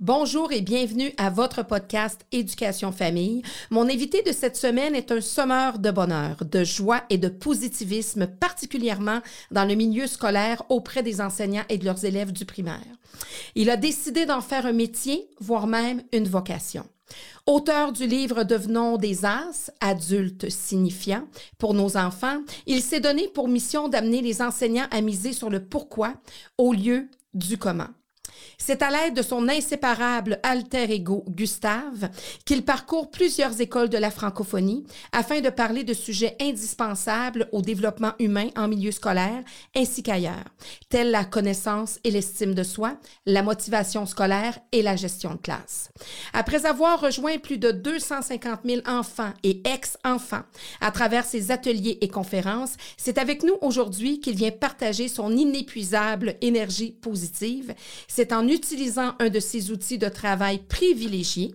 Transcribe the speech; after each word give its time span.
Bonjour 0.00 0.50
et 0.50 0.62
bienvenue 0.62 1.12
à 1.18 1.28
votre 1.28 1.62
podcast 1.62 2.24
Éducation 2.32 2.90
Famille. 2.90 3.42
Mon 3.68 3.86
invité 3.86 4.22
de 4.22 4.32
cette 4.32 4.56
semaine 4.56 4.94
est 4.94 5.12
un 5.12 5.20
sommeur 5.20 5.78
de 5.78 5.90
bonheur, 5.90 6.42
de 6.42 6.64
joie 6.64 7.02
et 7.10 7.18
de 7.18 7.28
positivisme, 7.28 8.26
particulièrement 8.26 9.20
dans 9.50 9.66
le 9.66 9.74
milieu 9.74 10.06
scolaire 10.06 10.62
auprès 10.70 11.02
des 11.02 11.20
enseignants 11.20 11.66
et 11.68 11.76
de 11.76 11.84
leurs 11.84 12.06
élèves 12.06 12.32
du 12.32 12.46
primaire. 12.46 12.80
Il 13.54 13.68
a 13.68 13.76
décidé 13.76 14.24
d'en 14.24 14.40
faire 14.40 14.64
un 14.64 14.72
métier, 14.72 15.28
voire 15.38 15.66
même 15.66 16.02
une 16.14 16.28
vocation. 16.28 16.86
Auteur 17.44 17.92
du 17.92 18.06
livre 18.06 18.44
Devenons 18.44 18.96
des 18.96 19.26
As, 19.26 19.70
adultes 19.82 20.48
signifiant, 20.48 21.28
pour 21.58 21.74
nos 21.74 21.98
enfants, 21.98 22.40
il 22.66 22.80
s'est 22.80 23.00
donné 23.00 23.28
pour 23.28 23.48
mission 23.48 23.88
d'amener 23.88 24.22
les 24.22 24.40
enseignants 24.40 24.88
à 24.90 25.02
miser 25.02 25.34
sur 25.34 25.50
le 25.50 25.62
pourquoi 25.62 26.14
au 26.56 26.72
lieu 26.72 27.10
du 27.34 27.58
comment. 27.58 27.88
C'est 28.62 28.82
à 28.82 28.90
l'aide 28.90 29.14
de 29.14 29.22
son 29.22 29.48
inséparable 29.48 30.38
alter 30.42 30.92
ego 30.92 31.24
Gustave 31.28 32.10
qu'il 32.44 32.62
parcourt 32.62 33.10
plusieurs 33.10 33.58
écoles 33.62 33.88
de 33.88 33.96
la 33.96 34.10
francophonie 34.10 34.84
afin 35.12 35.40
de 35.40 35.48
parler 35.48 35.82
de 35.82 35.94
sujets 35.94 36.36
indispensables 36.40 37.48
au 37.52 37.62
développement 37.62 38.12
humain 38.18 38.48
en 38.56 38.68
milieu 38.68 38.92
scolaire 38.92 39.42
ainsi 39.74 40.02
qu'ailleurs, 40.02 40.44
tels 40.90 41.10
la 41.10 41.24
connaissance 41.24 41.98
et 42.04 42.10
l'estime 42.10 42.54
de 42.54 42.62
soi, 42.62 42.98
la 43.24 43.42
motivation 43.42 44.04
scolaire 44.04 44.58
et 44.72 44.82
la 44.82 44.94
gestion 44.94 45.32
de 45.32 45.40
classe. 45.40 45.90
Après 46.34 46.66
avoir 46.66 47.00
rejoint 47.00 47.38
plus 47.38 47.56
de 47.56 47.70
250 47.70 48.60
000 48.64 48.82
enfants 48.86 49.32
et 49.42 49.62
ex-enfants 49.66 50.42
à 50.82 50.90
travers 50.90 51.24
ses 51.24 51.50
ateliers 51.50 51.96
et 52.02 52.08
conférences, 52.08 52.74
c'est 52.98 53.16
avec 53.16 53.42
nous 53.42 53.56
aujourd'hui 53.62 54.20
qu'il 54.20 54.36
vient 54.36 54.50
partager 54.50 55.08
son 55.08 55.34
inépuisable 55.34 56.36
énergie 56.42 56.92
positive. 56.92 57.74
C'est 58.06 58.34
en 58.34 58.49
utilisant 58.50 59.14
un 59.18 59.28
de 59.28 59.40
ces 59.40 59.70
outils 59.70 59.98
de 59.98 60.08
travail 60.08 60.58
privilégiés 60.58 61.54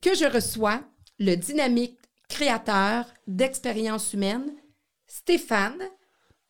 que 0.00 0.14
je 0.14 0.24
reçois 0.24 0.80
le 1.18 1.34
dynamique 1.34 1.98
créateur 2.28 3.04
d'expériences 3.26 4.14
humaines, 4.14 4.52
Stéphane 5.06 5.82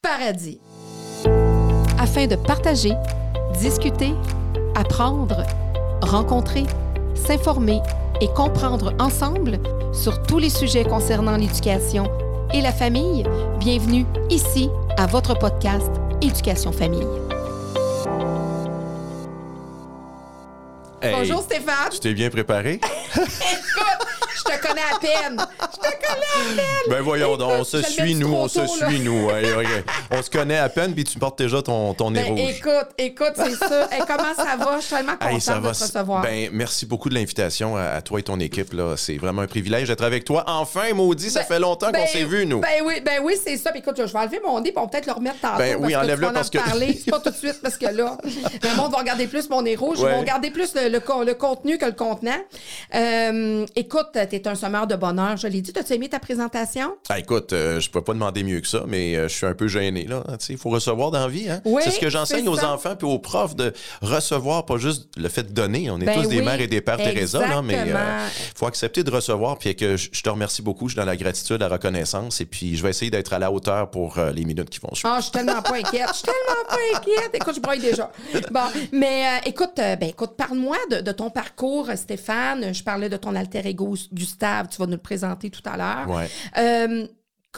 Paradis. 0.02 0.60
Afin 1.98 2.26
de 2.26 2.36
partager, 2.36 2.92
discuter, 3.60 4.12
apprendre, 4.74 5.44
rencontrer, 6.02 6.64
s'informer 7.14 7.80
et 8.20 8.28
comprendre 8.28 8.94
ensemble 8.98 9.58
sur 9.92 10.22
tous 10.22 10.38
les 10.38 10.50
sujets 10.50 10.84
concernant 10.84 11.36
l'éducation 11.36 12.04
et 12.52 12.60
la 12.60 12.72
famille, 12.72 13.24
bienvenue 13.58 14.06
ici 14.28 14.68
à 14.96 15.06
votre 15.06 15.38
podcast 15.38 15.90
Éducation 16.22 16.72
Famille. 16.72 17.29
Bonjour 21.02 21.42
Stéphane. 21.42 21.88
Tu 21.90 22.00
t'es 22.00 22.14
bien 22.14 22.30
préparé? 22.30 22.74
Écoute, 23.14 24.19
je 24.36 24.42
te 24.42 24.66
connais 24.66 24.80
à 24.80 24.98
peine. 24.98 25.36
Je 25.60 25.76
te 25.76 25.82
connais 25.82 26.26
à 26.26 26.56
peine. 26.56 26.64
Ben 26.88 27.00
voyons 27.02 27.36
donc, 27.36 27.52
on 27.60 27.64
se 27.64 27.82
suit, 27.82 28.14
nous, 28.14 28.32
on 28.32 28.48
se 28.48 28.66
suit, 28.66 29.00
nous. 29.00 29.28
On 30.10 30.22
se 30.22 30.30
connaît 30.30 30.58
à 30.58 30.68
peine, 30.68 30.94
puis 30.94 31.04
tu 31.04 31.18
portes 31.18 31.38
déjà 31.38 31.62
ton, 31.62 31.94
ton 31.94 32.10
nez 32.10 32.22
ben, 32.22 32.32
rouge. 32.32 32.54
Écoute, 32.58 32.88
écoute, 32.98 33.32
c'est 33.36 33.54
ça. 33.56 33.88
comment 34.06 34.34
ça 34.34 34.56
va? 34.56 34.76
Je 34.78 34.84
suis 34.84 34.96
tellement 34.96 35.16
contente 35.16 35.62
de 35.62 35.62
te 35.62 35.68
recevoir. 35.68 36.22
Ben, 36.22 36.48
merci 36.52 36.86
beaucoup 36.86 37.08
de 37.08 37.14
l'invitation 37.14 37.76
à, 37.76 38.00
toi 38.02 38.20
et 38.20 38.22
ton 38.22 38.38
équipe. 38.40 38.72
Là. 38.72 38.96
C'est 38.96 39.16
vraiment 39.16 39.42
un 39.42 39.46
privilège 39.46 39.88
d'être 39.88 40.04
avec 40.04 40.24
toi. 40.24 40.44
Enfin, 40.46 40.92
maudit, 40.94 41.30
ça 41.30 41.40
ben, 41.40 41.46
fait 41.46 41.58
longtemps 41.58 41.86
qu'on 41.86 41.92
ben, 41.92 42.06
s'est 42.06 42.24
vus, 42.24 42.46
nous. 42.46 42.60
Ben 42.60 42.82
oui, 42.84 43.00
ben 43.04 43.20
oui, 43.22 43.34
c'est 43.42 43.56
ça. 43.56 43.70
Puis 43.70 43.80
écoute, 43.80 43.96
je 43.96 44.12
vais 44.12 44.18
enlever 44.18 44.40
mon 44.44 44.60
nez, 44.60 44.72
pour 44.72 44.88
peut-être 44.90 45.06
le 45.06 45.12
remettre 45.12 45.40
tantôt. 45.40 45.58
Ben 45.58 45.76
oui, 45.78 45.94
enlève-le 45.96 46.32
parce 46.32 46.50
que... 46.50 46.58
parler. 46.58 46.98
C'est 47.04 47.10
pas 47.10 47.20
tout 47.20 47.30
de 47.30 47.36
suite, 47.36 47.60
parce 47.62 47.76
que 47.76 47.86
là, 47.86 48.18
le 48.24 48.76
monde 48.76 48.92
va 48.92 48.98
regarder 48.98 49.26
plus 49.26 49.48
mon 49.50 49.62
nez 49.62 49.76
rouge. 49.76 49.98
Ils 50.00 50.06
vont 50.06 50.20
regarder 50.20 50.50
plus 50.50 50.74
le, 50.74 50.88
le, 50.88 51.34
contenu 51.34 51.78
que 51.78 51.86
le 51.86 51.92
contenant. 51.92 52.38
Euh, 52.94 53.66
écoute, 53.76 54.08
t'es 54.30 54.48
un 54.48 54.54
sommeur 54.54 54.86
de 54.86 54.94
bonheur, 54.94 55.36
je 55.36 55.46
l'ai 55.48 55.60
dit. 55.60 55.72
T'as-tu 55.72 55.94
aimé 55.94 56.08
ta 56.08 56.20
présentation? 56.20 56.96
Ah, 57.08 57.18
écoute, 57.18 57.52
euh, 57.52 57.80
je 57.80 57.90
peux 57.90 58.02
pas 58.02 58.12
demander 58.12 58.44
mieux 58.44 58.60
que 58.60 58.66
ça, 58.66 58.84
mais 58.86 59.16
euh, 59.16 59.28
je 59.28 59.34
suis 59.34 59.46
un 59.46 59.54
peu 59.54 59.66
gêné. 59.66 60.06
là. 60.06 60.22
Il 60.48 60.56
faut 60.56 60.70
recevoir 60.70 61.10
dans 61.10 61.20
la 61.20 61.28
vie. 61.28 61.48
Hein? 61.50 61.60
c'est 61.82 61.90
ce 61.90 61.98
que 61.98 62.08
j'enseigne 62.08 62.48
aux 62.48 62.64
enfants 62.64 62.94
puis 62.96 63.06
aux 63.06 63.18
profs 63.18 63.56
de 63.56 63.72
recevoir, 64.00 64.66
pas 64.66 64.78
juste 64.78 65.08
le 65.16 65.28
fait 65.28 65.42
de 65.42 65.52
donner. 65.52 65.90
On 65.90 66.00
est 66.00 66.04
ben 66.04 66.22
tous 66.22 66.28
des 66.28 66.42
mères 66.42 66.60
et 66.60 66.68
des 66.68 66.80
pères 66.80 66.96
Teresa, 66.96 67.40
là, 67.40 67.62
mais 67.62 67.78
il 67.86 67.94
faut 68.54 68.66
accepter 68.66 69.02
de 69.02 69.10
recevoir. 69.10 69.58
Puis 69.58 69.74
que 69.74 69.96
je, 69.96 70.22
te 70.22 70.28
remercie 70.28 70.62
beaucoup. 70.62 70.88
Je 70.88 70.92
suis 70.92 71.00
dans 71.00 71.06
la 71.06 71.16
gratitude, 71.16 71.60
la 71.60 71.68
reconnaissance. 71.68 72.40
Et 72.40 72.46
puis, 72.46 72.76
je 72.76 72.82
vais 72.82 72.90
essayer 72.90 73.10
d'être 73.10 73.32
à 73.32 73.38
la 73.38 73.50
hauteur 73.50 73.90
pour 73.90 74.18
les 74.32 74.44
minutes 74.44 74.70
qui 74.70 74.78
vont 74.80 74.94
suivre. 74.94 75.12
Ah, 75.14 75.18
je 75.18 75.24
suis 75.24 75.32
tellement 75.32 75.62
pas 75.62 75.76
inquiète. 75.76 76.08
Je 76.08 76.14
suis 76.14 76.24
tellement 76.24 76.64
pas 76.68 76.98
inquiète. 76.98 77.30
Écoute, 77.34 77.54
je 77.56 77.60
broye 77.60 77.78
déjà. 77.78 78.10
Bon, 78.50 78.60
mais 78.92 79.24
écoute, 79.46 79.76
ben, 79.76 80.02
écoute, 80.02 80.32
parle-moi 80.36 80.76
de, 80.90 81.00
de, 81.00 81.12
ton 81.12 81.30
parcours, 81.30 81.88
Stéphane. 81.96 82.72
Je 82.74 82.82
parlais 82.82 83.08
de 83.08 83.16
ton 83.16 83.34
alter 83.34 83.66
ego, 83.66 83.94
Gustave. 84.12 84.68
Tu 84.68 84.78
vas 84.78 84.86
nous 84.86 84.92
le 84.92 84.98
présenter 84.98 85.50
tout 85.50 85.62
à 85.64 85.76
l'heure. 85.76 86.28
Euh, 86.58 87.06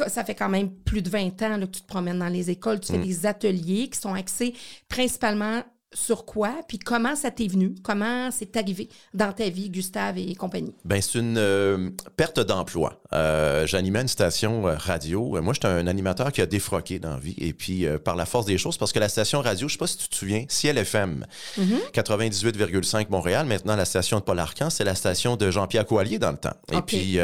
ça 0.07 0.25
fait 0.25 0.35
quand 0.35 0.49
même 0.49 0.71
plus 0.71 1.03
de 1.03 1.11
20 1.11 1.43
ans 1.43 1.61
que 1.61 1.65
tu 1.67 1.83
te 1.83 1.87
promènes 1.87 2.19
dans 2.19 2.29
les 2.29 2.51
écoles, 2.51 2.81
tu 2.81 2.93
fais 2.93 2.99
mm. 2.99 3.05
des 3.05 3.27
ateliers 3.27 3.89
qui 3.89 4.01
sont 4.01 4.15
axés 4.15 4.55
principalement 4.89 5.63
sur 5.95 6.25
quoi, 6.25 6.55
puis 6.67 6.79
comment 6.79 7.15
ça 7.17 7.31
t'est 7.31 7.47
venu, 7.47 7.75
comment 7.83 8.31
c'est 8.31 8.57
arrivé 8.57 8.89
dans 9.15 9.33
ta 9.33 9.49
vie, 9.49 9.71
Gustave 9.71 10.19
et 10.19 10.35
compagnie? 10.35 10.75
Ben 10.85 11.01
c'est 11.01 11.19
une 11.19 11.37
euh, 11.39 11.91
perte 12.17 12.41
d'emploi. 12.41 13.01
Euh, 13.13 13.67
j'animais 13.67 14.01
une 14.01 14.09
station 14.09 14.67
euh, 14.67 14.75
radio. 14.77 15.41
Moi, 15.43 15.53
j'étais 15.55 15.69
un 15.69 15.87
animateur 15.87 16.33
qui 16.33 16.41
a 16.41 16.47
défroqué 16.47 16.99
dans 16.99 17.11
la 17.11 17.19
vie, 17.19 17.35
et 17.39 17.53
puis 17.53 17.87
par 18.05 18.17
la 18.17 18.27
force 18.27 18.47
des 18.47 18.59
choses, 18.59 18.77
parce 18.77 18.93
que 18.93 18.99
la 18.99 19.09
station 19.09 19.41
radio, 19.41 19.69
je 19.69 19.75
sais 19.75 19.79
pas 19.79 19.87
si 19.87 19.99
tu 19.99 20.09
te 20.09 20.17
souviens, 20.17 20.45
Ciel 20.49 20.79
FM, 20.79 21.27
98,5 21.59 23.07
Montréal. 23.11 23.47
Maintenant, 23.47 23.77
la 23.77 23.85
station 23.85 24.19
de 24.19 24.25
Paul 24.25 24.39
Arcan, 24.39 24.71
c'est 24.71 24.85
la 24.85 24.95
station 24.95 25.37
de 25.37 25.51
Jean-Pierre 25.51 25.87
Coallier 25.87 26.19
dans 26.19 26.31
le 26.31 26.39
temps. 26.39 26.57
Et 26.73 26.81
puis 26.83 27.19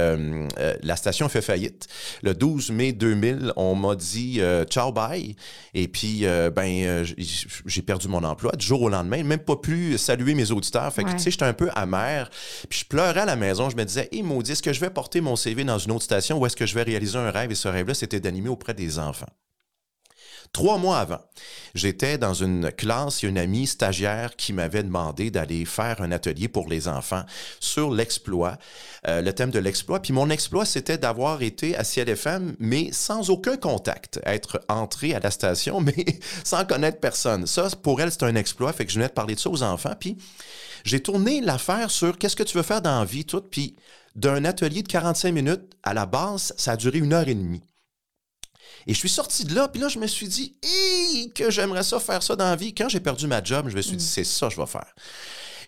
la 0.83 0.97
station 0.97 1.29
fait 1.29 1.43
faillite. 1.43 1.87
Le 2.23 2.35
12 2.35 2.71
mai 2.71 2.93
2000, 2.93 3.53
on 3.57 3.75
m'a 3.75 3.95
dit 3.95 4.41
ciao 4.71 4.93
bye, 4.93 5.37
et 5.75 5.89
puis 5.89 6.25
ben 6.55 7.05
j'ai 7.67 7.83
perdu 7.83 8.09
mon 8.09 8.25
emploi 8.25 8.53
du 8.59 8.67
jour 8.67 8.83
au 8.83 8.89
lendemain, 8.89 9.23
même 9.23 9.39
pas 9.39 9.57
pu 9.57 9.97
saluer 9.97 10.35
mes 10.35 10.51
auditeurs. 10.51 10.93
Fait 10.93 11.05
que, 11.05 11.11
tu 11.13 11.19
sais, 11.19 11.31
j'étais 11.31 11.45
un 11.45 11.55
peu 11.55 11.71
amer. 11.75 12.29
Puis 12.69 12.81
je 12.81 12.85
pleurais 12.85 13.21
à 13.21 13.27
la 13.27 13.37
maison. 13.37 13.71
Je 13.71 13.77
me 13.77 13.85
disais, 13.85 14.09
hé, 14.13 14.23
maudit, 14.23 14.53
est-ce 14.53 14.63
que 14.63 14.73
je 14.73 14.81
vais 14.81 14.91
porter 14.91 15.21
mon 15.21 15.37
CV 15.37 15.65
dans 15.65 15.79
une 15.79 15.93
autre 15.93 16.05
station 16.05 16.39
ou 16.39 16.47
est-ce 16.47 16.57
que 16.57 16.67
je 16.67 16.75
vais 16.75 16.83
réaliser 16.83 17.17
un 17.17 17.31
rêve? 17.31 17.51
Et 17.51 17.55
ce 17.55 17.69
rêve-là, 17.69 17.95
c'était 17.95 18.21
d'animer 18.21 18.51
auprès 18.51 18.75
des 18.75 18.99
enfants. 18.99 19.29
Trois 20.53 20.79
mois 20.79 20.99
avant, 20.99 21.21
j'étais 21.75 22.19
dans 22.19 22.35
une 22.35 22.73
classe, 22.73 23.23
il 23.23 23.27
y 23.27 23.29
a 23.29 23.31
une 23.31 23.39
amie 23.39 23.67
stagiaire 23.67 24.35
qui 24.37 24.53
m'avait 24.53 24.83
demandé 24.83 25.31
d'aller 25.31 25.65
faire 25.65 26.01
un 26.01 26.11
atelier 26.11 26.49
pour 26.49 26.69
les 26.69 26.89
enfants 26.89 27.23
sur 27.61 27.91
l'exploit, 27.91 28.57
euh, 29.07 29.21
le 29.21 29.33
thème 29.33 29.51
de 29.51 29.59
l'exploit. 29.59 30.01
Puis 30.01 30.13
mon 30.13 30.31
exploit, 30.31 30.65
c'était 30.65 30.99
d'avoir 30.99 31.43
été 31.43 31.77
à 31.77 31.85
CLFM, 31.85 32.57
mais 32.59 32.91
sans 32.93 33.31
aucun 33.31 33.57
contact, 33.57 34.21
être 34.25 34.61
entré 34.69 35.15
à 35.15 35.21
la 35.21 35.31
station, 35.31 35.81
mais 35.83 36.07
sans 36.45 36.65
connaître 36.65 36.99
personne. 36.99 37.47
Ça, 37.47 37.69
pour 37.83 38.01
elle, 38.01 38.11
c'est 38.11 38.25
un 38.25 38.35
exploit. 38.35 38.73
Fait 38.73 38.87
que 38.87 38.91
je 38.91 38.97
venais 38.97 39.09
de 39.09 39.13
parler 39.13 39.35
de 39.35 39.41
ça 39.41 39.51
aux 39.51 39.63
enfants. 39.63 39.95
Puis 39.99 40.17
j'ai 40.85 41.01
tourné 41.01 41.41
l'affaire 41.41 41.91
sur 41.91 42.19
qu'est-ce 42.19 42.37
que 42.37 42.43
tu 42.43 42.57
veux 42.57 42.63
faire 42.63 42.83
dans 42.83 43.01
la 43.01 43.05
vie, 43.05 43.25
tout. 43.25 43.43
Puis 43.43 43.77
d'un 44.17 44.45
atelier 44.45 44.83
de 44.83 44.89
45 44.89 45.33
minutes, 45.33 45.77
à 45.83 45.95
la 45.95 46.07
base, 46.07 46.55
ça 46.57 46.73
a 46.73 46.77
duré 46.77 46.99
une 46.99 47.13
heure 47.13 47.29
et 47.29 47.35
demie. 47.35 47.63
Et 48.87 48.95
je 48.95 48.99
suis 48.99 49.09
sorti 49.09 49.45
de 49.45 49.55
là, 49.55 49.69
puis 49.69 49.81
là, 49.81 49.89
je 49.89 49.99
me 49.99 50.07
suis 50.07 50.29
dit, 50.29 50.55
que 51.35 51.51
j'aimerais 51.51 51.83
ça 51.83 52.01
faire 52.01 52.23
ça 52.23 52.37
dans 52.37 52.45
la 52.45 52.57
vie. 52.57 52.75
Quand 52.75 52.89
j'ai 52.89 53.01
perdu 53.01 53.27
ma 53.27 53.43
job, 53.43 53.69
je 53.69 53.77
me 53.77 53.83
suis 53.83 53.97
dit, 53.97 54.05
mm. 54.05 54.09
c'est 54.09 54.25
ça 54.25 54.49
que 54.49 54.55
je 54.55 54.61
vais 54.61 54.67
faire. 54.67 54.95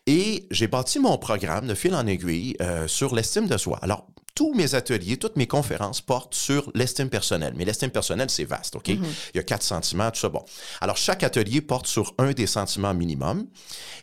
Et 0.07 0.47
j'ai 0.51 0.67
bâti 0.67 0.99
mon 0.99 1.19
programme 1.19 1.67
de 1.67 1.75
fil 1.75 1.95
en 1.95 2.07
aiguille 2.07 2.57
euh, 2.61 2.89
sur 2.89 3.15
l'estime 3.15 3.47
de 3.47 3.57
soi. 3.57 3.79
Alors, 3.83 4.07
tous 4.35 4.55
mes 4.55 4.75
ateliers, 4.75 5.19
toutes 5.19 5.37
mes 5.37 5.47
conférences 5.47 6.01
portent 6.01 6.35
sur 6.35 6.71
l'estime 6.75 7.11
personnelle. 7.11 7.53
Mais 7.57 7.65
l'estime 7.65 7.91
personnelle, 7.91 8.31
c'est 8.31 8.45
vaste, 8.45 8.77
OK? 8.77 8.89
Mm-hmm. 8.89 9.05
Il 9.35 9.37
y 9.37 9.41
a 9.41 9.43
quatre 9.43 9.63
sentiments, 9.63 10.11
tout 10.11 10.21
ça. 10.21 10.29
Bon. 10.29 10.43
Alors, 10.81 10.97
chaque 10.97 11.23
atelier 11.23 11.61
porte 11.61 11.87
sur 11.87 12.15
un 12.19 12.33
des 12.33 12.47
sentiments 12.47 12.95
minimum. 12.95 13.47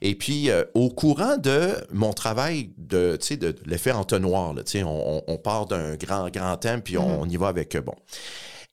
Et 0.01 0.15
puis, 0.15 0.51
euh, 0.51 0.63
au 0.75 0.89
courant 0.89 1.37
de 1.37 1.73
mon 1.91 2.13
travail 2.13 2.69
de, 2.77 3.17
de 3.31 3.55
l'effet 3.65 3.91
entonnoir, 3.91 4.53
là, 4.53 4.61
on, 4.85 5.23
on 5.25 5.37
part 5.37 5.65
d'un 5.65 5.95
grand, 5.95 6.29
grand 6.29 6.57
thème, 6.57 6.81
puis 6.81 6.97
on, 6.97 7.25
mm-hmm. 7.25 7.31
y 7.31 7.37
va 7.37 7.47
avec, 7.47 7.75
euh, 7.75 7.81
bon 7.81 7.95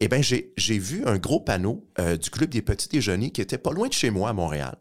eh 0.00 0.08
bien, 0.08 0.20
j'ai 0.22 0.78
vu 0.78 1.04
un 1.06 1.16
gros 1.16 1.40
panneau 1.40 1.86
euh, 1.98 2.16
du 2.16 2.30
Club 2.30 2.50
des 2.50 2.62
petits 2.62 2.88
déjeuners 2.88 3.30
qui 3.30 3.40
était 3.40 3.58
pas 3.58 3.72
loin 3.72 3.88
de 3.88 3.92
chez 3.92 4.10
moi 4.10 4.30
à 4.30 4.32
Montréal. 4.32 4.76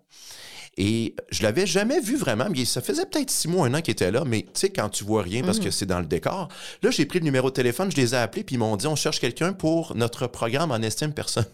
Et 0.76 1.16
je 1.30 1.44
l'avais 1.44 1.68
jamais 1.68 2.00
vu 2.00 2.18
vraiment, 2.18 2.48
mais 2.50 2.66
ça 2.66 2.82
faisait 2.82 3.06
peut-être 3.06 3.30
six 3.30 3.48
mois, 3.48 3.68
un 3.68 3.74
an 3.76 3.82
qu'il 3.82 3.92
était 3.92 4.12
là, 4.12 4.24
mais 4.26 4.42
tu 4.42 4.50
sais, 4.56 4.70
quand 4.70 4.90
tu 4.90 5.04
vois 5.04 5.22
rien 5.22 5.44
parce 5.44 5.60
que 5.60 5.66
mhm. 5.66 5.72
c'est 5.72 5.86
dans 5.86 6.00
le 6.00 6.08
décor, 6.08 6.48
là, 6.82 6.90
j'ai 6.90 7.06
pris 7.06 7.20
le 7.20 7.26
numéro 7.26 7.50
de 7.50 7.54
téléphone, 7.54 7.92
je 7.92 7.98
les 7.98 8.16
ai 8.16 8.18
appelés, 8.18 8.44
puis 8.44 8.56
ils 8.56 8.60
m'ont 8.60 8.76
dit, 8.76 8.88
on 8.88 8.96
cherche 8.96 9.20
quelqu'un 9.20 9.54
pour 9.54 9.96
notre 9.96 10.26
programme 10.26 10.72
en 10.72 10.78
estime 10.78 11.14
personnelle. 11.14 11.52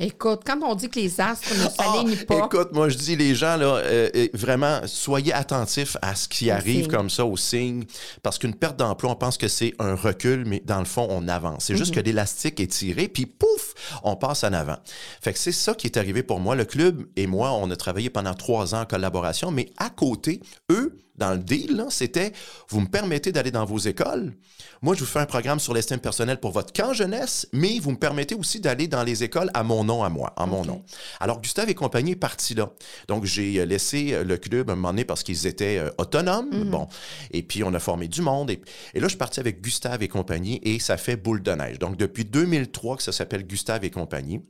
Écoute, 0.00 0.40
quand 0.44 0.58
on 0.62 0.74
dit 0.74 0.88
que 0.88 0.98
les 0.98 1.20
astres 1.20 1.48
ne 1.54 1.64
Ah, 1.78 1.84
s'alignent 1.84 2.24
pas, 2.26 2.46
Écoute, 2.46 2.72
moi, 2.72 2.88
je 2.88 2.96
dis 2.96 3.14
les 3.14 3.34
gens, 3.34 3.56
là, 3.56 3.76
euh, 3.76 4.08
euh, 4.16 4.28
vraiment, 4.34 4.80
soyez 4.86 5.32
attentifs 5.32 5.96
à 6.02 6.14
ce 6.16 6.26
qui 6.28 6.50
arrive 6.50 6.88
comme 6.88 7.08
ça, 7.10 7.24
aux 7.24 7.36
signes. 7.36 7.84
Parce 8.22 8.38
qu'une 8.38 8.54
perte 8.54 8.76
d'emploi, 8.76 9.12
on 9.12 9.16
pense 9.16 9.38
que 9.38 9.46
c'est 9.48 9.72
un 9.78 9.94
recul, 9.94 10.44
mais 10.46 10.60
dans 10.64 10.80
le 10.80 10.84
fond, 10.84 11.06
on 11.10 11.28
avance. 11.28 11.64
C'est 11.66 11.74
Mhm. 11.74 11.78
juste 11.78 11.94
que 11.94 12.00
l'élastique 12.00 12.58
est 12.60 12.66
tiré, 12.72 13.06
puis 13.08 13.26
pouf, 13.26 13.74
on 14.02 14.16
passe 14.16 14.42
en 14.42 14.52
avant. 14.52 14.76
Fait 15.22 15.32
que 15.32 15.38
c'est 15.38 15.52
ça 15.52 15.74
qui 15.74 15.86
est 15.86 15.96
arrivé 15.96 16.22
pour 16.22 16.40
moi. 16.40 16.56
Le 16.56 16.64
club 16.64 17.04
et 17.16 17.26
moi, 17.26 17.52
on 17.52 17.70
a 17.70 17.76
travaillé 17.76 18.10
pendant 18.10 18.34
trois 18.34 18.74
ans 18.74 18.80
en 18.80 18.86
collaboration, 18.86 19.50
mais 19.52 19.70
à 19.78 19.90
côté, 19.90 20.40
eux, 20.72 20.96
dans 21.16 21.32
le 21.32 21.38
deal, 21.38 21.84
c'était 21.90 22.32
vous 22.68 22.80
me 22.80 22.86
permettez 22.86 23.32
d'aller 23.32 23.50
dans 23.50 23.64
vos 23.64 23.78
écoles. 23.78 24.34
Moi, 24.82 24.94
je 24.94 25.00
vous 25.00 25.06
fais 25.06 25.20
un 25.20 25.26
programme 25.26 25.60
sur 25.60 25.72
l'estime 25.72 25.98
personnelle 25.98 26.40
pour 26.40 26.50
votre 26.50 26.72
camp 26.72 26.92
jeunesse, 26.92 27.48
mais 27.52 27.78
vous 27.78 27.92
me 27.92 27.96
permettez 27.96 28.34
aussi 28.34 28.60
d'aller 28.60 28.88
dans 28.88 29.02
les 29.02 29.22
écoles 29.22 29.50
à 29.54 29.62
mon 29.62 29.84
nom, 29.84 30.02
à 30.04 30.08
moi, 30.08 30.32
en 30.36 30.46
mon 30.46 30.60
Ok. 30.60 30.66
nom. 30.66 30.82
Alors, 31.20 31.40
Gustave 31.40 31.70
et 31.70 31.74
compagnie 31.74 32.12
est 32.12 32.16
parti 32.16 32.54
là. 32.54 32.70
Donc, 33.08 33.24
j'ai 33.24 33.60
euh, 33.60 33.64
laissé 33.64 34.12
euh, 34.12 34.24
le 34.24 34.36
club 34.36 34.68
à 34.70 34.72
un 34.72 34.76
moment 34.76 34.90
donné 34.90 35.04
parce 35.04 35.22
qu'ils 35.22 35.46
étaient 35.46 35.78
euh, 35.78 35.90
autonomes. 35.98 36.64
Bon. 36.70 36.86
Et 37.30 37.42
puis, 37.42 37.62
on 37.64 37.72
a 37.74 37.78
formé 37.80 38.08
du 38.08 38.20
monde. 38.20 38.50
Et, 38.50 38.60
et 38.94 39.00
là, 39.00 39.04
je 39.06 39.10
suis 39.10 39.18
parti 39.18 39.40
avec 39.40 39.60
Gustave 39.62 40.02
et 40.02 40.08
compagnie 40.08 40.60
et 40.62 40.78
ça 40.78 40.96
fait 40.96 41.16
boule 41.16 41.42
de 41.42 41.52
neige. 41.52 41.78
Donc, 41.78 41.96
depuis 41.96 42.24
2003 42.24 42.96
que 42.98 43.02
ça 43.02 43.12
s'appelle 43.12 43.46
Gustave 43.46 43.84
et 43.84 43.90
compagnie. 43.90 44.40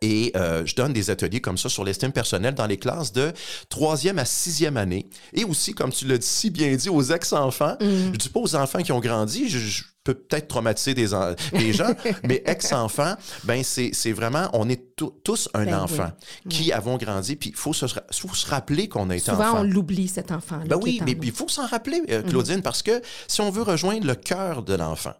Et 0.00 0.32
euh, 0.36 0.64
je 0.66 0.74
donne 0.74 0.92
des 0.92 1.10
ateliers 1.10 1.40
comme 1.40 1.58
ça 1.58 1.68
sur 1.68 1.84
l'estime 1.84 2.12
personnelle 2.12 2.54
dans 2.54 2.66
les 2.66 2.78
classes 2.78 3.12
de 3.12 3.32
troisième 3.68 4.18
à 4.18 4.24
sixième 4.24 4.76
année. 4.76 5.08
Et 5.32 5.44
aussi, 5.44 5.74
comme 5.74 5.92
tu 5.92 6.06
l'as 6.06 6.20
si 6.20 6.50
bien 6.50 6.74
dit, 6.74 6.88
aux 6.88 7.02
ex-enfants. 7.02 7.76
Je 7.80 8.16
dis 8.16 8.28
pas 8.28 8.40
aux 8.40 8.56
enfants 8.56 8.82
qui 8.82 8.92
ont 8.92 9.00
grandi, 9.00 9.48
je, 9.48 9.58
je 9.58 9.82
peux 10.04 10.14
peut-être 10.14 10.48
traumatiser 10.48 10.94
des, 10.94 11.14
en- 11.14 11.34
des 11.52 11.72
gens, 11.72 11.90
mais 12.24 12.42
ex-enfants, 12.46 13.14
ben 13.44 13.62
c'est 13.64 14.12
vraiment, 14.12 14.48
on 14.52 14.68
est 14.68 14.94
tou- 14.96 15.14
tous 15.24 15.48
un 15.54 15.64
Ben 15.64 15.78
enfant 15.80 16.12
qui 16.48 16.72
avons 16.72 16.96
grandi. 16.98 17.36
Puis 17.36 17.50
il 17.50 17.56
faut 17.56 17.72
se, 17.72 17.86
faut 17.86 18.34
se 18.34 18.46
rappeler 18.48 18.88
qu'on 18.88 19.08
a 19.10 19.16
été 19.16 19.30
souvent 19.30 19.48
enfant. 19.50 19.60
on 19.60 19.62
l'oublie, 19.62 20.08
cet 20.08 20.30
enfant-là. 20.30 20.64
Ben 20.66 20.76
oui, 20.82 21.00
mais 21.04 21.16
il 21.22 21.32
faut 21.32 21.48
s'en 21.48 21.66
rappeler, 21.66 22.02
euh, 22.10 22.22
Claudine, 22.22 22.62
parce 22.62 22.82
que 22.82 23.00
si 23.28 23.40
on 23.40 23.50
veut 23.50 23.62
rejoindre 23.62 24.06
le 24.06 24.14
cœur 24.14 24.62
de 24.62 24.74
l'enfant, 24.74 25.14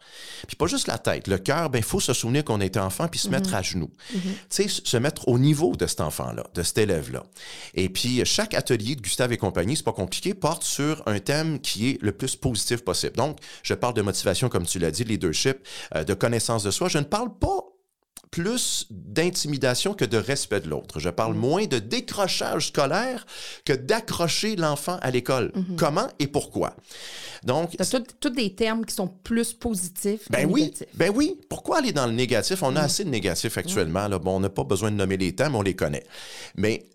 puis 0.46 0.56
pas 0.56 0.66
juste 0.66 0.86
la 0.86 0.98
tête, 0.98 1.28
le 1.28 1.38
cœur, 1.38 1.70
ben 1.70 1.78
il 1.78 1.84
faut 1.84 2.00
se 2.00 2.12
souvenir 2.12 2.44
qu'on 2.44 2.60
était 2.60 2.78
enfant 2.80 3.08
puis 3.08 3.18
se 3.20 3.28
mettre 3.28 3.54
à 3.54 3.62
genoux. 3.62 3.90
Tu 4.12 4.18
sais, 4.50 4.68
se 4.68 4.96
mettre 4.98 5.28
au 5.28 5.38
niveau 5.38 5.74
de 5.76 5.86
cet 5.86 6.00
enfant-là, 6.02 6.44
de 6.54 6.62
cet 6.62 6.78
élève-là. 6.78 7.22
Et 7.74 7.88
puis 7.88 8.22
chaque 8.26 8.52
atelier 8.54 8.96
de 8.96 9.00
Gustave 9.00 9.32
et 9.32 9.36
compagnie, 9.38 9.76
c'est 9.76 9.82
pas 9.82 9.92
compliqué, 9.92 10.34
porte 10.34 10.62
sur 10.64 11.02
un 11.06 11.18
thème 11.20 11.58
qui 11.58 11.88
est 11.90 12.02
le 12.02 12.12
plus 12.12 12.36
positif 12.36 12.82
possible. 12.84 13.16
Donc, 13.16 13.38
je 13.62 13.72
parle 13.74 13.94
de 13.94 14.02
motivation, 14.02 14.48
comme 14.48 14.66
tu 14.66 14.73
l'as 14.78 14.90
dit, 14.90 15.04
leadership, 15.04 15.58
euh, 15.94 16.04
de 16.04 16.14
connaissance 16.14 16.62
de 16.62 16.70
soi. 16.70 16.88
Je 16.88 16.98
ne 16.98 17.04
parle 17.04 17.36
pas 17.38 17.64
plus 18.30 18.88
d'intimidation 18.90 19.94
que 19.94 20.04
de 20.04 20.16
respect 20.16 20.60
de 20.60 20.68
l'autre. 20.68 20.98
Je 20.98 21.08
parle 21.08 21.34
moins 21.34 21.66
de 21.66 21.78
décrochage 21.78 22.68
scolaire 22.68 23.26
que 23.64 23.72
d'accrocher 23.72 24.56
l'enfant 24.56 24.98
à 25.02 25.12
l'école. 25.12 25.52
Comment 25.76 26.08
et 26.18 26.26
pourquoi? 26.26 26.74
Donc, 27.44 27.76
tous 28.18 28.30
des 28.30 28.52
termes 28.56 28.84
qui 28.86 28.94
sont 28.94 29.06
plus 29.06 29.52
positifs 29.52 30.24
que 30.24 30.32
ben 30.32 30.50
oui, 30.50 30.62
négatifs. 30.62 30.88
ben 30.94 31.12
oui. 31.14 31.38
Pourquoi 31.48 31.78
aller 31.78 31.92
dans 31.92 32.06
le 32.06 32.12
négatif? 32.12 32.64
On 32.64 32.74
a 32.74 32.80
assez 32.80 33.04
de 33.04 33.10
négatifs 33.10 33.56
actuellement. 33.56 34.08
Là. 34.08 34.18
Bon, 34.18 34.36
on 34.36 34.40
n'a 34.40 34.50
pas 34.50 34.64
besoin 34.64 34.90
de 34.90 34.96
nommer 34.96 35.16
les 35.16 35.36
thèmes, 35.36 35.54
on 35.54 35.62
les 35.62 35.76
connaît. 35.76 36.04
Mais 36.56 36.86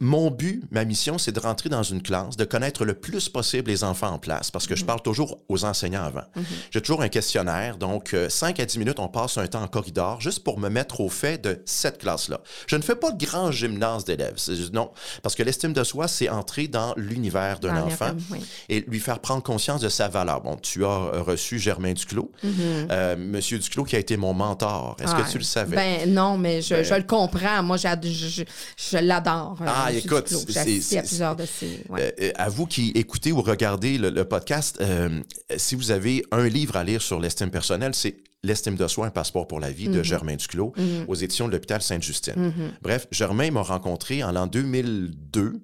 mon 0.00 0.30
but, 0.30 0.62
ma 0.70 0.84
mission, 0.86 1.18
c'est 1.18 1.32
de 1.32 1.40
rentrer 1.40 1.68
dans 1.68 1.82
une 1.82 2.02
classe, 2.02 2.36
de 2.36 2.44
connaître 2.44 2.86
le 2.86 2.94
plus 2.94 3.28
possible 3.28 3.70
les 3.70 3.84
enfants 3.84 4.08
en 4.08 4.18
place, 4.18 4.50
parce 4.50 4.66
que 4.66 4.74
je 4.74 4.84
parle 4.84 5.02
toujours 5.02 5.38
aux 5.48 5.64
enseignants 5.64 6.04
avant. 6.04 6.24
J'ai 6.70 6.80
toujours 6.80 7.02
un 7.02 7.08
questionnaire, 7.08 7.76
donc 7.76 8.14
euh, 8.14 8.28
5 8.30 8.58
à 8.60 8.64
10 8.64 8.78
minutes, 8.78 8.98
on 8.98 9.08
passe 9.08 9.36
un 9.36 9.46
temps 9.46 9.62
en 9.62 9.68
corridor, 9.68 10.20
juste 10.20 10.42
pour 10.42 10.58
me 10.58 10.70
mettre 10.70 11.00
au 11.00 11.10
fait 11.10 11.36
de 11.42 11.62
cette 11.66 11.98
classe-là. 11.98 12.40
Je 12.66 12.76
ne 12.76 12.82
fais 12.82 12.96
pas 12.96 13.10
de 13.12 13.22
grand 13.24 13.50
gymnase 13.52 14.04
d'élèves. 14.04 14.36
Non, 14.72 14.90
parce 15.22 15.34
que 15.34 15.42
l'estime 15.42 15.72
de 15.74 15.84
soi, 15.84 16.08
c'est 16.08 16.28
entrer 16.30 16.66
dans 16.66 16.94
l'univers 16.96 17.60
d'un 17.60 17.76
enfant 17.82 18.12
oui. 18.30 18.38
et 18.68 18.80
lui 18.80 19.00
faire 19.00 19.18
prendre 19.20 19.42
conscience 19.42 19.80
de 19.80 19.88
sa 19.90 20.08
valeur. 20.08 20.40
Bon, 20.40 20.56
tu 20.56 20.84
as 20.84 20.88
euh, 20.88 21.22
reçu 21.22 21.58
Germain 21.58 21.92
Duclos, 21.92 22.32
euh, 22.44 23.16
Monsieur 23.18 23.58
Duclos 23.58 23.84
qui 23.84 23.96
a 23.96 23.98
été 23.98 24.16
mon 24.16 24.32
mentor. 24.32 24.96
Est-ce. 25.00 25.12
Ah, 25.14 25.22
que 25.22 25.30
tu 25.30 25.38
le 25.38 25.44
savais? 25.44 25.76
Ben 25.76 26.14
non, 26.14 26.38
mais 26.38 26.62
je, 26.62 26.82
je 26.82 26.94
le 26.94 27.02
comprends. 27.02 27.62
Moi, 27.62 27.76
je, 27.76 28.96
l'adore. 28.98 29.58
euh, 29.60 29.89
Ah, 29.90 29.98
écoute, 29.98 30.28
c'est- 30.64 30.96
à 30.98 31.02
plusieurs 31.02 31.36
de 31.36 31.42
ouais. 31.90 32.14
Euh, 32.20 32.24
euh, 32.28 32.32
à 32.36 32.48
vous 32.48 32.66
qui 32.66 32.92
écoutez 32.94 33.32
ou 33.32 33.42
regardez 33.42 33.98
le, 33.98 34.10
le 34.10 34.24
podcast, 34.24 34.78
euh, 34.80 35.20
si 35.56 35.74
vous 35.74 35.90
avez 35.90 36.24
un 36.30 36.48
livre 36.48 36.76
à 36.76 36.84
lire 36.84 37.02
sur 37.02 37.20
l'estime 37.20 37.50
personnelle, 37.50 37.94
c'est 37.94 38.16
L'estime 38.42 38.74
de 38.74 38.88
soi, 38.88 39.04
un 39.06 39.10
passeport 39.10 39.46
pour 39.46 39.60
la 39.60 39.70
vie 39.70 39.88
de 39.90 40.02
Germain 40.02 40.34
Duclos 40.34 40.72
aux 41.08 41.14
éditions 41.14 41.46
de 41.46 41.52
l'hôpital 41.52 41.82
Sainte-Justine. 41.82 42.54
Bref, 42.80 43.06
Germain 43.10 43.50
m'a 43.50 43.60
rencontré 43.60 44.24
en 44.24 44.32
l'an 44.32 44.46
2002 44.46 45.60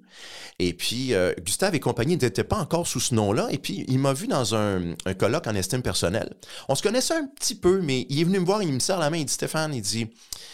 et 0.59 0.73
puis 0.73 1.15
euh, 1.15 1.33
Gustave 1.43 1.73
et 1.73 1.79
compagnie 1.79 2.17
n'étaient 2.17 2.43
pas 2.43 2.57
encore 2.57 2.85
sous 2.85 2.99
ce 2.99 3.15
nom-là 3.15 3.47
et 3.49 3.57
puis 3.57 3.83
il 3.87 3.97
m'a 3.97 4.13
vu 4.13 4.27
dans 4.27 4.53
un, 4.53 4.93
un 5.07 5.13
colloque 5.15 5.47
en 5.47 5.55
estime 5.55 5.81
personnelle. 5.81 6.33
On 6.69 6.75
se 6.75 6.83
connaissait 6.83 7.15
un 7.15 7.25
petit 7.25 7.55
peu, 7.55 7.81
mais 7.81 8.05
il 8.09 8.19
est 8.19 8.23
venu 8.23 8.39
me 8.39 8.45
voir, 8.45 8.61
il 8.61 8.71
me 8.71 8.79
serre 8.79 8.99
la 8.99 9.09
main, 9.09 9.17
il 9.17 9.25
dit 9.25 9.33
Stéphane, 9.33 9.73
il 9.73 9.81
dit 9.81 10.07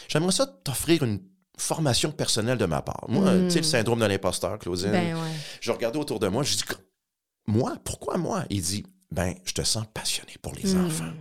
J'aimerais 0.08 0.32
ça 0.32 0.46
t'offrir 0.64 1.04
une 1.04 1.20
formation 1.58 2.12
personnelle 2.12 2.58
de 2.58 2.66
ma 2.66 2.82
part. 2.82 3.06
Moi, 3.10 3.32
tu 3.46 3.52
sais, 3.52 3.58
le 3.60 3.64
syndrome 3.64 4.00
de 4.00 4.06
l'imposteur, 4.06 4.58
Claudine. 4.60 4.92
Ben 4.92 5.16
ouais. 5.16 5.32
Je 5.62 5.72
regardais 5.72 6.00
autour 6.00 6.20
de 6.20 6.28
moi, 6.28 6.44
je 6.44 6.56
dis 6.56 6.64
Moi, 7.48 7.76
pourquoi 7.84 8.18
moi? 8.18 8.46
Il 8.50 8.62
dit 8.62 8.84
Ben, 9.12 9.36
je 9.46 9.54
te 9.54 9.62
sens 9.64 9.86
passionné 9.94 10.34
pour 10.42 10.54
les 10.56 10.74
Hmm. 10.74 10.86
enfants. 10.86 11.14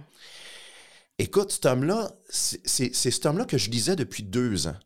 Écoute, 1.18 1.52
cet 1.52 1.66
homme-là, 1.66 2.10
c'est 2.30 2.94
cet 2.94 3.26
homme-là 3.26 3.44
que 3.44 3.58
je 3.58 3.70
lisais 3.70 3.96
depuis 3.96 4.22
deux 4.22 4.66
ans. 4.66 4.76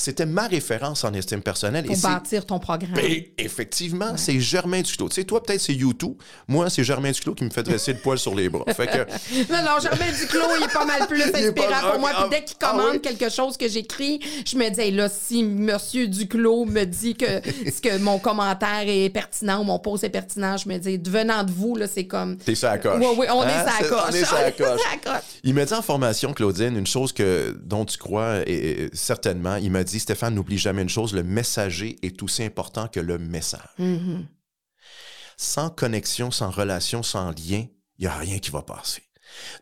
C'était 0.00 0.24
ma 0.26 0.46
référence 0.46 1.04
en 1.04 1.12
estime 1.12 1.42
personnelle. 1.42 1.84
Pour 1.84 1.94
et 1.94 2.00
bâtir 2.00 2.46
ton 2.46 2.58
programme. 2.58 2.92
ben, 2.94 3.22
effectivement, 3.36 4.16
c'est 4.16 4.40
Germain 4.40 4.80
Duclos. 4.80 5.10
Tu 5.10 5.16
sais, 5.16 5.24
toi, 5.24 5.42
peut-être 5.42 5.60
c'est 5.60 5.74
YouTube. 5.74 6.14
Moi, 6.48 6.70
c'est 6.70 6.82
Germain 6.84 7.10
Duclos 7.10 7.34
qui 7.34 7.44
me 7.44 7.50
fait 7.50 7.62
dresser 7.62 7.92
le 7.92 7.98
poil 7.98 8.18
sur 8.18 8.34
les 8.34 8.48
bras. 8.48 8.64
Fait 8.72 8.86
que, 8.86 8.98
Non, 9.52 9.58
non, 9.62 9.78
Germain 9.82 10.10
Duclos, 10.18 10.40
il 10.58 10.64
est 10.64 10.72
pas 10.72 10.84
mal 10.86 11.06
plus 11.06 11.22
inspirant 11.22 11.68
pas- 11.82 11.90
pour 11.92 12.00
moi. 12.00 12.10
ah, 12.14 12.20
Puis 12.22 12.30
dès 12.38 12.44
qu'il 12.44 12.56
ah 12.62 12.70
commande 12.70 12.90
oui? 12.94 13.00
quelque 13.00 13.28
chose 13.30 13.56
que 13.58 13.68
j'écris, 13.68 14.20
je 14.46 14.56
me 14.56 14.70
dis, 14.70 14.80
hey, 14.80 14.90
là, 14.90 15.08
si 15.10 15.44
Monsieur 15.44 16.06
Duclos 16.08 16.64
me 16.64 16.84
dit 16.84 17.14
que, 17.14 17.40
que 17.82 17.98
mon 17.98 18.18
commentaire 18.18 18.84
est 18.86 19.10
pertinent 19.10 19.60
ou 19.60 19.64
mon 19.64 19.78
post 19.78 20.02
est 20.04 20.08
pertinent, 20.10 20.56
je 20.56 20.66
me 20.68 20.78
dis, 20.78 20.98
venant 21.10 21.44
de 21.44 21.50
vous, 21.50 21.76
là, 21.76 21.86
c'est 21.86 22.06
comme. 22.06 22.36
t'es 22.38 22.54
ça 22.54 22.70
à 22.72 22.78
coche. 22.78 22.96
Oui, 22.98 23.06
oui, 23.18 23.26
on 23.30 23.42
Hein? 23.42 23.48
est 23.48 23.64
ça 23.68 23.72
C'est- 23.80 23.88
coche. 23.88 24.00
On 24.08 24.14
est 24.14 24.24
ça 24.24 24.38
à 24.38 24.50
coche. 24.52 24.80
Il 25.44 25.52
m'a 25.54 25.64
dit 25.66 25.74
en 25.74 25.82
formation, 25.82 26.32
Claudine, 26.32 26.76
une 26.76 26.86
chose 26.86 27.12
que, 27.12 27.54
dont 27.62 27.84
tu 27.84 27.98
crois 27.98 28.38
et, 28.46 28.84
et 28.84 28.90
certainement. 28.94 29.56
Il 29.56 29.70
m'a 29.70 29.84
dit, 29.92 30.00
Stéphane, 30.00 30.34
n'oublie 30.34 30.58
jamais 30.58 30.82
une 30.82 30.88
chose, 30.88 31.14
le 31.14 31.22
messager 31.22 31.96
est 32.02 32.22
aussi 32.22 32.42
important 32.42 32.88
que 32.88 33.00
le 33.00 33.18
message. 33.18 33.60
Mm-hmm. 33.78 34.26
Sans 35.36 35.70
connexion, 35.70 36.30
sans 36.30 36.50
relation, 36.50 37.02
sans 37.02 37.30
lien, 37.30 37.64
il 37.98 38.02
n'y 38.02 38.06
a 38.06 38.16
rien 38.16 38.38
qui 38.38 38.50
va 38.50 38.62
passer. 38.62 39.02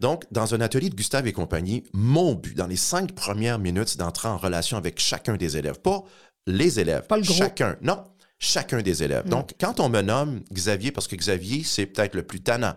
Donc, 0.00 0.24
dans 0.30 0.54
un 0.54 0.60
atelier 0.60 0.90
de 0.90 0.94
Gustave 0.94 1.26
et 1.26 1.32
compagnie, 1.32 1.84
mon 1.92 2.34
but, 2.34 2.56
dans 2.56 2.66
les 2.66 2.76
cinq 2.76 3.12
premières 3.12 3.58
minutes, 3.58 3.88
c'est 3.88 3.98
d'entrer 3.98 4.28
en 4.28 4.36
relation 4.38 4.76
avec 4.76 4.98
chacun 4.98 5.36
des 5.36 5.56
élèves. 5.56 5.80
Pas 5.80 6.02
les 6.46 6.80
élèves, 6.80 7.06
Pas 7.06 7.18
le 7.18 7.22
groupe. 7.22 7.36
chacun. 7.36 7.76
Non, 7.82 8.02
chacun 8.38 8.82
des 8.82 9.02
élèves. 9.02 9.28
Donc, 9.28 9.54
quand 9.60 9.80
on 9.80 9.88
me 9.88 10.00
nomme 10.00 10.42
Xavier, 10.52 10.92
parce 10.92 11.08
que 11.08 11.16
Xavier, 11.16 11.64
c'est 11.64 11.86
peut-être 11.86 12.14
le 12.14 12.22
plus 12.22 12.40
tannant, 12.40 12.74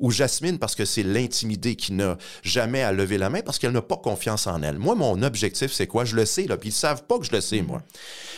ou 0.00 0.10
Jasmine, 0.10 0.58
parce 0.58 0.74
que 0.74 0.84
c'est 0.84 1.04
l'intimidé 1.04 1.76
qui 1.76 1.92
n'a 1.92 2.18
jamais 2.42 2.82
à 2.82 2.92
lever 2.92 3.16
la 3.16 3.30
main, 3.30 3.40
parce 3.40 3.58
qu'elle 3.58 3.72
n'a 3.72 3.82
pas 3.82 3.96
confiance 3.96 4.46
en 4.46 4.62
elle. 4.62 4.78
Moi, 4.78 4.96
mon 4.96 5.22
objectif, 5.22 5.72
c'est 5.72 5.86
quoi? 5.86 6.04
Je 6.04 6.16
le 6.16 6.24
sais, 6.24 6.46
là, 6.46 6.56
puis 6.56 6.70
ils 6.70 6.72
ne 6.72 6.76
savent 6.76 7.04
pas 7.04 7.18
que 7.18 7.26
je 7.26 7.32
le 7.32 7.40
sais, 7.40 7.62
moi. 7.62 7.82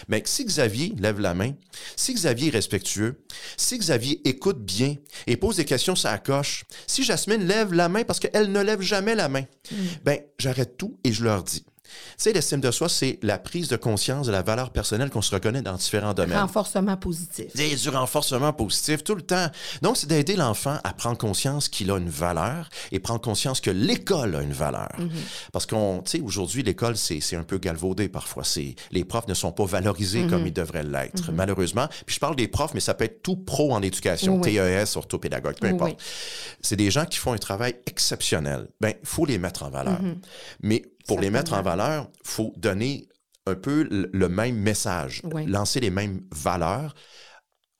Mais 0.09 0.23
si 0.27 0.45
Xavier 0.45 0.93
lève 0.99 1.19
la 1.19 1.33
main, 1.33 1.53
si 1.97 2.13
Xavier 2.13 2.49
est 2.49 2.53
respectueux, 2.53 3.23
si 3.57 3.79
Xavier 3.79 4.21
écoute 4.29 4.63
bien 4.63 4.97
et 5.27 5.37
pose 5.37 5.57
des 5.57 5.65
questions 5.65 5.97
sur 5.97 6.11
la 6.11 6.19
coche, 6.19 6.65
si 6.87 7.03
Jasmine 7.03 7.47
lève 7.47 7.73
la 7.73 7.89
main 7.89 8.05
parce 8.05 8.21
qu'elle 8.21 8.53
ne 8.53 8.61
lève 8.61 8.83
jamais 8.83 9.15
la 9.15 9.29
main, 9.29 9.45
ben 10.05 10.19
j'arrête 10.39 10.77
tout 10.77 10.99
et 11.05 11.13
je 11.13 11.25
leur 11.25 11.43
dis. 11.43 11.65
Tu 11.87 12.23
sais, 12.25 12.33
l'estime 12.33 12.61
de 12.61 12.71
soi, 12.71 12.89
c'est 12.89 13.19
la 13.23 13.39
prise 13.39 13.69
de 13.69 13.77
conscience 13.77 14.27
de 14.27 14.33
la 14.33 14.43
valeur 14.43 14.71
personnelle 14.71 15.11
qu'on 15.11 15.23
se 15.23 15.35
reconnaît 15.35 15.63
dans 15.63 15.75
différents 15.75 16.15
domaines. 16.15 16.39
Renforcement 16.39 16.97
positif. 16.97 17.55
Du 17.55 17.89
renforcement 17.89 18.53
positif 18.53 19.05
tout 19.05 19.15
le 19.15 19.23
temps. 19.23 19.49
Donc, 19.83 19.97
c'est 19.97 20.07
d'aider 20.07 20.37
l'enfant 20.37 20.79
à 20.85 20.93
prendre 20.93 21.19
conscience 21.19 21.69
qu'il 21.69 21.91
a 21.91 21.99
une 21.99 22.09
valeur 22.09 22.69
et 22.93 22.99
prendre 22.99 23.21
conscience 23.21 23.61
que 23.61 23.71
l'école 23.71 24.35
a 24.37 24.43
une 24.43 24.53
valeur. 24.53 24.89
Parce 25.53 25.67
qu'on, 25.67 26.03
tu 26.05 26.13
sais, 26.13 26.21
aujourd'hui, 26.21 26.63
l'école, 26.63 26.97
c'est 26.97 27.37
un 27.37 27.43
peu 27.43 27.59
galvaudé 27.59 28.09
parfois. 28.09 28.43
Les 28.91 29.05
profs 29.05 29.29
ne 29.29 29.35
sont 29.35 29.53
pas 29.53 29.65
valorisés 29.65 30.27
comme 30.27 30.47
ils 30.47 30.53
devraient 30.53 30.83
l'être, 30.85 31.33
malheureusement. 31.33 31.89
Puis 32.07 32.15
je 32.17 32.21
parle 32.21 32.37
des 32.37 32.49
profs, 32.49 32.75
mais 32.75 32.81
ça 32.81 32.95
peut 32.95 33.05
être 33.05 33.23
tout 33.23 33.37
pro 33.37 33.73
en 33.75 33.83
éducation, 33.83 34.41
Oui. 34.41 34.55
TES, 34.55 34.97
orthopédagogue, 34.97 35.57
peu 35.61 35.69
Oui. 35.69 35.75
importe. 35.75 36.01
C'est 36.61 36.77
des 36.77 36.91
gens 36.91 37.05
qui 37.05 37.19
font 37.19 37.33
un 37.33 37.39
travail 37.39 37.77
exceptionnel. 37.87 38.69
Ben, 38.81 38.93
il 39.03 39.07
faut 39.09 39.27
les 39.27 39.39
mettre 39.39 39.63
en 39.63 39.71
valeur. 39.71 39.99
Mais 40.63 40.83
pour 41.07 41.21
les 41.21 41.31
mettre 41.31 41.53
en 41.53 41.63
valeur, 41.63 42.11
il 42.25 42.29
faut 42.29 42.53
donner 42.57 43.09
un 43.47 43.55
peu 43.55 43.87
le, 43.91 44.29
même 44.29 44.57
message, 44.57 45.23
Oui. 45.33 45.47
lancer 45.47 45.81
les 45.81 45.91
mêmes 45.91 46.23
valeurs 46.33 46.95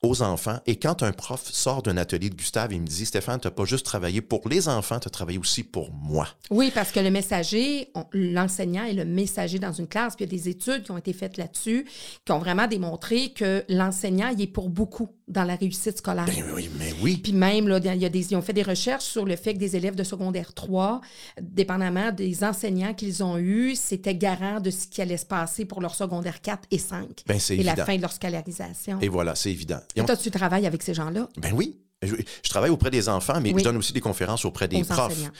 aux 0.03 0.21
enfants. 0.21 0.59
Et 0.65 0.77
quand 0.77 1.01
un 1.03 1.11
prof 1.11 1.43
sort 1.43 1.81
d'un 1.81 1.97
atelier 1.97 2.29
de 2.29 2.35
Gustave, 2.35 2.71
il 2.71 2.81
me 2.81 2.87
dit, 2.87 3.05
Stéphane, 3.05 3.39
tu 3.39 3.47
n'as 3.47 3.51
pas 3.51 3.65
juste 3.65 3.85
travaillé 3.85 4.21
pour 4.21 4.47
les 4.47 4.67
enfants, 4.69 4.99
tu 4.99 5.07
as 5.07 5.11
travaillé 5.11 5.39
aussi 5.39 5.63
pour 5.63 5.91
moi. 5.91 6.27
Oui, 6.51 6.71
parce 6.73 6.91
que 6.91 6.99
le 6.99 7.09
messager, 7.09 7.91
l'enseignant 8.13 8.83
est 8.83 8.93
le 8.93 9.05
messager 9.05 9.59
dans 9.59 9.71
une 9.73 9.87
classe. 9.87 10.15
Puis 10.15 10.25
il 10.25 10.31
y 10.31 10.35
a 10.35 10.37
des 10.37 10.49
études 10.49 10.83
qui 10.83 10.91
ont 10.91 10.97
été 10.97 11.13
faites 11.13 11.37
là-dessus 11.37 11.87
qui 12.25 12.31
ont 12.31 12.39
vraiment 12.39 12.67
démontré 12.67 13.29
que 13.33 13.65
l'enseignant, 13.69 14.29
il 14.29 14.41
est 14.41 14.47
pour 14.47 14.69
beaucoup 14.69 15.09
dans 15.27 15.43
la 15.43 15.55
réussite 15.55 15.97
scolaire. 15.97 16.25
Ben 16.25 16.43
oui, 16.55 16.69
mais 16.79 16.93
oui. 17.01 17.17
Puis 17.17 17.33
même, 17.33 17.67
là, 17.67 17.79
y 17.79 18.05
a 18.05 18.09
des, 18.09 18.31
ils 18.31 18.35
ont 18.35 18.41
fait 18.41 18.53
des 18.53 18.63
recherches 18.63 19.03
sur 19.03 19.25
le 19.25 19.35
fait 19.35 19.53
que 19.53 19.59
des 19.59 19.75
élèves 19.75 19.95
de 19.95 20.03
secondaire 20.03 20.53
3, 20.53 21.01
dépendamment 21.41 22.11
des 22.11 22.43
enseignants 22.43 22.93
qu'ils 22.93 23.23
ont 23.23 23.37
eus, 23.37 23.75
c'était 23.75 24.15
garant 24.15 24.59
de 24.59 24.71
ce 24.71 24.87
qui 24.87 25.01
allait 25.01 25.17
se 25.17 25.25
passer 25.25 25.65
pour 25.65 25.81
leur 25.81 25.95
secondaire 25.95 26.41
4 26.41 26.67
et 26.71 26.77
5. 26.77 27.23
Ben, 27.27 27.39
c'est 27.39 27.55
et 27.55 27.59
évident. 27.59 27.73
la 27.77 27.85
fin 27.85 27.95
de 27.97 28.01
leur 28.01 28.13
scolarisation. 28.13 28.99
Et 29.01 29.09
voilà, 29.09 29.35
c'est 29.35 29.51
évident. 29.51 29.79
Et 29.95 30.03
toi, 30.03 30.15
tu 30.15 30.31
travailles 30.31 30.65
avec 30.65 30.81
ces 30.81 30.93
gens-là? 30.93 31.27
Ben 31.37 31.53
oui. 31.53 31.77
Je, 32.03 32.13
je 32.43 32.49
travaille 32.49 32.69
auprès 32.69 32.91
des 32.91 33.09
enfants, 33.09 33.39
mais 33.41 33.51
Oui. 33.51 33.59
je 33.59 33.63
donne 33.63 33.77
aussi 33.77 33.91
des 33.91 34.01
conférences 34.01 34.45
auprès 34.45 34.67
des 34.67 34.81
Aux 34.81 34.85
profs, 34.85 34.99
enseignants. 35.13 35.31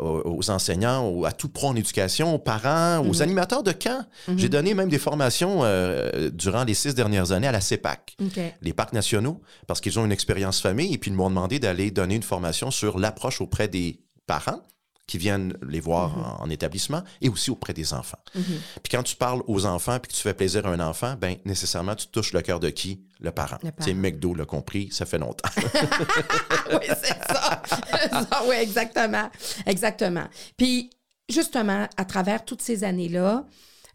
aux, 0.00 0.22
aux 0.38 0.50
enseignants, 0.50 1.06
aux- 1.08 1.24
à 1.24 1.30
tout 1.30 1.48
pro 1.48 1.68
en 1.68 1.76
éducation, 1.76 2.34
aux 2.34 2.38
parents, 2.40 3.04
Mhm. 3.04 3.08
aux 3.10 3.22
animateurs 3.22 3.62
de 3.62 3.70
camps. 3.70 4.04
J'ai 4.36 4.48
donné 4.48 4.74
même 4.74 4.88
des 4.88 4.98
formations 4.98 5.60
euh, 5.62 6.28
durant 6.32 6.64
les 6.64 6.74
six 6.74 6.96
dernières 6.96 7.30
années 7.30 7.46
à 7.46 7.52
la 7.52 7.60
CEPAC, 7.60 8.16
les 8.60 8.72
parcs 8.72 8.92
nationaux, 8.92 9.40
parce 9.68 9.80
qu'ils 9.80 10.00
ont 10.00 10.04
une 10.04 10.10
expérience 10.12 10.60
famille, 10.60 10.92
et 10.92 10.98
puis 10.98 11.12
ils 11.12 11.16
m'ont 11.16 11.28
demandé 11.30 11.60
d'aller 11.60 11.92
donner 11.92 12.16
une 12.16 12.24
formation 12.24 12.72
sur 12.72 12.98
l'approche 12.98 13.40
auprès 13.40 13.68
des 13.68 14.00
parents 14.26 14.62
qui 15.10 15.18
viennent 15.18 15.56
les 15.68 15.80
voir 15.80 16.16
Mhm. 16.16 16.24
en, 16.24 16.42
en 16.44 16.50
établissement 16.50 17.02
et 17.20 17.28
aussi 17.28 17.50
auprès 17.50 17.72
des 17.74 17.92
enfants. 17.92 18.18
Puis 18.32 18.90
quand 18.92 19.02
tu 19.02 19.16
parles 19.16 19.42
aux 19.48 19.66
enfants 19.66 19.98
puis 19.98 20.12
que 20.12 20.16
tu 20.16 20.22
fais 20.22 20.34
plaisir 20.34 20.66
à 20.66 20.70
un 20.70 20.78
enfant, 20.78 21.16
ben 21.20 21.36
nécessairement 21.44 21.96
tu 21.96 22.06
touches 22.06 22.32
le 22.32 22.42
cœur 22.42 22.60
de 22.60 22.70
qui? 22.70 23.00
Le 23.18 23.32
parent. 23.32 23.58
C'est. 23.80 23.92
McDo 23.92 24.34
l'a 24.34 24.44
compris, 24.44 24.88
ça 24.92 25.04
fait 25.06 25.18
longtemps. 25.18 25.50
oui, 26.72 26.86
c'est 26.88 27.32
ça. 27.32 27.62
Ça, 28.10 28.42
oui, 28.48 28.54
exactement. 28.60 29.28
Exactement. 29.66 30.24
Puis, 30.56 30.90
justement, 31.28 31.86
à 31.96 32.04
travers 32.04 32.44
toutes 32.44 32.62
ces 32.62 32.84
années-là, 32.84 33.44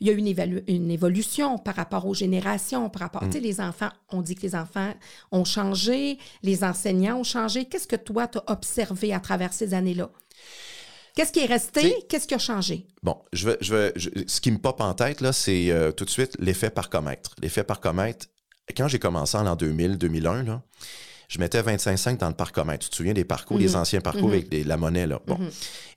il 0.01 0.07
y 0.07 0.09
a 0.09 0.13
eu 0.13 0.17
une, 0.17 0.27
évalu- 0.27 0.63
une 0.67 0.91
évolution 0.91 1.57
par 1.57 1.75
rapport 1.75 2.05
aux 2.05 2.13
générations, 2.13 2.89
par 2.89 3.03
rapport, 3.03 3.23
tu 3.23 3.31
sais, 3.33 3.39
les 3.39 3.61
enfants, 3.61 3.89
on 4.09 4.21
dit 4.21 4.35
que 4.35 4.41
les 4.41 4.53
enfants 4.55 4.93
ont 5.31 5.45
changé, 5.45 6.19
les 6.43 6.63
enseignants 6.65 7.17
ont 7.17 7.23
changé. 7.23 7.65
Qu'est-ce 7.65 7.87
que 7.87 7.95
toi, 7.95 8.27
tu 8.27 8.37
as 8.39 8.43
observé 8.51 9.13
à 9.13 9.19
travers 9.21 9.53
ces 9.53 9.73
années-là? 9.73 10.09
Qu'est-ce 11.15 11.31
qui 11.31 11.39
est 11.39 11.45
resté? 11.45 11.95
Qu'est-ce 12.09 12.27
qui 12.27 12.33
a 12.33 12.37
changé? 12.39 12.85
Bon, 13.01 13.17
je 13.33 13.51
je- 13.61 13.89
ce 14.27 14.41
qui 14.41 14.51
me 14.51 14.57
pop 14.57 14.81
en 14.81 14.93
tête, 14.93 15.21
là, 15.21 15.31
c'est 15.31 15.71
euh, 15.71 15.91
tout 15.91 16.03
de 16.05 16.09
suite 16.09 16.35
l'effet 16.39 16.69
parcomètre. 16.69 17.31
L'effet 17.41 17.63
parcomètre, 17.63 18.27
quand 18.75 18.87
j'ai 18.89 18.99
commencé 18.99 19.37
en 19.37 19.43
l'an 19.43 19.55
2000, 19.55 19.97
2001, 19.97 20.43
là, 20.43 20.61
je 21.27 21.39
mettais 21.39 21.61
25,5 21.61 22.17
dans 22.19 22.27
le 22.29 22.33
parcomètre. 22.33 22.83
Tu 22.85 22.89
te 22.89 22.95
souviens 22.95 23.13
des 23.13 23.25
parcours, 23.25 23.57
les 23.57 23.75
anciens 23.75 24.01
parcours 24.01 24.29
avec 24.29 24.51
les- 24.51 24.63
la 24.63 24.77
monnaie, 24.77 25.07
là. 25.07 25.19
Bon. 25.27 25.37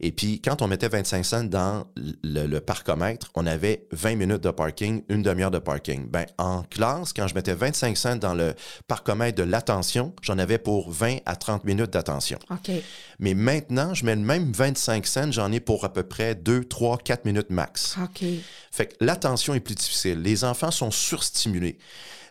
Et 0.00 0.12
puis, 0.12 0.40
quand 0.40 0.62
on 0.62 0.68
mettait 0.68 0.88
25 0.88 1.24
cents 1.24 1.44
dans 1.44 1.86
le, 2.22 2.46
le 2.46 2.60
parcomètre, 2.60 3.30
on 3.34 3.46
avait 3.46 3.86
20 3.92 4.14
minutes 4.16 4.42
de 4.42 4.50
parking, 4.50 5.02
une 5.08 5.22
demi-heure 5.22 5.50
de 5.50 5.58
parking. 5.58 6.08
Ben, 6.08 6.26
en 6.38 6.62
classe, 6.62 7.12
quand 7.12 7.26
je 7.26 7.34
mettais 7.34 7.54
25 7.54 7.96
cents 7.96 8.16
dans 8.16 8.34
le 8.34 8.54
parcomètre 8.86 9.36
de 9.38 9.42
l'attention, 9.42 10.14
j'en 10.22 10.38
avais 10.38 10.58
pour 10.58 10.90
20 10.90 11.18
à 11.26 11.36
30 11.36 11.64
minutes 11.64 11.90
d'attention. 11.92 12.38
OK. 12.50 12.70
Mais 13.18 13.34
maintenant, 13.34 13.94
je 13.94 14.04
mets 14.04 14.14
le 14.16 14.22
même 14.22 14.52
25 14.52 15.06
cents, 15.06 15.32
j'en 15.32 15.50
ai 15.52 15.60
pour 15.60 15.84
à 15.84 15.92
peu 15.92 16.02
près 16.04 16.34
2, 16.34 16.64
3, 16.64 16.98
4 16.98 17.24
minutes 17.24 17.50
max. 17.50 17.96
OK. 18.02 18.24
Fait 18.70 18.86
que 18.86 18.94
l'attention 19.00 19.54
est 19.54 19.60
plus 19.60 19.74
difficile. 19.74 20.20
Les 20.22 20.44
enfants 20.44 20.70
sont 20.70 20.90
surstimulés. 20.90 21.78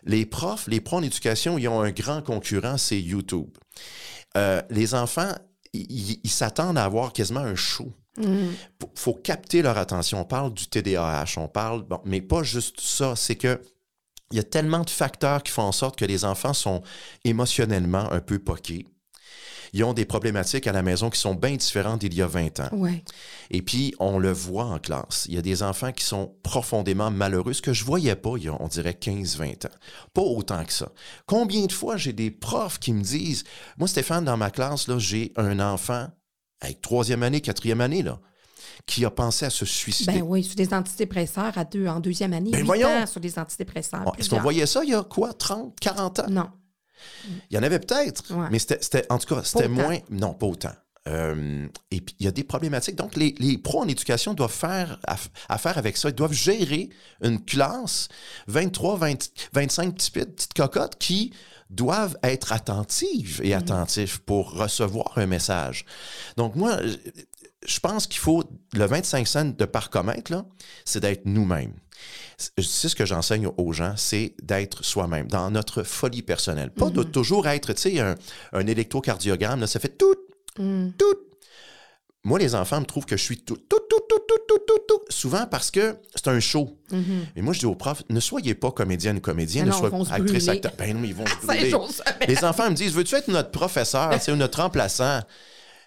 Les 0.08 0.26
profs, 0.26 0.66
les 0.66 0.80
pros 0.80 0.96
en 0.96 1.02
éducation, 1.02 1.58
ils 1.58 1.68
ont 1.68 1.80
un 1.80 1.92
grand 1.92 2.22
concurrent, 2.22 2.78
c'est 2.78 3.00
YouTube. 3.00 3.50
Euh, 4.36 4.60
les 4.70 4.94
enfants, 4.94 5.32
ils 5.72 6.30
s'attendent 6.30 6.78
à 6.78 6.84
avoir 6.84 7.12
quasiment 7.12 7.40
un 7.40 7.54
show. 7.54 7.92
Il 8.20 8.56
faut 8.94 9.14
capter 9.14 9.62
leur 9.62 9.78
attention. 9.78 10.20
On 10.20 10.24
parle 10.24 10.52
du 10.52 10.66
TDAH, 10.66 11.34
on 11.36 11.48
parle, 11.48 11.82
bon, 11.82 12.00
mais 12.04 12.20
pas 12.20 12.42
juste 12.42 12.80
ça, 12.80 13.14
c'est 13.14 13.36
que 13.36 13.60
il 14.30 14.36
y 14.36 14.40
a 14.40 14.44
tellement 14.44 14.80
de 14.80 14.90
facteurs 14.90 15.42
qui 15.42 15.52
font 15.52 15.62
en 15.62 15.72
sorte 15.72 15.98
que 15.98 16.04
les 16.04 16.24
enfants 16.24 16.52
sont 16.52 16.82
émotionnellement 17.24 18.12
un 18.12 18.20
peu 18.20 18.38
poqués. 18.38 18.86
Ils 19.72 19.84
ont 19.84 19.92
des 19.92 20.04
problématiques 20.04 20.66
à 20.66 20.72
la 20.72 20.82
maison 20.82 21.10
qui 21.10 21.20
sont 21.20 21.34
bien 21.34 21.56
différentes 21.56 22.00
d'il 22.00 22.14
y 22.14 22.22
a 22.22 22.26
20 22.26 22.60
ans. 22.60 22.68
Ouais. 22.72 23.02
Et 23.50 23.62
puis, 23.62 23.94
on 23.98 24.18
le 24.18 24.32
voit 24.32 24.64
en 24.64 24.78
classe. 24.78 25.26
Il 25.28 25.34
y 25.34 25.38
a 25.38 25.42
des 25.42 25.62
enfants 25.62 25.92
qui 25.92 26.04
sont 26.04 26.34
profondément 26.42 27.10
malheureux, 27.10 27.52
ce 27.52 27.62
que 27.62 27.72
je 27.72 27.84
voyais 27.84 28.16
pas 28.16 28.34
il 28.36 28.44
y 28.44 28.48
a, 28.48 28.56
on 28.60 28.68
dirait, 28.68 28.96
15-20 29.00 29.66
ans. 29.66 29.70
Pas 30.14 30.22
autant 30.22 30.64
que 30.64 30.72
ça. 30.72 30.90
Combien 31.26 31.66
de 31.66 31.72
fois 31.72 31.96
j'ai 31.96 32.12
des 32.12 32.30
profs 32.30 32.78
qui 32.78 32.92
me 32.92 33.02
disent, 33.02 33.44
moi, 33.78 33.88
Stéphane, 33.88 34.24
dans 34.24 34.36
ma 34.36 34.50
classe, 34.50 34.88
là, 34.88 34.98
j'ai 34.98 35.32
un 35.36 35.60
enfant 35.60 36.08
avec 36.60 36.80
troisième 36.80 37.22
année, 37.22 37.40
quatrième 37.40 37.80
année, 37.80 38.02
là, 38.02 38.20
qui 38.86 39.04
a 39.04 39.10
pensé 39.10 39.46
à 39.46 39.50
se 39.50 39.64
suicider. 39.64 40.14
Ben 40.14 40.22
oui, 40.22 40.44
sur 40.44 40.56
des 40.56 40.72
antidépresseurs 40.72 41.56
à 41.56 41.64
deux, 41.64 41.86
en 41.86 42.00
deuxième 42.00 42.32
année. 42.32 42.50
Ben 42.50 42.64
voyons! 42.64 43.06
sur 43.06 43.20
des 43.20 43.38
antidépresseurs. 43.38 44.12
Est-ce 44.18 44.30
qu'on 44.30 44.40
voyait 44.40 44.66
ça 44.66 44.82
il 44.82 44.90
y 44.90 44.94
a 44.94 45.02
quoi, 45.02 45.32
30, 45.32 45.78
40 45.80 46.20
ans? 46.20 46.26
Non. 46.30 46.48
Il 47.50 47.56
y 47.56 47.58
en 47.58 47.62
avait 47.62 47.78
peut-être, 47.78 48.22
Ouais. 48.34 48.48
mais 48.50 48.58
c'était, 48.58 49.06
en 49.10 49.18
tout 49.18 49.34
cas, 49.34 49.42
c'était 49.44 49.68
moins. 49.68 49.98
Non, 50.10 50.34
pas 50.34 50.46
autant. 50.46 50.72
Euh, 51.06 51.66
et 51.90 52.02
puis, 52.02 52.14
il 52.18 52.26
y 52.26 52.28
a 52.28 52.32
des 52.32 52.44
problématiques. 52.44 52.96
Donc, 52.96 53.16
les, 53.16 53.34
les 53.38 53.56
pros 53.56 53.80
en 53.80 53.88
éducation 53.88 54.34
doivent 54.34 54.52
faire 54.52 54.98
aff- 55.08 55.28
affaire 55.48 55.78
avec 55.78 55.96
ça. 55.96 56.10
Ils 56.10 56.14
doivent 56.14 56.34
gérer 56.34 56.90
une 57.22 57.42
classe, 57.42 58.08
23, 58.46 58.96
20, 58.98 59.30
25 59.54 59.94
petits 59.94 60.10
pits- 60.10 60.26
petites 60.26 60.54
cocottes 60.54 60.98
qui 60.98 61.32
doivent 61.70 62.16
être 62.22 62.52
attentives 62.52 63.40
et 63.42 63.54
attentifs 63.54 64.18
pour 64.18 64.52
recevoir 64.52 65.16
un 65.16 65.26
message. 65.26 65.86
Donc, 66.36 66.56
moi, 66.56 66.78
je- 67.66 67.80
pense 67.80 68.06
qu'il 68.06 68.20
faut, 68.20 68.44
le 68.74 68.84
25 68.86 69.26
cents 69.26 69.44
de 69.46 69.64
parcomètre, 69.64 70.30
là, 70.30 70.44
c'est 70.84 71.00
d'être 71.00 71.22
nous-mêmes. 71.24 71.72
C'est 72.38 72.52
c'est 72.62 72.88
ce 72.88 72.94
que 72.94 73.04
j'enseigne 73.04 73.48
aux 73.56 73.72
gens, 73.72 73.94
c'est 73.96 74.34
d'être 74.42 74.84
soi-même, 74.84 75.26
dans 75.26 75.50
notre 75.50 75.82
folie 75.82 76.22
personnelle. 76.22 76.70
Pas 76.70 76.88
de 76.88 77.02
toujours 77.02 77.48
être, 77.48 77.72
tu 77.72 77.82
sais, 77.82 77.98
un, 78.00 78.14
un 78.52 78.66
électrocardiogramme, 78.66 79.60
là, 79.60 79.66
ça 79.66 79.80
fait 79.80 79.98
tout, 79.98 80.14
tout. 80.56 81.18
Moi, 82.24 82.38
les 82.38 82.54
enfants 82.54 82.80
me 82.80 82.84
trouvent 82.84 83.06
que 83.06 83.16
je 83.16 83.22
suis 83.22 83.38
tout, 83.38 83.56
tout, 83.56 83.80
tout, 83.88 84.00
tout, 84.08 84.18
tout, 84.28 84.38
tout, 84.46 84.58
tout, 84.66 84.78
tout. 84.86 85.00
Souvent 85.08 85.46
parce 85.46 85.70
que 85.70 85.96
c'est 86.14 86.28
un 86.28 86.40
show. 86.40 86.78
Et 87.36 87.42
moi, 87.42 87.54
je 87.54 87.60
dis 87.60 87.66
aux 87.66 87.74
profs, 87.74 88.02
ne 88.08 88.20
soyez 88.20 88.54
pas 88.54 88.70
comédienne 88.70 89.16
ou 89.16 89.20
comédien, 89.20 89.64
ne 89.64 89.72
soyez 89.72 89.94
actrice, 90.10 90.48
acteur. 90.48 90.72
Ben 90.78 90.96
non, 90.96 91.04
ils 91.04 91.14
vont 91.14 91.26
se 91.26 91.36
brûler. 91.46 91.72
Les 92.26 92.44
enfants 92.44 92.70
me 92.70 92.74
disent, 92.74 92.92
veux-tu 92.92 93.14
être 93.14 93.28
notre 93.28 93.50
professeur, 93.50 94.10
ou 94.28 94.36
notre 94.36 94.60
remplaçant? 94.62 95.20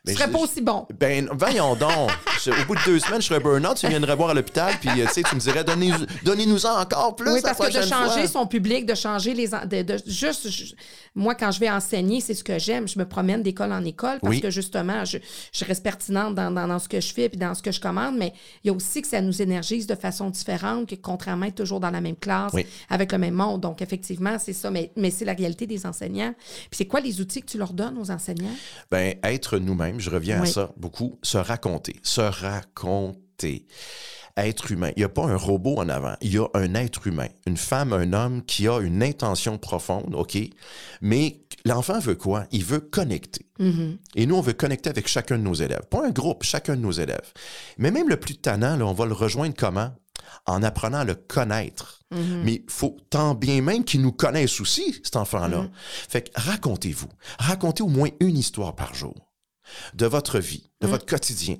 Ce 0.03 0.09
Mais 0.09 0.17
serait 0.17 0.27
je- 0.27 0.31
pas 0.31 0.39
aussi 0.39 0.61
bon. 0.61 0.87
ben, 0.99 1.29
voyons 1.31 1.75
donc. 1.75 2.09
Je- 2.43 2.49
Au 2.49 2.65
bout 2.65 2.73
de 2.73 2.83
deux 2.85 2.97
semaines, 2.97 3.21
je 3.21 3.27
serais 3.27 3.39
burn-out, 3.39 3.77
tu 3.77 3.87
viendrais 3.87 4.15
voir 4.15 4.31
à 4.31 4.33
l'hôpital, 4.33 4.73
puis 4.81 4.89
euh, 4.99 5.05
tu 5.05 5.13
sais, 5.13 5.21
tu 5.21 5.35
me 5.35 5.39
dirais, 5.39 5.63
Donnez- 5.63 5.93
donnez-nous-en 6.23 6.81
encore 6.81 7.15
plus. 7.15 7.29
Oui, 7.31 7.39
la 7.43 7.53
parce 7.53 7.69
que 7.69 7.77
de 7.77 7.85
changer 7.85 8.21
fois. 8.21 8.27
son 8.27 8.47
public, 8.47 8.87
de 8.87 8.95
changer 8.95 9.35
les. 9.35 9.49
De, 9.49 9.83
de- 9.83 9.99
juste, 10.07 10.49
je- 10.49 10.73
moi, 11.13 11.35
quand 11.35 11.51
je 11.51 11.59
vais 11.59 11.69
enseigner, 11.69 12.19
c'est 12.19 12.33
ce 12.33 12.43
que 12.43 12.57
j'aime. 12.57 12.87
Je 12.87 12.97
me 12.97 13.05
promène 13.07 13.43
d'école 13.43 13.71
en 13.71 13.83
école 13.85 14.17
parce 14.21 14.31
Oui. 14.33 14.41
que 14.41 14.49
justement, 14.49 15.05
je, 15.05 15.19
je 15.53 15.65
reste 15.65 15.83
pertinente 15.83 16.33
dans, 16.33 16.49
dans, 16.49 16.67
dans 16.67 16.79
ce 16.79 16.89
que 16.89 16.99
je 16.99 17.13
fais 17.13 17.29
puis 17.29 17.37
dans 17.37 17.53
ce 17.53 17.61
que 17.61 17.71
je 17.71 17.79
commande, 17.79 18.15
mais 18.17 18.33
il 18.63 18.67
y 18.67 18.69
a 18.71 18.73
aussi 18.73 19.03
que 19.03 19.07
ça 19.07 19.21
nous 19.21 19.39
énergise 19.39 19.85
de 19.85 19.93
façon 19.93 20.31
différente, 20.31 20.89
que 20.89 20.95
contrairement 20.95 21.45
à 21.45 21.49
être 21.49 21.55
toujours 21.55 21.79
dans 21.79 21.91
la 21.91 22.01
même 22.01 22.15
classe, 22.15 22.53
Oui. 22.53 22.65
avec 22.89 23.11
le 23.11 23.19
même 23.19 23.35
monde. 23.35 23.61
Donc, 23.61 23.83
effectivement, 23.83 24.37
c'est 24.39 24.53
ça, 24.53 24.71
mais, 24.71 24.91
mais 24.97 25.11
c'est 25.11 25.25
la 25.25 25.33
réalité 25.33 25.67
des 25.67 25.85
enseignants. 25.85 26.33
Puis 26.39 26.69
c'est 26.79 26.85
quoi 26.87 27.01
les 27.01 27.21
outils 27.21 27.41
que 27.41 27.51
tu 27.51 27.59
leur 27.59 27.73
donnes 27.73 27.99
aux 27.99 28.09
enseignants? 28.09 28.55
Ben, 28.89 29.13
être 29.23 29.59
nous-mêmes, 29.59 29.90
je 29.99 30.09
reviens 30.09 30.41
à 30.41 30.45
ça 30.45 30.71
beaucoup. 30.77 31.19
Se 31.23 31.37
raconter. 31.37 31.99
Se 32.03 32.21
raconter. 32.21 33.67
Être 34.37 34.71
humain. 34.71 34.91
Il 34.95 34.99
n'y 34.99 35.03
a 35.03 35.09
pas 35.09 35.25
un 35.25 35.35
robot 35.35 35.77
en 35.77 35.89
avant. 35.89 36.15
Il 36.21 36.33
y 36.33 36.37
a 36.37 36.47
un 36.53 36.73
être 36.75 37.05
humain. 37.05 37.27
Une 37.45 37.57
femme, 37.57 37.91
un 37.91 38.13
homme 38.13 38.43
qui 38.43 38.67
a 38.67 38.79
une 38.79 39.03
intention 39.03 39.57
profonde, 39.57 40.15
OK? 40.15 40.37
Mais 41.01 41.41
l'enfant 41.65 41.99
veut 41.99 42.15
quoi? 42.15 42.45
Il 42.51 42.63
veut 42.63 42.79
connecter. 42.79 43.45
Et 44.15 44.25
nous, 44.25 44.35
on 44.35 44.41
veut 44.41 44.53
connecter 44.53 44.89
avec 44.89 45.07
chacun 45.07 45.37
de 45.37 45.43
nos 45.43 45.53
élèves. 45.53 45.85
Pas 45.89 46.07
un 46.07 46.11
groupe, 46.11 46.43
chacun 46.43 46.75
de 46.75 46.81
nos 46.81 46.91
élèves. 46.91 47.33
Mais 47.77 47.91
même 47.91 48.09
le 48.09 48.17
plus 48.17 48.37
tannant, 48.37 48.77
là, 48.77 48.85
on 48.85 48.93
va 48.93 49.05
le 49.05 49.13
rejoindre 49.13 49.53
comment? 49.55 49.93
En 50.45 50.63
apprenant 50.63 50.99
à 50.99 51.03
le 51.03 51.15
connaître. 51.15 51.99
Mais 52.11 52.55
il 52.55 52.65
faut 52.69 52.97
tant 53.09 53.35
bien 53.35 53.61
même 53.61 53.83
qu'il 53.83 54.01
nous 54.01 54.11
connaisse 54.11 54.59
aussi, 54.59 54.99
cet 55.03 55.15
enfant-là. 55.15 55.69
Fait 56.09 56.29
que 56.29 56.31
racontez-vous. 56.35 57.09
Racontez 57.37 57.83
au 57.83 57.87
moins 57.87 58.09
une 58.19 58.37
histoire 58.37 58.75
par 58.75 58.93
jour 58.93 59.30
de 59.93 60.05
votre 60.05 60.39
vie, 60.39 60.69
de 60.81 60.87
votre 60.87 61.05
quotidien. 61.05 61.57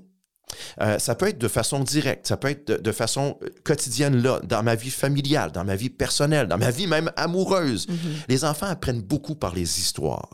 Euh, 0.81 0.99
ça 0.99 1.15
peut 1.15 1.27
être 1.27 1.37
de 1.37 1.47
façon 1.47 1.79
directe, 1.79 2.27
ça 2.27 2.35
peut 2.35 2.49
être 2.49 2.67
de, 2.67 2.75
de 2.75 2.91
façon 2.91 3.37
euh, 3.41 3.49
quotidienne 3.63 4.21
là, 4.21 4.41
dans 4.43 4.63
ma 4.63 4.75
vie 4.75 4.89
familiale, 4.89 5.51
dans 5.53 5.63
ma 5.63 5.77
vie 5.77 5.89
personnelle, 5.89 6.47
dans 6.47 6.57
ma 6.57 6.71
vie 6.71 6.87
même 6.87 7.09
amoureuse. 7.15 7.87
Les 8.27 8.43
enfants 8.43 8.65
apprennent 8.65 9.01
beaucoup 9.01 9.35
par 9.35 9.55
les 9.55 9.79
histoires. 9.79 10.29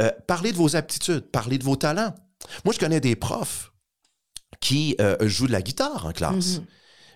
Euh, 0.00 0.10
parlez 0.28 0.52
de 0.52 0.56
vos 0.56 0.76
aptitudes, 0.76 1.30
parlez 1.32 1.58
de 1.58 1.64
vos 1.64 1.74
talents. 1.76 2.14
Moi, 2.64 2.74
je 2.74 2.78
connais 2.78 3.00
des 3.00 3.16
profs 3.16 3.72
qui 4.60 4.94
euh, 5.00 5.16
jouent 5.22 5.48
de 5.48 5.52
la 5.52 5.62
guitare 5.62 6.06
en 6.06 6.12
classe. 6.12 6.60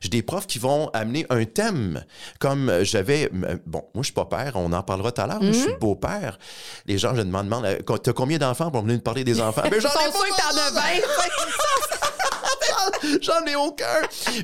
J'ai 0.00 0.08
des 0.08 0.22
profs 0.22 0.46
qui 0.46 0.58
vont 0.58 0.88
amener 0.94 1.26
un 1.28 1.44
thème. 1.44 2.04
Comme 2.38 2.68
euh, 2.70 2.84
j'avais. 2.84 3.30
euh, 3.44 3.56
Bon, 3.66 3.82
moi, 3.94 4.02
je 4.02 4.04
suis 4.04 4.12
pas 4.14 4.24
père, 4.24 4.52
on 4.56 4.72
en 4.72 4.82
parlera 4.82 5.12
tout 5.12 5.20
à 5.20 5.26
l'heure. 5.26 5.42
Moi, 5.42 5.52
Je 5.52 5.58
suis 5.58 5.74
beau-père. 5.78 6.38
Les 6.86 6.96
gens, 6.96 7.14
je 7.14 7.20
demande, 7.20 7.44
demande 7.46 7.64
euh, 7.66 7.96
t'as 7.98 8.12
combien 8.14 8.38
d'enfants 8.38 8.70
pour 8.70 8.80
venir 8.82 8.96
nous 8.96 9.02
parler 9.02 9.24
des 9.24 9.40
enfants? 9.42 9.62
Ben, 9.70 9.80
j'en 9.80 9.88
ai 9.90 9.92
pas! 9.92 10.00
20. 10.72 10.80
J'en 13.22 13.44
ai 13.46 13.56
aucun. 13.56 13.84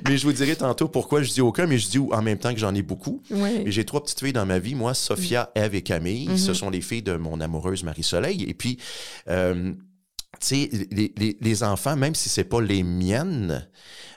Mais 0.09 0.17
je 0.19 0.25
vous 0.27 0.33
dirai 0.33 0.57
tantôt 0.57 0.89
pourquoi 0.89 1.23
je 1.23 1.31
dis 1.33 1.41
aucun, 1.41 1.67
mais 1.67 1.79
je 1.79 1.89
dis 1.89 1.99
en 1.99 2.23
même 2.23 2.39
temps 2.39 2.53
que 2.53 2.59
j'en 2.61 2.75
ai 2.75 2.83
beaucoup. 2.83 3.23
Oui. 3.31 3.63
J'ai 3.67 3.85
trois 3.85 4.03
petites 4.03 4.21
filles 4.21 4.33
dans 4.33 4.47
ma 4.47 4.59
vie. 4.59 4.75
Moi, 4.75 4.95
Sophia, 4.95 5.51
Eve 5.55 5.75
et 5.75 5.83
Camille. 5.83 6.39
Ce 6.39 6.53
sont 6.55 6.71
les 6.71 6.81
filles 6.81 7.03
de 7.03 7.17
mon 7.17 7.41
amoureuse 7.41 7.83
Marie-Soleil. 7.85 8.45
Et 8.49 8.55
puis, 8.55 8.79
euh, 9.29 9.73
sais, 10.41 10.71
les, 10.91 11.13
les- 11.17 11.37
les 11.41 11.63
enfants, 11.63 11.97
même 11.97 12.15
si 12.15 12.29
c'est 12.29 12.45
pas 12.45 12.61
les 12.61 12.83
miennes, 12.83 13.67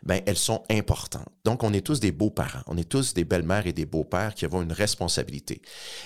ben 0.03 0.21
elles 0.25 0.38
sont 0.38 0.63
importantes. 0.69 1.27
Donc, 1.43 1.63
on 1.63 1.73
est 1.73 1.81
tous 1.81 1.99
des 1.99 2.11
beaux-parents. 2.11 2.61
On 2.67 2.77
est 2.77 2.88
tous 2.88 3.13
des 3.13 3.25
belles-mères 3.25 3.67
et 3.67 3.73
des 3.73 3.85
beaux-pères 3.85 4.33
qui 4.33 4.45
avons 4.45 4.61
une 4.61 4.71
responsabilité. 4.71 5.61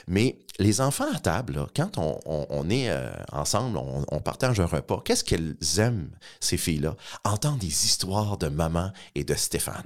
Mais 0.08 0.39
les 0.60 0.82
enfants 0.82 1.12
à 1.13 1.20
table, 1.20 1.53
là, 1.55 1.67
quand 1.75 1.98
on, 1.98 2.20
on- 2.25 2.46
on 2.50 2.70
est 2.70 2.89
euh, 2.89 3.12
ensemble, 3.32 3.77
on, 3.77 4.03
on 4.10 4.20
partage 4.20 4.60
un 4.60 4.65
repas, 4.65 5.01
qu'est-ce 5.05 5.24
qu'elles 5.24 5.55
aiment, 5.77 6.10
ces 6.39 6.58
filles-là? 6.58 6.96
Entendre 7.24 7.60
des 7.60 7.67
histoires 7.86 8.38
de 8.38 8.48
maman 8.48 8.91
et 9.15 9.24
de 9.24 9.34
Stéphane. 9.36 9.84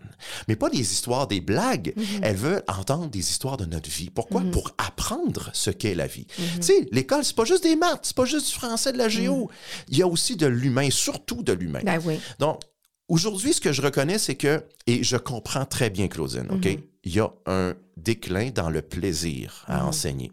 Mais 0.48 0.56
pas 0.56 0.70
des 0.70 0.80
histoires, 0.92 1.28
des 1.28 1.42
blagues. 1.42 1.94
Elles 2.22 2.36
veulent 2.38 2.64
entendre 2.68 3.08
des 3.10 3.20
histoires 3.20 3.58
de 3.58 3.66
notre 3.66 3.90
vie. 3.90 4.10
Pourquoi? 4.10 4.42
Pour 4.52 4.72
apprendre 4.78 5.50
ce 5.54 5.70
qu'est 5.72 5.96
la 5.96 6.08
vie. 6.08 6.28
Tu 6.58 6.62
sais, 6.62 6.88
l'école, 6.92 7.24
c'est 7.26 7.36
pas 7.36 7.46
juste 7.46 7.64
des 7.64 7.76
maths, 7.76 8.02
c'est 8.04 8.16
pas 8.16 8.26
juste 8.26 8.48
du 8.48 8.54
français, 8.54 8.94
de 8.94 8.98
la 8.98 9.10
géo. 9.10 9.50
Il 9.90 9.98
y 9.98 10.02
a 10.02 10.08
aussi 10.08 10.17
de 10.36 10.48
l'humain, 10.48 10.90
surtout 10.92 11.44
de 11.44 11.54
l'humain. 11.54 11.82
Ben 11.84 12.00
oui. 12.06 12.20
Donc, 12.40 12.62
aujourd'hui, 13.08 13.54
ce 13.54 13.62
que 13.62 13.72
je 13.72 13.82
reconnais, 13.82 14.18
c'est 14.18 14.36
que, 14.36 14.64
et 14.86 15.04
je 15.04 15.18
comprends 15.18 15.66
très 15.66 15.90
bien, 15.90 16.08
Claudine, 16.08 16.48
OK? 16.52 16.66
Mhm. 16.66 16.82
Il 17.04 17.16
y 17.16 17.20
a 17.22 17.30
un 17.46 17.74
déclin 17.96 18.50
dans 18.50 18.70
le 18.70 18.82
plaisir 18.82 19.64
à 19.68 19.86
enseigner, 19.86 20.32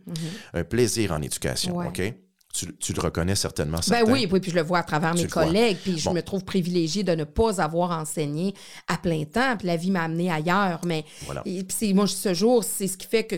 un 0.55 0.65
plaisir 0.65 1.13
en 1.13 1.23
éducation, 1.23 1.73
Mhm. 1.73 1.79
Ouais. 1.79 1.87
OK? 2.11 2.15
Tu, 2.53 2.73
tu 2.77 2.93
le 2.93 3.01
reconnais 3.01 3.35
certainement, 3.35 3.79
Ben 3.79 3.83
certain? 3.83 4.13
oui, 4.13 4.29
oui, 4.31 4.39
puis 4.39 4.53
je 4.53 4.57
le 4.57 4.63
vois 4.63 4.79
à 4.79 4.83
travers 4.85 5.13
Tu 5.17 5.23
mes 5.23 5.29
collègues, 5.29 5.77
puis 5.83 5.99
je 5.99 6.05
Bon. 6.05 6.15
me 6.15 6.23
trouve 6.23 6.45
privilégiée 6.45 7.03
de 7.03 7.13
ne 7.13 7.25
pas 7.25 7.61
avoir 7.61 7.91
enseigné 7.91 8.55
à 8.87 8.97
plein 8.97 9.25
temps, 9.25 9.57
puis 9.57 9.67
la 9.67 9.77
vie 9.77 9.91
m'a 9.91 10.05
amenée 10.05 10.31
ailleurs. 10.31 10.81
Mais 10.87 11.05
Voilà. 11.27 11.43
et 11.45 11.65
moi, 11.95 12.07
ce 12.07 12.33
jour, 12.33 12.63
c'est 12.63 12.87
ce 12.87 12.97
qui 12.97 13.09
fait 13.09 13.25
que 13.25 13.35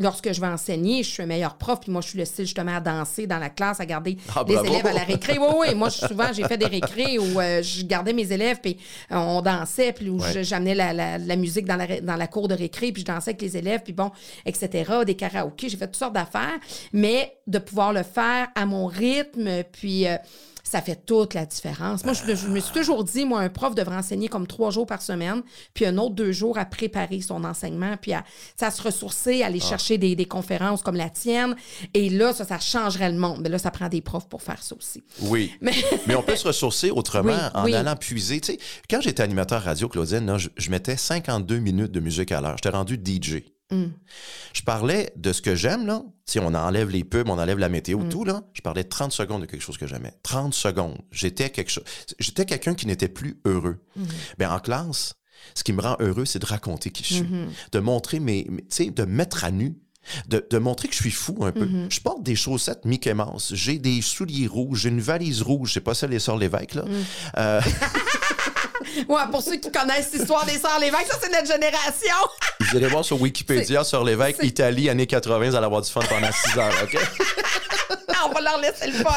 lorsque 0.00 0.32
je 0.32 0.40
vais 0.40 0.46
enseigner, 0.48 1.02
je 1.04 1.10
suis 1.10 1.22
un 1.22 1.26
meilleur 1.26 1.54
prof, 1.56 1.78
puis 1.80 1.92
moi, 1.92 2.00
je 2.00 2.08
suis 2.08 2.18
le 2.18 2.24
style 2.24 2.46
justement 2.46 2.74
à 2.76 2.80
danser 2.80 3.26
dans 3.28 3.38
la 3.38 3.50
classe, 3.50 3.78
à 3.80 3.86
garder 3.86 4.16
Ah, 4.34 4.44
les 4.48 4.54
élèves 4.56 4.86
à 4.86 4.92
la 4.92 5.04
récré. 5.04 5.38
Oui, 5.38 5.46
oui, 5.58 5.74
moi, 5.74 5.90
souvent, 5.90 6.32
j'ai 6.32 6.42
fait 6.44 6.56
des 6.58 6.66
récrés 6.66 7.18
où 7.18 7.40
euh, 7.40 7.62
je 7.62 7.84
gardais 7.84 8.12
mes 8.12 8.32
élèves, 8.32 8.58
puis 8.60 8.76
euh, 9.12 9.16
on 9.16 9.40
dansait, 9.42 9.92
puis 9.92 10.08
où 10.08 10.18
Ouais. 10.20 10.42
j'amenais 10.42 10.74
la, 10.74 10.92
la- 10.92 11.18
la 11.18 11.36
musique 11.36 11.66
dans 11.66 11.76
la, 11.76 12.00
dans 12.00 12.16
la 12.16 12.26
cour 12.26 12.48
de 12.48 12.54
récré, 12.54 12.90
puis 12.92 13.02
je 13.02 13.06
dansais 13.06 13.30
avec 13.30 13.42
les 13.42 13.56
élèves, 13.56 13.82
puis 13.84 13.92
bon, 13.92 14.10
etc., 14.46 14.90
des 15.06 15.14
karaokés, 15.14 15.68
j'ai 15.68 15.76
fait 15.76 15.86
toutes 15.86 15.96
sortes 15.96 16.14
d'affaires, 16.14 16.58
mais 16.92 17.36
de 17.46 17.58
pouvoir 17.58 17.92
le 17.92 18.02
faire 18.02 18.48
à 18.54 18.66
mon 18.66 18.86
rythme, 18.86 19.62
puis... 19.72 20.06
euh, 20.08 20.16
ça 20.62 20.80
fait 20.82 21.04
toute 21.06 21.34
la 21.34 21.46
différence. 21.46 22.04
Moi, 22.04 22.14
je, 22.14 22.34
je 22.34 22.48
me 22.48 22.60
suis 22.60 22.72
toujours 22.72 23.04
dit, 23.04 23.24
moi, 23.24 23.40
un 23.40 23.48
prof 23.48 23.74
devrait 23.74 23.96
enseigner 23.96 24.28
comme 24.28 24.46
trois 24.46 24.70
jours 24.70 24.86
par 24.86 25.02
semaine, 25.02 25.42
puis 25.74 25.86
un 25.86 25.96
autre 25.98 26.14
deux 26.14 26.32
jours 26.32 26.58
à 26.58 26.64
préparer 26.64 27.20
son 27.20 27.44
enseignement, 27.44 27.96
puis 28.00 28.12
à, 28.12 28.24
se 28.70 28.82
ressourcer, 28.82 29.42
à 29.42 29.46
aller 29.46 29.60
chercher 29.60 29.98
des, 29.98 30.14
des 30.16 30.24
conférences 30.26 30.82
comme 30.82 30.96
la 30.96 31.10
tienne. 31.10 31.56
Et 31.94 32.08
là, 32.10 32.32
ça, 32.32 32.44
ça 32.44 32.58
changerait 32.58 33.10
le 33.10 33.18
monde. 33.18 33.40
Mais 33.42 33.48
là, 33.48 33.58
ça 33.58 33.70
prend 33.70 33.88
des 33.88 34.00
profs 34.00 34.28
pour 34.28 34.42
faire 34.42 34.62
ça 34.62 34.74
aussi. 34.76 35.02
Oui. 35.22 35.52
Mais- 35.60 35.72
Mais 36.06 36.14
on 36.14 36.22
peut 36.22 36.36
se 36.36 36.46
ressourcer 36.46 36.90
autrement 36.90 37.32
Oui, 37.32 37.50
en 37.54 37.64
oui. 37.64 37.74
allant 37.74 37.96
puiser. 37.96 38.40
Tu 38.40 38.52
sais, 38.52 38.58
quand 38.88 39.00
j'étais 39.00 39.22
animateur 39.22 39.62
radio, 39.62 39.88
Claudine, 39.88 40.26
là, 40.26 40.38
je, 40.38 40.48
je 40.56 40.70
mettais 40.70 40.96
52 40.96 41.58
minutes 41.58 41.92
de 41.92 42.00
musique 42.00 42.32
à 42.32 42.40
l'heure. 42.40 42.56
J'étais 42.56 42.70
rendu 42.76 42.94
DJ. 43.02 43.42
Mm. 43.70 43.86
Je 44.52 44.62
parlais 44.62 45.12
de 45.16 45.32
ce 45.32 45.40
que 45.42 45.54
j'aime, 45.54 45.86
là. 45.86 46.02
Si 46.26 46.38
on 46.38 46.54
enlève 46.54 46.90
les 46.90 47.04
pubs, 47.04 47.28
on 47.28 47.38
enlève 47.38 47.58
la 47.58 47.68
météo, 47.68 47.98
Mm. 48.00 48.08
tout, 48.08 48.24
là. 48.24 48.42
Je 48.52 48.60
parlais 48.62 48.84
30 48.84 49.12
secondes 49.12 49.42
de 49.42 49.46
quelque 49.46 49.62
chose 49.62 49.78
que 49.78 49.86
j'aimais. 49.86 50.12
30 50.22 50.54
secondes. 50.54 50.98
J'étais 51.12 51.50
quelque 51.50 51.70
chose. 51.70 51.84
J'étais 52.18 52.44
quelqu'un 52.46 52.74
qui 52.74 52.86
n'était 52.86 53.08
plus 53.08 53.40
heureux. 53.44 53.78
Mm. 53.96 54.04
Ben, 54.38 54.50
en 54.50 54.58
classe, 54.58 55.14
ce 55.54 55.64
qui 55.64 55.72
me 55.72 55.80
rend 55.80 55.96
heureux, 56.00 56.24
c'est 56.24 56.38
de 56.38 56.46
raconter 56.46 56.90
qui 56.90 57.02
je 57.04 57.14
suis. 57.14 57.22
Mm-hmm. 57.24 57.46
De 57.72 57.78
montrer 57.80 58.20
mes, 58.20 58.46
mes- 58.50 58.62
tu 58.62 58.84
sais, 58.84 58.90
de 58.90 59.04
mettre 59.04 59.44
à 59.44 59.50
nu. 59.50 59.76
De, 60.28 60.44
de 60.50 60.56
montrer 60.58 60.88
que 60.88 60.94
je 60.94 61.00
suis 61.00 61.10
fou 61.10 61.44
un 61.44 61.52
peu. 61.52 61.66
Mm-hmm. 61.66 61.92
Je 61.92 62.00
porte 62.00 62.22
des 62.22 62.34
chaussettes 62.34 62.84
Mickey 62.86 63.12
Mouse. 63.12 63.50
J'ai 63.54 63.78
des 63.78 64.00
souliers 64.00 64.46
rouges. 64.46 64.80
J'ai 64.80 64.88
une 64.88 65.00
valise 65.00 65.42
rouge. 65.42 65.72
C'est 65.74 65.82
pas 65.82 65.92
celle 65.94 66.10
des 66.10 66.18
Sœurs 66.18 66.38
Lévesque, 66.38 66.74
là. 66.74 66.82
Mm. 66.84 66.88
Euh, 67.36 67.60
Ouais, 69.08 69.20
pour 69.30 69.42
ceux 69.42 69.56
qui 69.56 69.70
connaissent 69.70 70.12
l'histoire 70.12 70.44
des 70.46 70.58
Sœurs 70.58 70.78
Lévesque, 70.80 71.06
ça, 71.10 71.18
c'est 71.20 71.30
notre 71.30 71.46
génération. 71.46 72.14
vous 72.60 72.76
allez 72.76 72.86
voir 72.88 73.04
sur 73.04 73.20
Wikipédia, 73.20 73.84
Sœurs 73.84 74.04
Lévesque, 74.04 74.38
Italie, 74.42 74.88
années 74.88 75.06
80, 75.06 75.50
vous 75.50 75.56
allez 75.56 75.66
avoir 75.66 75.82
du 75.82 75.90
fun 75.90 76.00
pendant 76.08 76.30
6 76.32 76.58
heures, 76.58 76.74
OK? 76.82 76.98
On 78.22 78.32
va 78.32 78.40
leur 78.42 78.60
laisser 78.60 78.86
le 78.86 78.92
fun. 78.92 79.16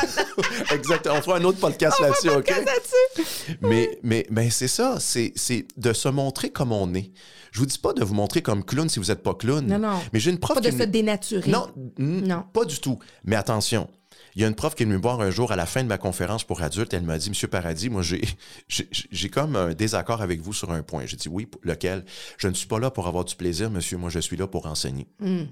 Exactement. 0.73 1.15
On 1.17 1.21
fera 1.21 1.37
un 1.37 1.43
autre 1.43 1.59
podcast 1.59 1.99
là-dessus, 1.99 2.29
OK? 2.29 2.49
là-dessus. 2.49 3.57
Mais, 3.61 3.99
mais, 4.01 4.25
mais 4.29 4.49
c'est 4.49 4.69
ça, 4.69 4.95
c'est, 4.99 5.33
c'est 5.35 5.65
de 5.77 5.91
se 5.93 6.07
montrer 6.07 6.49
comme 6.51 6.71
on 6.71 6.93
est. 6.93 7.11
Je 7.51 7.59
vous 7.59 7.65
dis 7.65 7.77
pas 7.77 7.93
de 7.93 8.03
vous 8.03 8.13
montrer 8.15 8.41
comme 8.41 8.63
clown 8.63 8.89
si 8.89 8.99
vous 8.99 9.07
n'êtes 9.07 9.21
pas 9.21 9.33
clown. 9.35 9.67
Non, 9.67 9.77
non. 9.77 9.99
Mais 10.13 10.19
j'ai 10.19 10.31
une 10.31 10.39
prof 10.39 10.55
Pas 10.55 10.61
de 10.61 10.71
se 10.71 10.83
dénaturer. 10.83 11.51
Non, 11.51 11.67
Non. 11.99 12.45
pas 12.53 12.65
du 12.65 12.79
tout. 12.79 12.97
Mais 13.25 13.35
attention, 13.35 13.89
il 14.35 14.41
y 14.41 14.45
a 14.45 14.47
une 14.47 14.55
prof 14.55 14.75
qui 14.75 14.83
est 14.83 14.85
venue 14.85 14.97
me 14.97 15.01
voir 15.01 15.21
un 15.21 15.29
jour 15.29 15.51
à 15.51 15.55
la 15.55 15.65
fin 15.65 15.83
de 15.83 15.87
ma 15.87 15.97
conférence 15.97 16.43
pour 16.43 16.61
adultes. 16.61 16.93
Elle 16.93 17.03
m'a 17.03 17.17
dit, 17.17 17.29
Monsieur 17.29 17.47
Paradis, 17.47 17.89
moi, 17.89 18.01
j'ai, 18.01 18.21
comme 19.31 19.55
un 19.55 19.73
désaccord 19.73 20.21
avec 20.21 20.41
vous 20.41 20.53
sur 20.53 20.71
un 20.71 20.81
point. 20.83 21.05
J'ai 21.05 21.17
dit, 21.17 21.29
oui, 21.29 21.47
lequel? 21.63 22.03
Je 22.37 22.47
ne 22.47 22.53
suis 22.53 22.67
pas 22.67 22.79
là 22.79 22.89
pour 22.91 23.07
avoir 23.07 23.25
du 23.25 23.35
plaisir, 23.35 23.69
monsieur. 23.69 23.97
Moi, 23.97 24.09
je 24.09 24.19
suis 24.19 24.37
là 24.37 24.47
pour 24.47 24.65
enseigner. 24.65 25.07
Mm. 25.19 25.43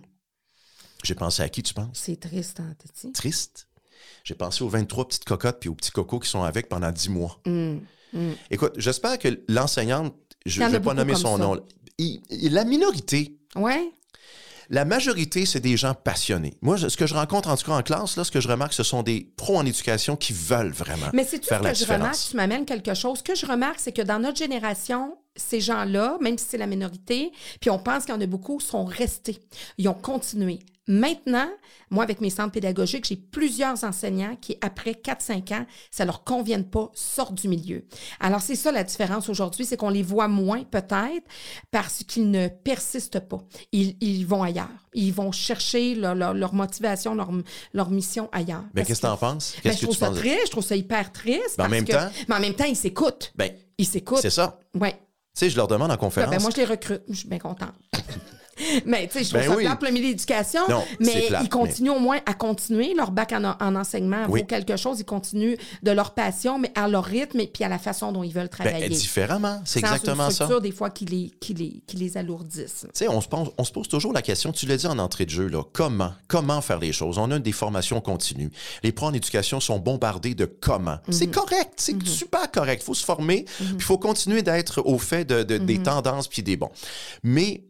J'ai 1.04 1.16
pensé 1.16 1.42
à 1.44 1.50
qui, 1.50 1.64
tu 1.64 1.74
penses? 1.74 1.90
C'est 1.94 2.20
triste, 2.20 2.60
hein, 2.60 2.76
Tati? 2.78 3.12
Triste? 3.12 3.68
J'ai 4.24 4.36
pensé 4.36 4.64
aux 4.64 4.70
23 4.70 5.08
petites 5.08 5.26
cocottes 5.26 5.60
puis 5.60 5.70
aux 5.70 5.74
petits 5.76 5.92
cocos 5.92 6.20
qui 6.20 6.30
sont 6.30 6.44
avec 6.44 6.70
pendant 6.70 6.92
10 6.92 7.10
mois. 7.10 7.40
Mm. 7.46 7.78
Écoute, 8.52 8.74
j'espère 8.78 9.18
que 9.20 9.42
l'enseignante, 9.48 10.16
je 10.46 10.62
ne 10.62 10.70
vais 10.70 10.80
pas 10.80 10.94
nommer 10.94 11.16
son 11.16 11.38
ça. 11.38 11.44
nom, 11.44 11.66
il- 11.98 12.22
il- 12.30 12.54
la 12.54 12.66
minorité, 12.66 13.38
Ouais. 13.56 13.92
La 14.72 14.86
majorité, 14.86 15.46
c'est 15.46 15.60
des 15.60 15.76
gens 15.76 15.94
passionnés. 15.94 16.54
Moi, 16.62 16.78
ce 16.78 16.96
que 16.96 17.06
je 17.06 17.14
rencontre 17.14 17.50
en 17.50 17.58
tout 17.58 17.66
cas 17.66 17.78
en 17.78 17.84
classe, 17.84 18.16
là, 18.16 18.24
ce 18.24 18.32
que 18.32 18.40
je 18.40 18.48
remarque, 18.48 18.72
ce 18.74 18.84
sont 18.84 19.04
des 19.04 19.30
pros 19.36 19.58
en 19.58 19.66
éducation 19.66 20.16
qui 20.16 20.32
veulent 20.32 20.72
vraiment 20.72 21.08
Mais 21.14 21.26
c'est 21.26 21.40
tout 21.40 21.50
ce 21.50 21.50
que 21.50 21.56
je 21.56 21.60
remarque, 21.60 21.76
différence? 21.76 22.30
tu 22.32 22.38
m'amènes 22.38 22.66
quelque 22.66 22.94
chose? 22.94 23.20
Ce 23.20 23.24
que 23.24 23.36
je 23.36 23.46
remarque, 23.46 23.80
c'est 23.80 23.92
que 23.92 24.02
dans 24.02 24.20
notre 24.20 24.38
génération, 24.38 25.18
ces 25.36 25.60
gens-là, 25.60 26.18
même 26.22 26.38
si 26.38 26.46
c'est 26.50 26.58
la 26.58 26.68
minorité, 26.68 27.34
puis 27.60 27.70
on 27.70 27.80
pense 27.80 28.06
qu'il 28.06 28.16
y 28.16 28.18
en 28.18 28.22
a 28.22 28.26
beaucoup, 28.26 28.62
sont 28.62 28.86
restés. 28.86 29.40
Ils 29.78 29.90
ont 29.90 29.94
continué. 29.94 30.60
Maintenant, 30.88 31.48
moi, 31.92 32.04
avec 32.04 32.22
mes 32.22 32.30
centres 32.32 32.52
pédagogiques, 32.54 33.06
j'ai 33.06 33.16
plusieurs 33.16 33.84
enseignants 33.84 34.36
qui, 34.42 34.58
après 34.62 34.92
4-5 34.94 35.54
ans, 35.54 35.66
ça 35.92 36.06
leur 36.06 36.24
convienne 36.24 36.66
pas, 36.66 36.90
sortent 36.96 37.36
du 37.36 37.48
milieu. 37.48 37.86
Alors, 38.20 38.42
c'est 38.42 38.56
ça 38.56 38.72
la 38.72 38.84
différence 38.84 39.30
aujourd'hui, 39.30 39.64
c'est 39.66 39.78
qu'on 39.78 39.90
les 39.90 40.02
voit 40.02 40.28
moins, 40.28 40.64
peut-être, 40.64 41.24
parce 41.70 42.04
qu'ils 42.04 42.32
ne 42.32 42.48
persistent 42.48 43.20
pas. 43.20 43.44
Ils, 43.72 43.96
ils 44.02 44.26
vont 44.26 44.42
ailleurs. 44.44 44.68
Ils 44.94 45.14
vont 45.14 45.32
chercher 45.32 45.94
leur, 45.96 46.16
leur- 46.16 46.34
leur 46.34 46.54
motivation, 46.54 47.14
leur, 47.14 47.30
leur 47.74 47.90
mission 47.92 48.28
ailleurs. 48.32 48.62
Ben, 48.74 48.82
Parce 48.82 48.88
qu'est-ce 48.88 49.02
que 49.02 49.06
que- 49.08 49.12
t'en 49.12 49.18
penses? 49.18 49.54
ben, 49.56 49.62
Qu'est-ce 49.62 49.78
je 49.78 49.82
trouve 49.84 49.96
tu 49.96 50.00
ça 50.00 50.08
penses? 50.08 50.18
triste, 50.18 50.46
je 50.48 50.52
trouve 50.52 50.64
ça 50.66 50.76
hyper 50.76 51.12
triste. 51.12 51.56
Ben, 51.58 51.66
en 51.68 51.70
même 51.70 51.86
que- 51.86 51.92
temps- 51.94 52.10
Mais 52.28 52.36
en 52.36 52.40
même 52.40 52.56
temps, 52.56 52.66
ils 52.66 52.76
s'écoutent. 52.76 53.32
Ben, 53.36 53.52
Ils 53.78 53.86
s'écoutent. 53.86 54.20
c'est 54.22 54.30
ça. 54.32 54.60
Ouais. 54.74 54.94
Tu 54.94 54.98
sais, 55.46 55.50
je 55.50 55.56
leur 55.56 55.68
demande 55.68 55.92
en 55.92 55.98
conférence. 55.98 56.32
Ben, 56.36 56.42
moi, 56.42 56.50
je 56.52 56.58
les 56.58 56.66
recrute. 56.66 57.04
Je 57.08 57.14
suis 57.16 57.28
bien 57.30 57.40
contente. 57.40 57.74
mais, 58.86 59.08
tu 59.08 59.20
sais, 59.20 59.24
je 59.24 59.30
trouve 59.30 59.42
Ben 59.42 59.50
ça 59.50 59.56
oui. 59.58 59.64
plate 59.66 59.78
pour 59.80 59.88
le 59.88 59.94
milieu 59.94 60.06
de 60.06 60.10
l'éducation. 60.12 60.62
Non, 60.70 60.84
c'est 61.00 61.06
Mais 61.16 61.28
plate, 61.28 61.42
ils 61.44 61.50
continuent 61.50 61.90
au 61.92 62.00
moins 62.00 62.20
à 62.26 62.34
continuer. 62.34 62.94
Leur 62.96 63.12
bac 63.12 63.32
en, 63.34 63.44
en 63.44 63.76
enseignement 63.76 64.26
Oui. 64.30 64.42
vaut 64.42 64.46
quelque 64.46 64.76
chose. 64.78 65.00
Ils 65.00 65.06
continuent 65.06 65.56
de 65.84 65.92
leur 65.92 66.14
passion, 66.14 66.60
mais 66.60 66.72
à 66.76 66.88
leur 66.88 67.04
rythme 67.06 67.40
et 67.40 67.48
puis 67.48 67.64
à 67.64 67.70
la 67.70 67.80
façon 67.80 68.12
dont 68.12 68.24
ils 68.24 68.34
veulent 68.34 68.50
Ben, 68.58 68.66
travailler. 68.66 68.90
différemment. 68.90 69.62
C'est 69.66 69.80
exactement 69.80 70.26
une 70.26 70.30
ça. 70.32 70.36
structure, 70.46 70.62
des 70.62 70.72
fois, 70.72 70.90
qui 70.90 71.06
les, 71.06 71.32
qui 71.40 71.54
les, 71.54 71.82
qui 71.88 71.98
les 71.98 72.18
alourdissent. 72.18 72.86
Tu 72.86 72.90
sais, 72.94 73.08
on 73.08 73.22
se, 73.22 73.28
pose, 73.28 73.52
on 73.58 73.64
se 73.64 73.72
pose 73.72 73.88
toujours 73.88 74.14
la 74.14 74.22
question, 74.22 74.52
tu 74.52 74.66
l'as 74.66 74.78
dit 74.78 74.88
en 74.88 75.00
entrée 75.00 75.26
de 75.26 75.30
jeu, 75.32 75.48
là, 75.48 75.64
comment, 75.74 76.12
comment 76.28 76.62
faire 76.62 76.80
les 76.80 76.92
choses? 76.92 77.18
On 77.18 77.30
a 77.32 77.40
des 77.40 77.52
formations 77.52 78.02
continues. 78.02 78.52
Les 78.84 78.92
pros 78.92 79.08
en 79.08 79.14
éducation 79.14 79.60
sont 79.60 79.80
bombardés 79.80 80.36
de 80.36 80.46
comment. 80.46 80.98
C'est 81.10 81.28
Mhm. 81.28 81.32
correct, 81.34 81.74
c'est 81.78 82.08
super 82.08 82.50
correct. 82.52 82.82
Il 82.84 82.86
faut 82.86 82.94
se 82.94 83.06
former, 83.06 83.46
puis 83.58 83.66
il 83.76 83.82
faut 83.82 83.98
continuer 83.98 84.42
d'être 84.42 84.82
au 84.86 84.98
fait 84.98 85.26
de, 85.26 85.44
de- 85.44 85.58
Mhm. 85.58 85.66
des 85.66 85.78
tendances 85.80 86.28
puis 86.28 86.44
des 86.44 86.58
bons. 86.58 86.72
Mais 87.24 87.64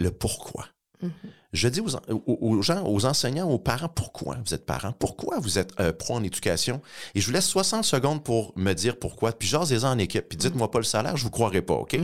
le 0.00 0.10
pourquoi. 0.10 0.66
Mhm. 1.02 1.12
Je 1.52 1.68
dis 1.68 1.80
aux, 1.80 1.94
en- 1.96 2.00
aux- 2.10 2.38
aux 2.40 2.62
gens, 2.62 2.84
aux 2.86 3.06
enseignants, 3.06 3.48
aux 3.48 3.58
parents, 3.58 3.88
pourquoi 3.88 4.36
vous 4.44 4.52
êtes 4.52 4.66
parents? 4.66 4.92
Pourquoi 4.92 5.38
vous 5.38 5.58
êtes 5.58 5.72
euh, 5.80 5.92
pro 5.92 6.14
en 6.16 6.22
éducation? 6.24 6.82
Et 7.14 7.20
je 7.20 7.26
vous 7.26 7.32
laisse 7.32 7.46
60 7.46 7.84
secondes 7.84 8.22
pour 8.22 8.52
me 8.56 8.72
dire 8.74 8.98
pourquoi. 8.98 9.32
Puis 9.32 9.48
jasez-en 9.48 9.92
en 9.92 9.98
équipe. 9.98 10.28
Puis 10.28 10.36
dites-moi 10.36 10.70
pas 10.70 10.78
le 10.78 10.84
salaire, 10.84 11.16
je 11.16 11.22
vous 11.22 11.30
croirai 11.30 11.62
pas, 11.62 11.74
OK? 11.74 11.98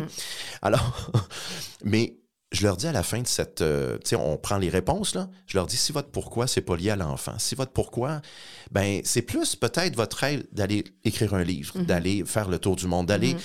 Alors, 0.63 1.11
mais 1.85 2.17
je 2.53 2.63
leur 2.63 2.77
dis 2.77 2.87
à 2.87 2.93
la 2.93 3.03
fin 3.03 3.21
de 3.21 3.27
cette... 3.27 3.63
euh, 3.63 3.97
tu 3.99 4.11
sais, 4.11 4.17
on 4.17 4.37
prend 4.37 4.59
les 4.59 4.69
réponses, 4.69 5.15
là. 5.17 5.29
Je 5.47 5.59
leur 5.59 5.67
dis, 5.67 5.77
si 5.77 5.91
votre 5.93 6.11
pourquoi, 6.11 6.47
c'est 6.47 6.61
pas 6.63 6.77
lié 6.77 6.91
à 6.91 6.97
l'enfant. 6.97 7.35
Si 7.39 7.55
votre 7.57 7.73
pourquoi, 7.73 8.23
ben 8.71 9.01
c'est 9.05 9.23
plus 9.23 9.57
peut-être 9.57 9.97
votre 9.97 10.17
rêve 10.19 10.45
d'aller 10.53 10.85
écrire 11.03 11.35
un 11.35 11.43
livre, 11.43 11.79
d'aller 11.81 12.25
faire 12.25 12.49
le 12.49 12.59
tour 12.61 12.77
du 12.77 12.87
monde, 12.87 13.07
d'aller 13.07 13.37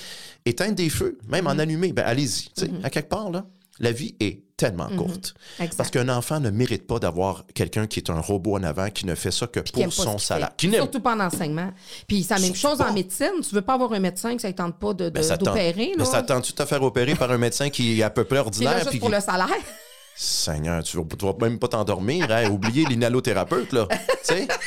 éteindre 0.46 0.76
des 0.76 0.88
feux, 0.90 1.18
même 1.28 1.46
en 1.48 1.58
allumer. 1.58 1.92
Ben 1.92 2.04
allez-y. 2.06 2.50
Tu 2.54 2.66
sais, 2.66 2.70
À 2.84 2.88
quelque 2.90 3.08
part, 3.08 3.30
là, 3.30 3.44
la 3.80 3.92
vie 3.92 4.14
est 4.20 4.42
tellement 4.56 4.88
courte. 4.88 5.34
Exact. 5.58 5.76
Parce 5.78 5.90
qu'un 5.90 6.08
enfant 6.10 6.38
ne 6.38 6.50
mérite 6.50 6.86
pas 6.86 6.98
d'avoir 6.98 7.44
quelqu'un 7.54 7.86
qui 7.86 7.98
est 7.98 8.10
un 8.10 8.20
robot 8.20 8.56
en 8.58 8.62
avant, 8.62 8.90
qui 8.90 9.06
ne 9.06 9.14
fait 9.14 9.30
ça 9.30 9.46
que 9.46 9.60
qui 9.60 9.72
pour 9.72 9.90
son 9.92 10.18
salaire. 10.18 10.50
Qui 10.56 10.70
Surtout 10.70 11.00
pas 11.00 11.14
en 11.16 11.20
enseignement. 11.20 11.70
Puis 12.06 12.22
c'est 12.24 12.34
la 12.34 12.40
même 12.40 12.54
chose 12.54 12.80
en 12.82 12.92
médecine. 12.92 13.32
Tu 13.42 13.54
veux 13.54 13.62
pas 13.62 13.74
avoir 13.74 13.92
un 13.94 14.00
médecin 14.00 14.36
que 14.36 14.42
ça 14.42 14.48
ne 14.48 14.52
tente 14.52 14.78
pas 14.78 14.92
de- 14.92 15.04
de- 15.04 15.10
Ben, 15.10 15.22
ça 15.22 15.38
tente- 15.38 15.46
d'opérer. 15.46 15.92
Ben, 15.96 16.00
là. 16.00 16.04
ça 16.04 16.22
tente-tu 16.22 16.52
de 16.52 16.56
te 16.58 16.66
faire 16.66 16.82
opérer 16.82 17.14
par 17.14 17.30
un 17.30 17.38
médecin 17.38 17.70
qui 17.70 17.98
est 18.00 18.02
à 18.02 18.10
peu 18.10 18.24
près 18.24 18.38
ordinaire? 18.38 18.76
juste 18.78 18.90
puis 18.90 18.98
pour 18.98 19.08
qui- 19.08 19.14
le 19.14 19.20
salaire. 19.22 19.48
Seigneur, 20.14 20.82
tu 20.82 20.98
vas, 20.98 21.04
tu 21.18 21.24
vas 21.24 21.34
même 21.40 21.58
pas 21.58 21.68
t'endormir, 21.68 22.30
hein? 22.30 22.50
oublier 22.50 22.84
l'inhalothérapeute, 22.84 23.72
là. 23.72 23.86
tu 23.90 23.96
sais? 24.34 24.48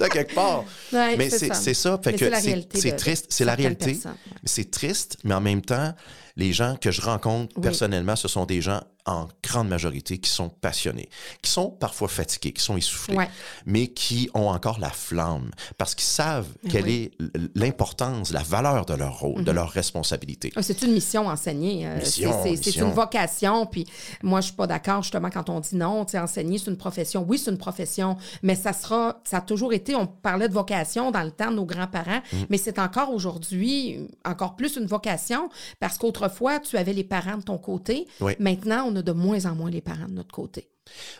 À 0.00 0.08
quelque 0.08 0.34
part. 0.34 0.64
Ouais, 0.92 1.16
mais 1.16 1.30
c'est 1.30 1.48
ça. 1.48 1.54
c'est 1.54 1.74
ça. 1.74 1.98
Fait 2.02 2.12
Mais 2.12 2.18
que 2.18 2.24
c'est 2.24 2.30
la 2.30 2.40
c'est 2.40 2.46
réalité 2.48 2.80
c'est 2.80 2.90
de- 2.92 2.96
triste. 2.96 3.28
de 3.28 3.32
C'est 3.34 3.44
la 3.44 3.54
réalité. 3.54 3.98
C'est 4.44 4.70
triste, 4.70 5.16
mais 5.24 5.34
en 5.34 5.40
même 5.40 5.62
temps, 5.62 5.94
les 6.36 6.52
gens 6.52 6.76
que 6.76 6.90
je 6.90 7.00
rencontre 7.00 7.52
Oui. 7.56 7.62
personnellement, 7.62 8.16
ce 8.16 8.28
sont 8.28 8.44
des 8.44 8.60
gens 8.60 8.80
en 9.06 9.28
grande 9.42 9.68
majorité 9.68 10.18
qui 10.18 10.28
sont 10.30 10.48
passionnés, 10.48 11.08
qui 11.42 11.50
sont 11.50 11.70
parfois 11.70 12.08
fatigués, 12.08 12.52
qui 12.52 12.62
sont 12.62 12.76
essoufflés, 12.76 13.16
Ouais. 13.16 13.28
mais 13.64 13.86
qui 13.88 14.28
ont 14.34 14.48
encore 14.48 14.78
la 14.80 14.90
flamme 14.90 15.50
parce 15.78 15.94
qu'ils 15.94 16.04
savent 16.08 16.48
quelle 16.68 16.84
oui. 16.84 17.12
est 17.20 17.38
l'importance, 17.54 18.32
la 18.32 18.42
valeur 18.42 18.84
de 18.86 18.94
leur 18.94 19.18
rôle, 19.20 19.44
de 19.44 19.50
leur 19.52 19.70
responsabilité. 19.70 20.52
Ah, 20.56 20.62
C'est 20.62 20.82
une 20.82 20.92
mission 20.92 21.26
enseigner. 21.28 21.86
euh, 21.86 22.00
c'est- 22.02 22.76
une 22.76 22.90
vocation. 22.92 23.66
Puis 23.66 23.86
moi, 24.22 24.40
je 24.40 24.46
suis 24.46 24.54
pas 24.56 24.66
d'accord 24.66 25.02
justement 25.02 25.30
quand 25.30 25.48
on 25.50 25.60
dit 25.60 25.76
non. 25.76 26.04
Enseigner, 26.14 26.58
c'est 26.58 26.70
une 26.70 26.76
profession. 26.76 27.24
Oui, 27.28 27.38
c'est 27.38 27.50
une 27.50 27.58
profession, 27.58 28.16
mais 28.42 28.54
ça 28.54 28.72
sera, 28.72 29.20
ça 29.24 29.38
a 29.38 29.40
toujours 29.40 29.72
été. 29.72 29.94
On 29.94 30.06
parlait 30.06 30.48
de 30.48 30.54
vocation 30.54 31.10
dans 31.10 31.22
le 31.22 31.30
temps 31.30 31.50
de 31.50 31.56
nos 31.56 31.64
grands-parents, 31.64 32.20
Mm. 32.32 32.36
mais 32.50 32.58
c'est 32.58 32.78
encore 32.78 33.10
aujourd'hui 33.10 34.08
encore 34.24 34.56
plus 34.56 34.76
une 34.76 34.86
vocation 34.86 35.48
parce 35.80 35.98
qu'autrefois, 35.98 36.58
tu 36.60 36.76
avais 36.76 36.92
les 36.92 37.04
parents 37.04 37.36
de 37.38 37.42
ton 37.42 37.58
côté. 37.58 38.06
Oui. 38.20 38.32
Maintenant, 38.40 38.84
on 38.86 38.95
a 38.96 39.02
de 39.02 39.12
moins 39.12 39.44
en 39.46 39.54
moins 39.54 39.70
les 39.70 39.80
parents 39.80 40.06
de 40.08 40.12
notre 40.14 40.34
côté. 40.34 40.70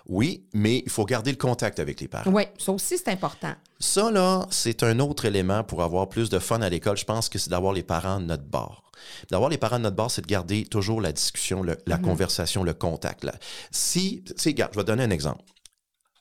Oui, 0.07 0.47
mais 0.53 0.83
il 0.85 0.91
faut 0.91 1.05
garder 1.05 1.31
le 1.33 1.37
contact 1.37 1.81
avec 1.81 2.01
les 2.01 2.07
parents. 2.09 2.31
Oui, 2.31 2.45
ça 2.59 2.71
aussi, 2.73 2.97
c'est 2.99 3.09
important. 3.11 3.53
Ça, 3.81 4.11
là, 4.12 4.47
c'est 4.51 4.83
un 4.85 4.99
autre 5.01 5.25
élément 5.25 5.65
pour 5.65 5.83
avoir 5.83 6.09
plus 6.09 6.29
de 6.31 6.39
fun 6.39 6.61
à 6.62 6.69
l'école. 6.69 6.97
Je 6.97 7.05
pense 7.05 7.29
que 7.29 7.39
c'est 7.39 7.51
d'avoir 7.51 7.73
les 7.73 7.83
parents 7.83 8.21
de 8.21 8.27
notre 8.27 8.45
bord. 8.45 8.93
D'avoir 9.31 9.51
les 9.51 9.59
parents 9.59 9.79
de 9.79 9.83
notre 9.83 9.97
bord, 9.97 10.11
c'est 10.11 10.23
de 10.23 10.27
garder 10.27 10.65
toujours 10.65 11.01
la 11.01 11.12
discussion, 11.12 11.62
le- 11.62 11.79
la 11.87 11.99
conversation, 11.99 12.62
le 12.62 12.75
contact. 12.75 13.25
Là. 13.25 13.35
Si, 13.71 14.23
tu 14.25 14.55
je 14.57 14.77
vais 14.79 14.85
donner 14.85 15.03
un 15.03 15.11
exemple. 15.11 15.43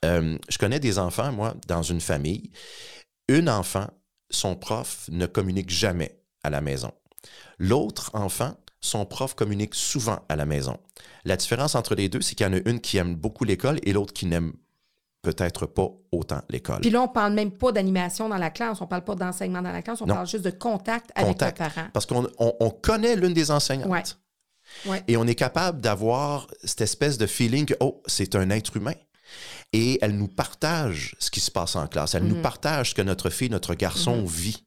Euh, 0.04 0.36
je 0.48 0.58
connais 0.58 0.80
des 0.80 0.98
enfants, 0.98 1.32
moi, 1.32 1.54
dans 1.68 1.82
une 1.82 2.00
famille. 2.00 2.50
Un 3.30 3.46
enfant, 3.48 3.86
son 4.30 4.56
prof 4.56 5.06
ne 5.10 5.26
communique 5.26 5.70
jamais 5.70 6.20
à 6.42 6.50
la 6.50 6.60
maison. 6.60 6.92
L'autre 7.58 8.10
enfant, 8.12 8.56
son 8.86 9.04
prof 9.06 9.34
communique 9.34 9.74
souvent 9.74 10.20
à 10.28 10.36
la 10.36 10.46
maison. 10.46 10.78
La 11.24 11.36
différence 11.36 11.74
entre 11.74 11.94
les 11.94 12.08
deux, 12.08 12.20
c'est 12.20 12.34
qu'il 12.34 12.46
y 12.46 12.48
en 12.48 12.52
a 12.54 12.60
une 12.68 12.80
qui 12.80 12.96
aime 12.98 13.14
beaucoup 13.14 13.44
l'école 13.44 13.78
et 13.82 13.92
l'autre 13.92 14.12
qui 14.12 14.26
n'aime 14.26 14.52
peut-être 15.22 15.66
pas 15.66 15.88
autant 16.12 16.40
l'école. 16.48 16.80
Puis 16.80 16.90
là, 16.90 17.02
on 17.02 17.08
parle 17.08 17.32
même 17.34 17.50
pas 17.50 17.72
d'animation 17.72 18.28
dans 18.28 18.36
la 18.36 18.50
classe, 18.50 18.80
on 18.80 18.86
parle 18.86 19.02
pas 19.02 19.16
d'enseignement 19.16 19.60
dans 19.60 19.72
la 19.72 19.82
classe, 19.82 20.00
on 20.00 20.06
Non. 20.06 20.14
parle 20.14 20.26
juste 20.28 20.44
de 20.44 20.50
contact, 20.50 21.10
avec 21.16 21.32
Contact. 21.32 21.58
le 21.58 21.64
parent. 21.66 21.88
Parce 21.92 22.06
qu'on 22.06 22.28
on- 22.38 22.54
on 22.60 22.70
connaît 22.70 23.16
l'une 23.16 23.34
des 23.34 23.50
enseignantes. 23.50 23.88
Ouais. 23.90 24.02
Ouais. 24.90 25.02
Et 25.08 25.16
on 25.16 25.26
est 25.26 25.34
capable 25.34 25.80
d'avoir 25.80 26.46
cette 26.64 26.80
espèce 26.80 27.18
de 27.18 27.26
feeling 27.26 27.66
que, 27.66 27.74
oh, 27.80 28.02
c'est 28.06 28.34
un 28.36 28.50
être 28.50 28.76
humain. 28.76 28.94
Et 29.72 29.98
elle 30.00 30.16
nous 30.16 30.28
partage 30.28 31.16
ce 31.18 31.30
qui 31.30 31.40
se 31.40 31.50
passe 31.50 31.74
en 31.74 31.86
classe. 31.88 32.14
Elle 32.14 32.22
Mhm. 32.22 32.28
nous 32.34 32.42
partage 32.42 32.90
ce 32.90 32.94
que 32.94 33.02
notre 33.02 33.30
fille, 33.30 33.50
notre 33.50 33.74
garçon 33.74 34.24
vit. 34.24 34.64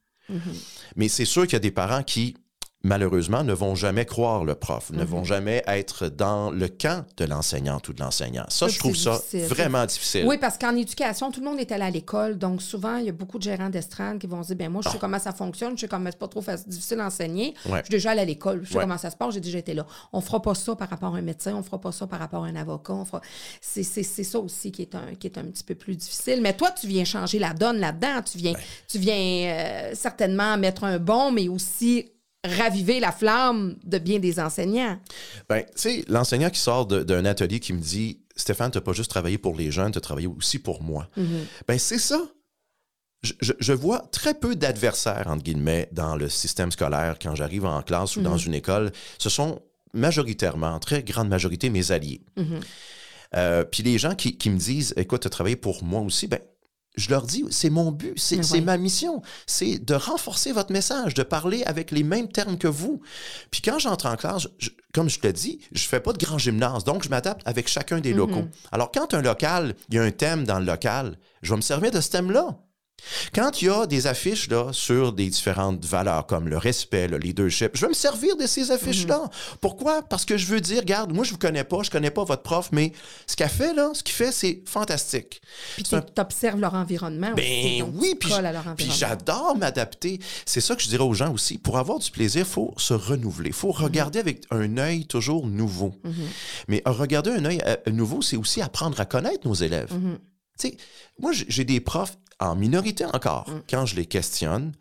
Mais 0.96 1.08
c'est 1.08 1.26
sûr 1.26 1.44
qu'il 1.44 1.54
y 1.54 1.56
a 1.56 1.60
des 1.60 1.72
parents 1.72 2.04
qui, 2.04 2.36
malheureusement, 2.84 3.44
ne 3.44 3.54
vont 3.54 3.76
jamais 3.76 4.06
croire 4.06 4.46
le 4.46 4.56
prof, 4.56 4.90
Mhm. 4.92 5.00
ne 5.00 5.04
vont 5.04 5.24
jamais 5.24 5.62
être 5.68 6.08
dans 6.08 6.50
le 6.50 6.68
camp 6.70 7.06
de 7.18 7.26
l'enseignante 7.26 7.90
ou 7.90 7.94
de 7.94 8.02
l'enseignant. 8.02 8.46
Ça, 8.50 8.68
je 8.70 8.80
trouve 8.80 8.96
ça 8.96 9.18
difficile. 9.18 9.42
vraiment 9.48 9.86
difficile. 9.86 10.26
Oui, 10.26 10.38
parce 10.38 10.58
qu'en 10.58 10.76
éducation, 10.76 11.32
tout 11.32 11.42
le 11.42 11.48
monde 11.48 11.60
est 11.60 11.72
allé 11.72 11.84
à 11.84 11.90
l'école. 11.90 12.38
Donc, 12.38 12.62
souvent, 12.62 12.96
il 12.98 13.06
y 13.06 13.10
a 13.10 13.12
beaucoup 13.12 13.38
de 13.38 13.44
gérants 13.44 13.70
d'estrade 13.70 14.18
qui 14.20 14.28
vont 14.28 14.40
dire 14.42 14.56
ben 14.56 14.70
moi, 14.72 14.82
je 14.84 14.90
sais 14.90 14.98
comment 14.98 15.20
ça 15.20 15.34
fonctionne, 15.34 15.76
je 15.76 15.82
sais 15.82 15.88
comment 15.88 16.10
c'est 16.10 16.18
pas 16.20 16.28
trop 16.30 16.44
difficile 16.68 17.00
à 17.02 17.08
enseigner. 17.08 17.54
Ah. 17.66 17.70
Ouais. 17.70 17.78
Je 17.80 17.84
suis 17.86 17.92
déjà 17.92 18.12
allé 18.12 18.22
à 18.22 18.26
l'école, 18.26 18.62
je 18.64 18.70
sais 18.70 18.76
Ouais. 18.76 18.82
comment 18.84 18.98
ça 18.98 19.10
se 19.12 19.18
passe, 19.18 19.34
j'ai 19.34 19.42
déjà 19.42 19.60
été 19.60 19.74
là. 19.74 19.86
On 20.14 20.22
fera 20.22 20.42
pas 20.42 20.56
ça 20.56 20.76
par 20.76 20.90
rapport 20.90 21.14
à 21.16 21.18
un 21.18 21.22
médecin, 21.22 21.54
on 21.56 21.64
fera 21.64 21.80
pas 21.82 21.92
ça 21.92 22.08
par 22.08 22.20
rapport 22.20 22.46
à 22.46 22.48
un 22.48 22.56
avocat. 22.56 22.94
On 22.94 23.06
fera... 23.06 23.22
c'est, 23.60 23.84
c'est, 23.84 24.04
c'est 24.04 24.24
ça 24.24 24.40
aussi 24.40 24.72
qui 24.72 24.84
est, 24.84 24.96
un, 24.96 25.16
qui 25.20 25.28
est 25.28 25.38
un 25.38 25.44
petit 25.44 25.64
peu 25.64 25.76
plus 25.76 25.96
difficile. 25.98 26.40
Mais 26.42 26.54
toi, 26.54 26.72
tu 26.72 26.88
viens 26.88 27.04
changer 27.04 27.40
la 27.40 27.54
donne 27.54 27.80
là-dedans. 27.80 28.22
Tu 28.30 28.38
viens, 28.38 28.54
tu 28.88 29.00
viens 29.00 29.16
euh, 29.16 29.92
certainement 29.96 30.58
mettre 30.58 30.86
un 30.86 30.98
bon, 30.98 31.32
mais 31.32 31.50
aussi 31.50 32.10
raviver 32.46 33.00
la 33.00 33.12
flamme 33.12 33.76
de 33.84 33.98
bien 33.98 34.20
des 34.20 34.40
enseignants. 34.40 35.00
Ben, 35.50 35.64
tu 35.64 35.72
sais, 35.76 36.06
l'enseignant 36.08 36.50
qui 36.50 36.60
sort 36.60 36.86
d'un 36.86 37.26
atelier 37.26 37.60
qui 37.60 37.74
me 37.74 37.82
dit 37.82 38.22
Stéphane, 38.36 38.72
tu 38.72 38.78
n'as 38.78 38.82
pas 38.82 38.94
juste 38.94 39.12
travaillé 39.12 39.38
pour 39.38 39.56
les 39.58 39.72
jeunes, 39.72 39.92
tu 39.92 39.98
as 39.98 40.02
travaillé 40.02 40.28
aussi 40.28 40.60
pour 40.60 40.82
moi. 40.82 41.10
Ben, 41.68 41.78
c'est 41.78 42.00
ça. 42.00 42.22
Je, 43.22 43.34
je- 43.42 43.52
je 43.60 43.74
vois 43.74 44.00
très 44.14 44.34
peu 44.34 44.56
d'adversaires, 44.56 45.28
entre 45.28 45.44
guillemets, 45.44 45.90
dans 45.92 46.16
le 46.16 46.30
système 46.30 46.72
scolaire 46.72 47.18
quand 47.22 47.36
j'arrive 47.36 47.66
en 47.66 47.82
classe 47.82 48.16
ou 48.16 48.22
dans 48.22 48.38
une 48.38 48.54
école. 48.54 48.94
Ce 49.18 49.30
sont 49.30 49.62
majoritairement, 49.94 50.68
en 50.70 50.80
très 50.80 51.04
grande 51.04 51.28
majorité, 51.28 51.70
mes 51.70 51.92
alliés. 51.92 52.22
Euh, 53.36 53.66
Puis 53.66 53.84
les 53.84 53.98
gens 53.98 54.16
qui, 54.16 54.38
qui 54.38 54.50
me 54.50 54.58
disent 54.58 54.94
Écoute, 54.96 55.22
tu 55.22 55.28
as 55.28 55.32
travaillé 55.32 55.58
pour 55.58 55.84
moi 55.84 56.00
aussi, 56.00 56.28
ben, 56.28 56.40
je 57.00 57.10
leur 57.10 57.24
dis, 57.24 57.46
c'est 57.50 57.70
mon 57.70 57.92
but, 57.92 58.14
c'est 58.44 58.62
ma 58.62 58.78
mission, 58.78 59.22
c'est 59.48 59.80
de 59.80 59.94
renforcer 59.94 60.52
votre 60.52 60.72
message, 60.72 61.14
de 61.14 61.24
parler 61.24 61.64
avec 61.64 61.92
les 61.92 62.04
mêmes 62.04 62.28
termes 62.32 62.58
que 62.58 62.68
vous. 62.68 63.02
Puis 63.52 63.62
quand 63.62 63.80
j'entre 63.80 64.06
en 64.06 64.16
classe, 64.16 64.48
je- 64.60 64.70
comme 64.94 65.10
je 65.10 65.20
te 65.20 65.28
dis, 65.28 65.60
je 65.72 65.88
fais 65.88 66.00
pas 66.00 66.14
de 66.14 66.18
grand 66.24 66.38
gymnase, 66.38 66.84
donc 66.84 67.04
je 67.04 67.10
m'adapte 67.10 67.42
avec 67.48 67.68
chacun 67.68 68.00
des 68.00 68.14
locaux. 68.14 68.48
Alors 68.72 68.92
quand 68.92 69.14
un 69.14 69.22
local, 69.22 69.76
il 69.90 69.96
y 69.96 70.00
a 70.00 70.04
un 70.04 70.12
thème 70.12 70.46
dans 70.46 70.60
le 70.60 70.66
local, 70.66 71.18
je 71.42 71.52
vais 71.52 71.58
me 71.58 71.62
servir 71.62 71.92
de 71.92 72.02
ce 72.02 72.10
thème-là. 72.10 72.58
Quand 73.34 73.62
il 73.62 73.66
y 73.66 73.70
a 73.70 73.86
des 73.86 74.08
affiches 74.08 74.50
là, 74.50 74.68
sur 74.72 75.14
des 75.14 75.28
différentes 75.30 75.84
valeurs 75.86 76.26
comme 76.26 76.48
le 76.48 76.58
respect, 76.58 77.08
le 77.08 77.18
leadership, 77.18 77.72
je 77.76 77.82
vais 77.82 77.90
me 77.90 77.94
servir 77.94 78.36
de 78.38 78.46
ces 78.48 78.72
affiches-là. 78.72 79.30
Pourquoi? 79.62 80.02
Parce 80.02 80.26
que 80.26 80.38
je 80.38 80.46
veux 80.48 80.62
dire, 80.62 80.80
regarde, 80.80 81.14
moi 81.14 81.24
je 81.24 81.32
vous 81.32 81.38
connais 81.38 81.64
pas, 81.64 81.82
je 81.84 81.90
connais 81.90 82.12
pas 82.12 82.24
votre 82.24 82.44
prof, 82.44 82.70
mais 82.72 82.92
ce 83.28 83.36
qu'elle 83.36 83.50
fait 83.50 83.74
là, 83.74 83.90
ce 83.94 84.04
qu'il 84.04 84.16
fait, 84.16 84.32
c'est 84.32 84.62
fantastique. 84.66 85.42
Puis 85.76 85.84
C'est 85.90 85.96
un- 85.96 86.02
tu 86.02 86.22
observes 86.22 86.60
leur 86.60 86.74
environnement 86.74 87.32
ben 87.36 87.84
oui, 87.96 88.16
tu 88.20 88.30
puis 88.76 88.92
j'adore 88.92 89.56
m'adapter. 89.58 90.20
C'est 90.46 90.62
ça 90.62 90.76
que 90.76 90.82
je 90.82 90.88
dirais 90.90 91.04
aux 91.04 91.14
gens 91.14 91.34
aussi. 91.34 91.58
Pour 91.58 91.78
avoir 91.78 92.00
du 92.00 92.10
plaisir, 92.12 92.42
il 92.48 92.52
faut 92.52 92.74
se 92.78 92.94
renouveler. 92.94 93.50
Il 93.50 93.54
faut 93.54 93.74
Mhm. 93.74 93.84
regarder 93.84 94.20
avec 94.20 94.44
un 94.52 94.78
œil 94.78 95.06
toujours 95.06 95.48
nouveau. 95.48 95.94
Mais 96.68 96.82
euh, 96.88 96.92
regarder 96.92 97.32
un 97.32 97.46
œil 97.46 97.62
euh, 97.66 97.76
nouveau, 97.92 98.22
c'est 98.22 98.38
aussi 98.38 98.62
apprendre 98.62 99.00
à 99.00 99.06
connaître 99.06 99.48
nos 99.48 99.54
élèves. 99.54 99.92
Sais, 100.62 100.78
moi, 101.20 101.32
j'ai 101.34 101.64
des 101.64 101.80
profs 101.80 102.18
en 102.40 102.56
minorité 102.56 103.06
encore. 103.06 103.50
Mm. 103.50 103.62
Quand 103.70 103.86
je 103.86 103.96
les 103.96 104.06
questionne, 104.06 104.72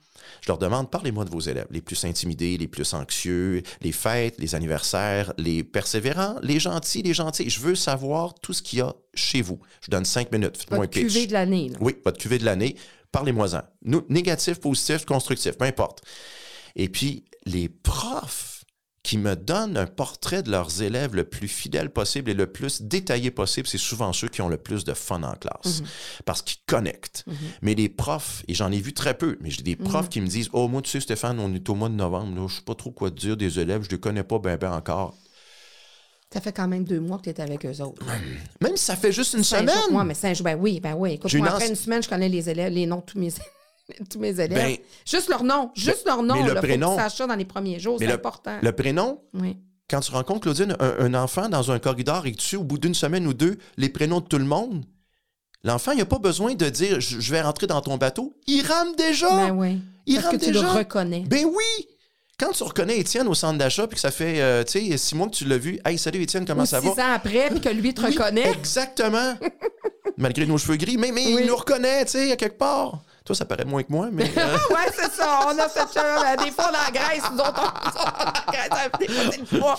je 0.42 0.48
leur 0.48 0.58
demande 0.58 0.90
parlez-moi 0.90 1.24
de 1.24 1.30
vos 1.30 1.40
élèves, 1.40 1.66
les 1.70 1.80
plus 1.80 2.04
intimidés, 2.04 2.56
les 2.58 2.68
plus 2.68 2.92
anxieux, 2.94 3.62
les 3.80 3.92
fêtes, 3.92 4.36
les 4.38 4.54
anniversaires, 4.54 5.32
les 5.38 5.64
persévérants, 5.64 6.36
les 6.42 6.60
gentils, 6.60 7.02
les 7.02 7.14
gentils. 7.14 7.48
Je 7.48 7.60
veux 7.60 7.74
savoir 7.74 8.34
tout 8.34 8.52
ce 8.52 8.62
qu'il 8.62 8.80
y 8.80 8.82
a 8.82 8.94
chez 9.14 9.42
vous. 9.42 9.58
Je 9.80 9.90
donne 9.90 10.04
cinq 10.04 10.30
minutes. 10.32 10.56
Faites-moi 10.58 10.78
un 10.78 10.80
Votre 10.82 10.92
pitch. 10.92 11.02
cuvée 11.06 11.26
de 11.26 11.32
l'année. 11.32 11.68
là. 11.70 11.78
Oui, 11.80 11.96
votre 12.04 12.18
cuvée 12.18 12.38
de 12.38 12.44
l'année. 12.44 12.76
Parlez-moi-en. 13.10 13.62
Nous, 13.82 14.04
Négatif, 14.08 14.60
positif, 14.60 15.04
constructif, 15.06 15.56
peu 15.56 15.64
importe. 15.64 16.02
Et 16.76 16.88
puis, 16.88 17.24
les 17.46 17.68
profs 17.68 18.57
qui 19.08 19.16
me 19.16 19.36
donnent 19.36 19.78
un 19.78 19.86
portrait 19.86 20.42
de 20.42 20.50
leurs 20.50 20.82
élèves 20.82 21.14
le 21.14 21.24
plus 21.24 21.48
fidèle 21.48 21.88
possible 21.88 22.30
et 22.30 22.34
le 22.34 22.46
plus 22.46 22.82
détaillé 22.82 23.30
possible, 23.30 23.66
c'est 23.66 23.78
souvent 23.78 24.12
ceux 24.12 24.28
qui 24.28 24.42
ont 24.42 24.50
le 24.50 24.58
plus 24.58 24.84
de 24.84 24.92
fun 24.92 25.22
en 25.22 25.32
classe 25.32 25.82
parce 26.26 26.42
qu'ils 26.42 26.58
connectent. 26.66 27.24
Mais 27.62 27.74
les 27.74 27.88
profs, 27.88 28.42
et 28.48 28.54
j'en 28.54 28.70
ai 28.70 28.80
vu 28.80 28.92
très 28.92 29.16
peu, 29.16 29.38
mais 29.40 29.48
j'ai 29.48 29.62
des 29.62 29.76
profs 29.76 30.10
qui 30.10 30.20
me 30.20 30.26
disent 30.26 30.50
Oh, 30.52 30.68
moi, 30.68 30.82
tu 30.82 30.90
sais, 30.90 31.00
Stéphane, 31.00 31.40
on 31.40 31.54
est 31.54 31.70
au 31.70 31.74
mois 31.74 31.88
de 31.88 31.94
novembre, 31.94 32.38
là, 32.38 32.46
je 32.48 32.56
sais 32.56 32.60
pas 32.60 32.74
trop 32.74 32.90
quoi 32.90 33.10
te 33.10 33.18
dire 33.18 33.38
des 33.38 33.58
élèves, 33.58 33.82
je 33.82 33.88
les 33.88 33.98
connais 33.98 34.24
pas 34.24 34.38
bien 34.40 34.72
encore. 34.72 35.14
Ça 36.30 36.42
fait 36.42 36.52
quand 36.52 36.68
même 36.68 36.84
deux 36.84 37.00
mois 37.00 37.16
que 37.16 37.22
tu 37.22 37.30
es 37.30 37.40
avec 37.40 37.64
eux 37.64 37.80
autres. 37.80 38.04
Même 38.60 38.76
si 38.76 38.84
ça 38.84 38.94
fait 38.94 39.12
juste 39.12 39.32
une 39.32 39.42
semaine. 39.42 39.70
Ouais, 39.90 40.04
mais 40.04 40.12
cinq 40.12 40.34
jours. 40.34 40.44
Ben 40.44 40.58
oui, 40.60 40.80
ben 40.80 40.94
oui. 40.94 41.12
Écoute, 41.12 41.32
moi, 41.32 41.48
une 41.48 41.54
après 41.54 41.68
une 41.70 41.76
semaine, 41.76 42.02
je 42.02 42.10
connais 42.10 42.28
les 42.28 42.50
élèves, 42.50 42.74
les 42.74 42.84
noms 42.84 42.98
de 42.98 43.04
tous 43.06 43.18
mes, 43.18 43.30
tous 44.10 44.18
mes 44.18 44.28
élèves. 44.40 44.52
Ben- 44.52 44.76
juste 45.06 45.28
leur 45.28 45.44
nom. 45.44 45.70
Juste 45.74 46.06
leur 46.06 46.22
nom. 46.22 46.34
mais 46.34 46.42
le 46.48 46.54
là. 46.54 46.60
Faut 46.60 46.66
prénom- 46.66 47.08
ça 47.08 47.26
dans 47.26 47.34
les 47.34 47.44
premiers 47.44 47.78
jours. 47.80 47.96
C'est 47.98 48.06
le- 48.06 48.14
important. 48.14 48.58
Le 48.62 48.72
prénom, 48.72 49.20
Oui. 49.34 49.56
quand 49.88 50.00
tu 50.00 50.12
rencontres, 50.12 50.40
Claudine, 50.40 50.76
un, 50.78 50.94
un 51.06 51.14
enfant 51.14 51.48
dans 51.48 51.70
un 51.70 51.78
corridor 51.78 52.26
et 52.26 52.32
que 52.32 52.36
tu 52.36 52.56
au 52.56 52.64
bout 52.64 52.78
d'une 52.78 52.94
semaine 52.94 53.26
ou 53.26 53.34
deux, 53.34 53.58
les 53.76 53.88
prénoms 53.88 54.20
de 54.20 54.26
tout 54.26 54.38
le 54.38 54.44
monde, 54.44 54.84
l'enfant, 55.64 55.92
il 55.92 55.98
n'a 55.98 56.04
pas 56.04 56.18
besoin 56.18 56.54
de 56.54 56.68
dire 56.68 57.00
je, 57.00 57.20
je 57.20 57.32
vais 57.32 57.40
rentrer 57.40 57.66
dans 57.66 57.80
ton 57.80 57.96
bateau. 57.96 58.34
Il 58.46 58.62
rame 58.66 58.94
déjà. 58.96 59.28
Ben 59.30 59.50
oui. 59.52 59.80
Il 60.06 60.14
Parce 60.16 60.26
rame 60.28 60.38
que 60.38 60.44
tu 60.44 60.52
le 60.52 60.60
déjà. 60.60 60.72
reconnais. 60.72 61.24
Ben 61.26 61.44
oui. 61.46 61.86
Quand 62.38 62.52
tu 62.52 62.62
reconnais 62.62 62.98
Étienne 62.98 63.26
au 63.26 63.34
centre 63.34 63.58
d'achat, 63.58 63.88
puis 63.88 63.96
que 63.96 64.00
ça 64.00 64.12
fait, 64.12 64.40
euh, 64.40 64.62
tu 64.62 64.78
sais, 64.90 64.96
six 64.96 65.16
mois 65.16 65.26
que 65.26 65.34
tu 65.34 65.44
l'as 65.44 65.58
vu, 65.58 65.80
hey, 65.84 65.98
salut 65.98 66.22
Étienne, 66.22 66.44
comment 66.46 66.62
Ou 66.62 66.66
ça 66.66 66.80
six 66.80 66.86
va? 66.86 66.92
ans 66.92 67.12
après, 67.14 67.48
puis 67.50 67.60
que 67.60 67.68
lui 67.68 67.92
te 67.92 68.00
Oui, 68.00 68.16
reconnaît. 68.16 68.48
Exactement. 68.52 69.34
Malgré 70.16 70.46
nos 70.46 70.56
cheveux 70.56 70.76
gris, 70.76 70.96
mais, 70.96 71.10
mais 71.10 71.26
Oui. 71.26 71.38
il 71.40 71.46
nous 71.48 71.56
reconnaît, 71.56 72.04
tu 72.04 72.12
sais, 72.12 72.30
à 72.32 72.36
quelque 72.36 72.56
part. 72.58 73.02
Toi, 73.28 73.36
ça 73.36 73.44
paraît 73.44 73.66
moins 73.66 73.82
que 73.82 73.92
moi, 73.92 74.08
mais. 74.10 74.24
euh, 74.24 74.56
ouais, 74.70 74.90
c'est 74.96 75.12
ça. 75.12 75.40
On 75.46 75.58
a 75.58 75.68
cette 75.68 75.92
chose. 75.92 76.44
Des 76.46 76.50
fois, 76.50 76.70
on 76.70 76.72
la 76.72 76.90
graisse, 76.90 77.22
nous 77.30 77.38
autres, 77.40 77.60
on, 77.62 78.98
des 78.98 79.06
fois, 79.08 79.58
poids. 79.58 79.78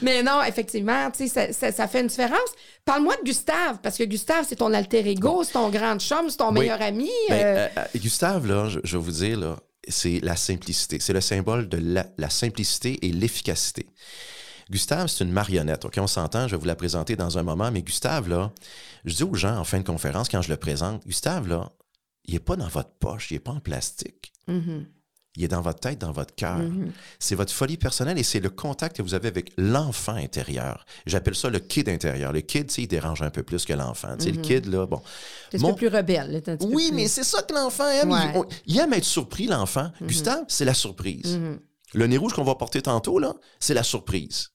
Mais 0.00 0.22
non, 0.22 0.42
effectivement, 0.42 1.10
tu 1.10 1.28
sais, 1.28 1.52
ça, 1.52 1.52
ça, 1.52 1.72
ça 1.72 1.88
fait 1.88 2.00
une 2.00 2.06
différence. 2.06 2.48
Parle-moi 2.86 3.14
de 3.16 3.24
Gustave, 3.24 3.80
parce 3.82 3.98
que 3.98 4.04
Gustave, 4.04 4.46
c'est 4.48 4.56
ton 4.56 4.72
alter 4.72 5.06
ego, 5.06 5.42
c'est 5.44 5.52
ton 5.52 5.68
grand 5.68 5.98
chum, 6.00 6.30
c'est 6.30 6.38
ton 6.38 6.52
Oui. 6.54 6.60
meilleur 6.60 6.80
ami. 6.80 7.10
Ben, 7.28 7.34
euh, 7.34 7.68
euh, 7.76 7.80
euh, 7.80 7.98
Gustave, 7.98 8.46
là, 8.46 8.70
je, 8.70 8.78
je 8.82 8.96
vais 8.96 9.02
vous 9.02 9.10
dire, 9.10 9.38
là, 9.38 9.56
c'est 9.86 10.20
la 10.22 10.34
simplicité. 10.36 10.96
C'est 10.98 11.12
le 11.12 11.20
symbole 11.20 11.68
de 11.68 11.76
la, 11.78 12.06
la 12.16 12.30
simplicité 12.30 12.98
et 13.06 13.12
l'efficacité. 13.12 13.86
Gustave, 14.70 15.08
c'est 15.08 15.22
une 15.22 15.32
marionnette. 15.32 15.84
OK, 15.84 15.94
on 15.98 16.06
s'entend, 16.06 16.48
je 16.48 16.56
vais 16.56 16.60
vous 16.60 16.66
la 16.66 16.76
présenter 16.76 17.14
dans 17.14 17.36
un 17.36 17.42
moment, 17.42 17.70
mais 17.70 17.82
Gustave, 17.82 18.26
là, 18.30 18.52
je 19.04 19.14
dis 19.14 19.22
aux 19.22 19.34
gens 19.34 19.58
en 19.58 19.64
fin 19.64 19.78
de 19.80 19.84
conférence, 19.86 20.30
quand 20.30 20.40
je 20.40 20.48
le 20.48 20.56
présente, 20.56 21.06
Gustave, 21.06 21.46
là, 21.46 21.68
il 22.26 22.34
n'est 22.34 22.40
pas 22.40 22.56
dans 22.56 22.68
votre 22.68 22.90
poche, 22.98 23.30
il 23.30 23.34
n'est 23.34 23.40
pas 23.40 23.52
en 23.52 23.60
plastique. 23.60 24.32
mhm, 24.48 24.86
Il 25.38 25.44
est 25.44 25.48
dans 25.48 25.60
votre 25.60 25.80
tête, 25.80 25.98
dans 25.98 26.12
votre 26.12 26.34
cœur. 26.34 26.56
mhm. 26.58 26.92
C'est 27.18 27.34
votre 27.34 27.52
folie 27.52 27.76
personnelle 27.76 28.18
et 28.18 28.22
c'est 28.22 28.40
le 28.40 28.48
contact 28.48 28.96
que 28.96 29.02
vous 29.02 29.12
avez 29.12 29.28
avec 29.28 29.52
l'enfant 29.58 30.14
intérieur. 30.14 30.86
J'appelle 31.04 31.34
ça 31.34 31.50
le 31.50 31.58
kid 31.58 31.88
intérieur. 31.90 32.32
Le 32.32 32.40
kid, 32.40 32.72
il 32.78 32.88
dérange 32.88 33.20
un 33.20 33.28
peu 33.30 33.42
plus 33.42 33.64
que 33.66 33.74
l'enfant. 33.74 34.16
Tu 34.16 34.24
sais, 34.24 34.30
Le 34.32 34.40
kid, 34.40 34.64
là, 34.66 34.86
bon. 34.86 35.02
C'est 35.52 35.60
Mon- 35.60 35.74
plus 35.74 35.88
rebelle. 35.88 36.32
là, 36.32 36.40
t'es 36.40 36.52
un 36.52 36.56
petit 36.56 36.66
peu 36.66 36.74
Oui, 36.74 36.88
plus- 36.88 36.96
mais 36.96 37.08
c'est 37.08 37.22
ça 37.24 37.42
que 37.42 37.52
l'enfant 37.52 37.86
aime. 37.88 38.10
Ouais. 38.10 38.30
Il, 38.34 38.38
on- 38.38 38.46
il 38.66 38.78
aime 38.78 38.94
être 38.94 39.04
surpris, 39.04 39.46
l'enfant. 39.46 39.90
Gustave, 40.02 40.44
c'est 40.48 40.64
la 40.64 40.72
surprise. 40.74 41.38
Le 41.94 42.06
nez 42.06 42.16
rouge 42.16 42.32
qu'on 42.32 42.42
va 42.44 42.54
porter 42.54 42.80
tantôt, 42.82 43.18
là, 43.18 43.34
c'est 43.60 43.74
la 43.74 43.82
surprise. 43.82 44.50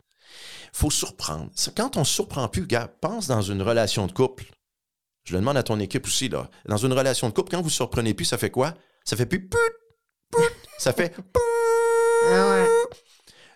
faut 0.74 0.90
surprendre. 0.90 1.50
Quand 1.76 1.98
on 1.98 2.02
ne 2.02 2.06
surprend 2.06 2.48
plus, 2.48 2.66
gars, 2.66 2.88
pense 3.02 3.28
dans 3.28 3.42
une 3.42 3.62
relation 3.62 4.08
de 4.08 4.14
couple. 4.14 4.46
Je 5.24 5.34
le 5.34 5.40
demande 5.40 5.58
à 5.58 5.64
ton 5.64 5.80
équipe 5.80 6.06
aussi, 6.06 6.30
là. 6.30 6.50
Dans 6.68 6.78
une 6.78 6.94
relation 6.94 7.30
de 7.30 7.34
couple, 7.34 7.52
quand 7.52 7.60
vous 7.62 7.66
ne 7.68 7.72
surprenez 7.72 8.14
plus, 8.14 8.26
ça 8.26 8.38
fait 8.38 8.50
quoi? 8.50 8.74
Ça 9.04 9.16
fait 9.16 9.26
plus. 9.26 9.50
Ça 10.78 10.94
fait. 10.94 11.14
Ah. 12.28 12.66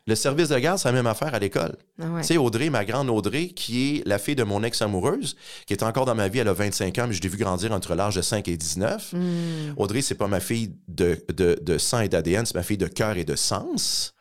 Le 0.07 0.13
service 0.13 0.49
de 0.49 0.59
garde, 0.59 0.77
c'est 0.77 0.87
la 0.87 0.91
même 0.91 1.07
affaire 1.07 1.33
à 1.33 1.39
l'école. 1.39 1.75
Ah 1.99 2.05
ouais. 2.09 2.21
Tu 2.21 2.27
sais, 2.27 2.37
Audrey, 2.37 2.69
ma 2.69 2.85
grande 2.85 3.09
Audrey, 3.09 3.47
qui 3.47 3.97
est 3.97 4.07
la 4.07 4.19
fille 4.19 4.35
de 4.35 4.43
mon 4.43 4.61
ex-amoureuse, 4.61 5.35
qui 5.65 5.73
est 5.73 5.81
encore 5.81 6.05
dans 6.05 6.13
ma 6.13 6.27
vie, 6.27 6.39
elle 6.39 6.47
a 6.47 6.53
25 6.53 6.99
ans, 6.99 7.07
mais 7.07 7.15
je 7.15 7.21
l'ai 7.23 7.29
vu 7.29 7.37
grandir 7.37 7.71
entre 7.71 7.95
l'âge 7.95 8.13
de 8.15 8.21
5 8.21 8.47
et 8.47 8.55
19. 8.55 9.13
Hmm. 9.13 9.73
Audrey, 9.77 10.03
c'est 10.03 10.13
pas 10.13 10.27
ma 10.27 10.39
fille 10.39 10.75
de, 10.87 11.25
de, 11.33 11.57
de 11.59 11.77
sang 11.79 12.01
et 12.01 12.09
d'ADN, 12.09 12.45
c'est 12.45 12.53
ma 12.53 12.61
fille 12.61 12.77
de 12.77 12.85
cœur 12.87 13.17
et 13.17 13.23
de 13.23 13.35
sens. 13.35 14.13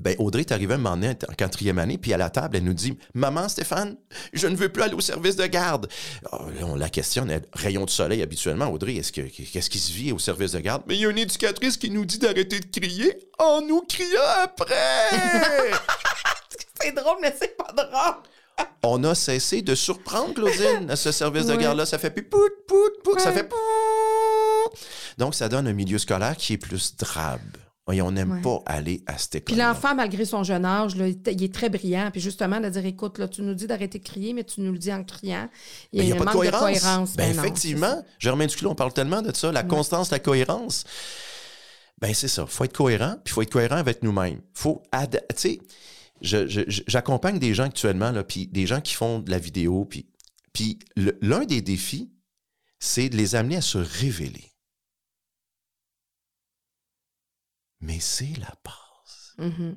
Ben, 0.00 0.16
Audrey 0.18 0.40
est 0.40 0.52
arrivée 0.52 0.72
à 0.72 0.76
un 0.76 0.80
moment 0.80 0.96
donné, 0.96 1.16
en 1.28 1.34
quatrième 1.34 1.78
année, 1.78 1.98
puis 1.98 2.12
à 2.12 2.16
la 2.16 2.30
table, 2.30 2.56
elle 2.56 2.64
nous 2.64 2.74
dit 2.74 2.98
Maman, 3.14 3.48
Stéphane, 3.48 3.96
je 4.32 4.46
ne 4.46 4.56
veux 4.56 4.68
plus 4.68 4.82
aller 4.82 4.94
au 4.94 5.00
service 5.00 5.36
de 5.36 5.46
garde. 5.46 5.88
Ah, 6.30 6.38
là, 6.58 6.66
on 6.66 6.74
la 6.74 6.88
questionne, 6.88 7.30
elle, 7.30 7.44
rayon 7.52 7.84
de 7.84 7.90
soleil 7.90 8.22
habituellement. 8.22 8.68
Audrey, 8.68 8.96
est-ce 8.96 9.12
que, 9.12 9.20
qu'est-ce 9.20 9.70
qui 9.70 9.78
se 9.78 9.92
vit 9.92 10.12
au 10.12 10.18
service 10.18 10.52
de 10.52 10.60
garde? 10.60 10.82
Mais 10.86 10.96
il 10.96 11.00
y 11.00 11.06
a 11.06 11.10
une 11.10 11.18
éducatrice 11.18 11.76
qui 11.76 11.90
nous 11.90 12.04
dit 12.04 12.18
d'arrêter 12.18 12.60
de 12.60 12.66
crier 12.66 13.14
en 13.38 13.60
nous 13.62 13.82
criant 13.82 14.20
après 14.42 14.74
C'est 16.80 16.92
drôle, 16.92 17.18
mais 17.22 17.34
c'est 17.38 17.56
pas 17.56 17.72
drôle. 17.72 18.22
On 18.82 19.02
a 19.04 19.14
cessé 19.14 19.62
de 19.62 19.74
surprendre 19.74 20.34
Claudine 20.34 20.90
à 20.90 20.96
ce 20.96 21.12
service 21.12 21.46
de 21.46 21.56
garde-là. 21.56 21.86
Ça 21.86 21.98
fait 21.98 22.10
pout, 22.10 22.28
pout, 22.66 23.02
pout, 23.02 23.18
ça 23.18 23.32
fait 23.32 23.44
pout. 23.44 23.56
Donc, 25.18 25.34
ça 25.34 25.48
donne 25.48 25.66
un 25.66 25.72
milieu 25.72 25.98
scolaire 25.98 26.36
qui 26.36 26.54
est 26.54 26.58
plus 26.58 26.96
drabe. 26.96 27.40
Et 27.92 28.00
on 28.00 28.12
n'aime 28.12 28.32
Ouais. 28.32 28.40
pas 28.40 28.62
aller 28.64 29.02
à 29.06 29.18
cette 29.18 29.34
école. 29.34 29.54
Puis 29.54 29.62
l'enfant, 29.62 29.94
malgré 29.94 30.24
son 30.24 30.42
jeune 30.42 30.64
âge, 30.64 30.96
là, 30.96 31.06
il 31.06 31.18
est- 31.26 31.32
il 31.38 31.50
très 31.50 31.68
brillant. 31.68 32.08
Puis 32.10 32.20
justement, 32.22 32.58
de 32.58 32.70
dire, 32.70 32.86
écoute, 32.86 33.18
là, 33.18 33.28
tu 33.28 33.42
nous 33.42 33.52
dis 33.52 33.66
d'arrêter 33.66 33.98
de 33.98 34.04
crier, 34.04 34.32
mais 34.32 34.42
tu 34.44 34.62
nous 34.62 34.72
le 34.72 34.78
dis 34.78 34.90
en 34.90 35.04
criant. 35.04 35.50
Il 35.92 35.98
Ben, 35.98 35.98
y 35.98 36.00
a, 36.00 36.02
il 36.04 36.06
n'y 36.06 36.12
a 36.12 36.14
un 36.14 36.24
pas 36.24 36.30
de 36.32 36.36
cohérence. 36.36 36.60
de 36.60 36.66
cohérence. 36.80 37.16
Ben, 37.16 37.28
Ben 37.28 37.36
non, 37.36 37.42
effectivement, 37.42 38.02
Germain 38.18 38.46
Duclos, 38.46 38.70
on 38.70 38.74
parle 38.74 38.94
tellement 38.94 39.20
de 39.20 39.34
ça, 39.36 39.52
la 39.52 39.62
constance, 39.64 40.10
la 40.10 40.18
cohérence. 40.18 40.84
Ben, 42.00 42.14
c'est 42.14 42.28
ça. 42.28 42.46
faut 42.46 42.64
être 42.64 42.72
cohérent, 42.76 43.16
puis 43.22 43.32
il 43.32 43.34
faut 43.34 43.42
être 43.42 43.52
cohérent 43.52 43.76
avec 43.76 44.02
nous-mêmes. 44.02 44.40
faut 44.54 44.82
ad- 44.90 45.22
Tu 45.30 45.34
sais, 45.36 45.58
je- 46.22 46.46
je- 46.48 46.62
je- 46.66 46.82
j'accompagne 46.86 47.38
des 47.38 47.52
gens 47.52 47.64
actuellement, 47.64 48.12
là, 48.12 48.24
puis 48.24 48.46
des 48.46 48.66
gens 48.66 48.80
qui 48.80 48.94
font 48.94 49.18
de 49.18 49.30
la 49.30 49.38
vidéo, 49.38 49.84
puis, 49.84 50.78
l'un 51.20 51.44
des 51.44 51.60
défis, 51.60 52.10
c'est 52.78 53.08
de 53.10 53.16
les 53.16 53.34
amener 53.34 53.56
à 53.56 53.60
se 53.60 53.76
révéler. 53.78 54.44
Mais 57.80 57.98
c'est 58.00 58.32
la 58.38 58.54
base. 58.64 59.34
Mhm. 59.50 59.76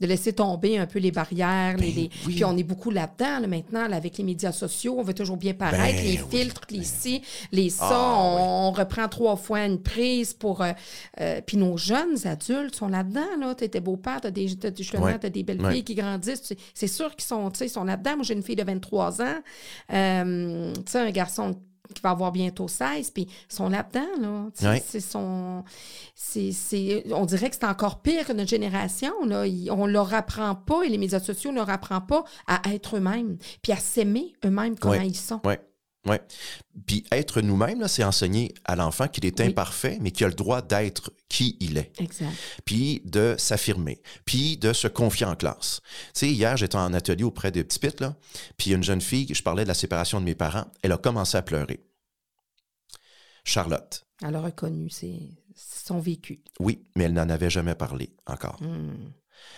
De 0.00 0.06
laisser 0.06 0.32
tomber 0.32 0.78
un 0.78 0.86
peu 0.86 0.98
les 0.98 1.10
barrières. 1.10 1.76
les, 1.76 1.88
Ben 1.92 1.94
les- 1.94 2.10
oui. 2.26 2.34
Puis 2.36 2.44
on 2.46 2.56
est 2.56 2.62
beaucoup 2.62 2.90
là-dedans, 2.90 3.38
là, 3.40 3.46
maintenant, 3.46 3.86
là, 3.86 3.96
avec 3.96 4.16
les 4.16 4.24
médias 4.24 4.50
sociaux. 4.50 4.96
On 4.98 5.02
veut 5.02 5.12
toujours 5.12 5.36
bien 5.36 5.52
paraître. 5.52 5.94
Ben 5.94 6.02
les 6.02 6.22
oui, 6.22 6.38
filtres, 6.38 6.62
les 6.70 6.84
ci, 6.84 7.20
les 7.52 7.68
ça. 7.68 7.86
Ah, 7.90 8.16
on, 8.18 8.36
oui. 8.36 8.42
on 8.42 8.70
reprend 8.72 9.08
trois 9.08 9.36
fois 9.36 9.66
une 9.66 9.82
prise 9.82 10.32
pour. 10.32 10.62
euh, 10.62 10.72
euh, 11.20 11.42
puis 11.46 11.58
nos 11.58 11.76
jeunes 11.76 12.16
adultes 12.26 12.76
sont 12.76 12.88
là-dedans. 12.88 13.36
Là. 13.38 13.54
Tu 13.54 13.64
étais 13.64 13.80
beau-père, 13.80 14.22
tu 14.22 14.28
as 14.28 14.30
des, 14.30 14.56
t'as- 14.56 14.74
justement, 14.74 15.04
Ouais. 15.04 15.18
t'as 15.18 15.28
des 15.28 15.42
belles 15.42 15.60
Ouais. 15.60 15.70
filles 15.74 15.84
qui 15.84 15.94
grandissent. 15.96 16.54
C'est 16.72 16.88
sûr 16.88 17.14
qu'ils 17.14 17.24
sont, 17.26 17.52
sont 17.52 17.84
là-dedans. 17.84 18.16
Moi, 18.16 18.24
j'ai 18.24 18.32
une 18.32 18.42
fille 18.42 18.56
de 18.56 18.64
23 18.64 19.20
ans. 19.20 19.38
Euh, 19.92 20.72
tu 20.76 20.92
sais, 20.92 20.98
un 21.00 21.10
garçon 21.10 21.60
qui 21.94 22.02
va 22.02 22.10
avoir 22.10 22.32
bientôt 22.32 22.68
16, 22.68 23.10
puis 23.10 23.26
ils 23.50 23.54
sont 23.54 23.68
là-dedans, 23.68 24.06
là. 24.20 24.70
Ouais. 24.70 24.82
C'est 24.86 25.00
son... 25.00 25.64
c'est- 26.14 26.52
c'est- 26.52 27.04
on 27.12 27.24
dirait 27.26 27.50
que 27.50 27.56
c'est 27.56 27.66
encore 27.66 28.00
pire 28.00 28.26
que 28.26 28.32
notre 28.32 28.50
génération, 28.50 29.12
là. 29.26 29.46
Ils- 29.46 29.70
on 29.70 29.86
leur 29.86 30.12
apprend 30.14 30.54
pas, 30.54 30.82
et 30.84 30.88
les 30.88 30.98
médias 30.98 31.20
sociaux 31.20 31.50
ne 31.50 31.56
leur 31.56 31.70
apprend 31.70 32.00
pas 32.00 32.24
à 32.46 32.60
être 32.72 32.96
eux-mêmes, 32.96 33.38
puis 33.62 33.72
à 33.72 33.76
s'aimer 33.76 34.34
eux-mêmes 34.44 34.78
comme 34.78 34.92
Ouais. 34.92 35.06
ils 35.06 35.16
sont. 35.16 35.40
Oui. 35.44 35.54
Oui. 36.06 36.16
Puis 36.86 37.04
être 37.12 37.42
nous-mêmes, 37.42 37.86
c'est 37.86 38.04
enseigner 38.04 38.54
à 38.64 38.74
l'enfant 38.74 39.06
qu'il 39.06 39.26
est 39.26 39.38
Oui. 39.40 39.46
imparfait, 39.48 39.98
mais 40.00 40.10
qu'il 40.12 40.24
a 40.24 40.28
le 40.28 40.34
droit 40.34 40.62
d'être 40.62 41.12
qui 41.28 41.56
il 41.60 41.76
est. 41.76 41.92
Exact. 42.00 42.32
puis 42.64 43.02
de 43.04 43.34
s'affirmer, 43.38 44.00
puis 44.24 44.56
de 44.56 44.72
se 44.72 44.88
confier 44.88 45.26
en 45.26 45.36
classe. 45.36 45.80
Tu 46.14 46.20
sais, 46.20 46.28
hier, 46.30 46.56
j'étais 46.56 46.76
en 46.76 46.94
atelier 46.94 47.24
auprès 47.24 47.50
des 47.52 47.64
petits 47.64 47.78
pits, 47.78 48.00
là, 48.00 48.16
puis 48.56 48.72
une 48.72 48.82
jeune 48.82 49.02
fille, 49.02 49.26
je 49.32 49.42
parlais 49.42 49.64
de 49.64 49.68
la 49.68 49.74
séparation 49.74 50.20
de 50.20 50.24
mes 50.24 50.34
parents, 50.34 50.64
elle 50.82 50.92
a 50.92 50.96
commencé 50.96 51.36
à 51.36 51.42
pleurer. 51.42 51.80
Charlotte, 53.44 54.06
Elle 54.22 54.36
a 54.36 54.40
reconnu 54.40 54.88
son 55.54 55.98
vécu. 55.98 56.42
oui, 56.60 56.82
mais 56.96 57.04
elle 57.04 57.12
n'en 57.14 57.28
avait 57.28 57.50
jamais 57.50 57.74
parlé 57.74 58.10
encore. 58.26 58.62
Hmm. 58.62 59.10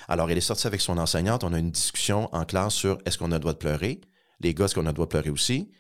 Alors, 0.09 0.31
elle 0.31 0.39
est 0.39 0.43
sortie 0.43 0.67
avec 0.67 0.81
son 0.81 0.99
enseignante, 0.99 1.45
on 1.45 1.53
a 1.53 1.59
une 1.59 1.71
discussion 1.73 2.29
en 2.35 2.45
classe 2.45 2.75
sur 2.75 2.99
est-ce 3.05 3.19
qu'on 3.19 3.31
a 3.33 3.37
le 3.37 3.41
droit 3.41 3.53
de 3.53 3.59
pleurer, 3.59 4.01
les 4.41 4.55
gars, 4.55 4.65
est-ce 4.67 4.75
qu'on 4.75 4.87
a 4.87 4.91
le 4.91 4.93
droit 4.95 5.07
de 5.07 5.11
pleurer 5.11 5.31
aussi? 5.31 5.71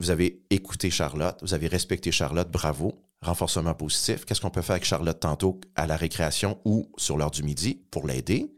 Vous 0.00 0.10
avez 0.10 0.42
écouté 0.50 0.90
Charlotte, 0.90 1.38
vous 1.42 1.54
avez 1.54 1.68
respecté 1.68 2.10
Charlotte, 2.10 2.50
bravo. 2.50 3.00
Renforcement 3.22 3.74
positif. 3.74 4.24
Qu'est-ce 4.24 4.40
qu'on 4.40 4.50
peut 4.50 4.62
faire 4.62 4.76
avec 4.76 4.86
Charlotte 4.86 5.20
tantôt 5.20 5.60
à 5.76 5.86
la 5.86 5.96
récréation 5.96 6.58
ou 6.64 6.90
sur 6.96 7.18
l'heure 7.18 7.30
du 7.30 7.42
midi 7.42 7.82
pour 7.90 8.06
l'aider? 8.06 8.50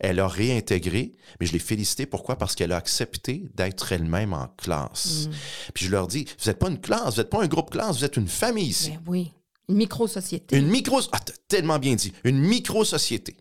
Elle 0.00 0.18
a 0.18 0.26
réintégré, 0.26 1.12
mais 1.38 1.46
je 1.46 1.52
l'ai 1.52 1.60
félicité. 1.60 2.04
Pourquoi? 2.04 2.36
Parce 2.36 2.56
qu'elle 2.56 2.72
a 2.72 2.76
accepté 2.76 3.48
d'être 3.54 3.92
elle-même 3.92 4.32
en 4.32 4.48
classe. 4.48 5.28
Puis 5.72 5.86
je 5.86 5.90
leur 5.92 6.08
dis, 6.08 6.26
vous 6.40 6.50
n'êtes 6.50 6.58
pas 6.58 6.68
une 6.68 6.80
classe, 6.80 7.14
vous 7.14 7.20
n'êtes 7.20 7.30
pas 7.30 7.42
un 7.42 7.46
groupe 7.46 7.70
classe, 7.70 7.98
vous 7.98 8.04
êtes 8.04 8.16
une 8.16 8.26
famille 8.26 8.66
ici. 8.66 8.90
Ben 8.90 9.02
oui. 9.06 9.32
Une 9.68 9.76
micro-société. 9.76 10.56
Une 10.56 10.66
micro... 10.66 11.00
Ah, 11.12 11.20
t'as 11.20 11.32
tellement 11.46 11.78
bien 11.78 11.94
dit. 11.94 12.12
Une 12.24 12.40
micro-société. 12.40 13.36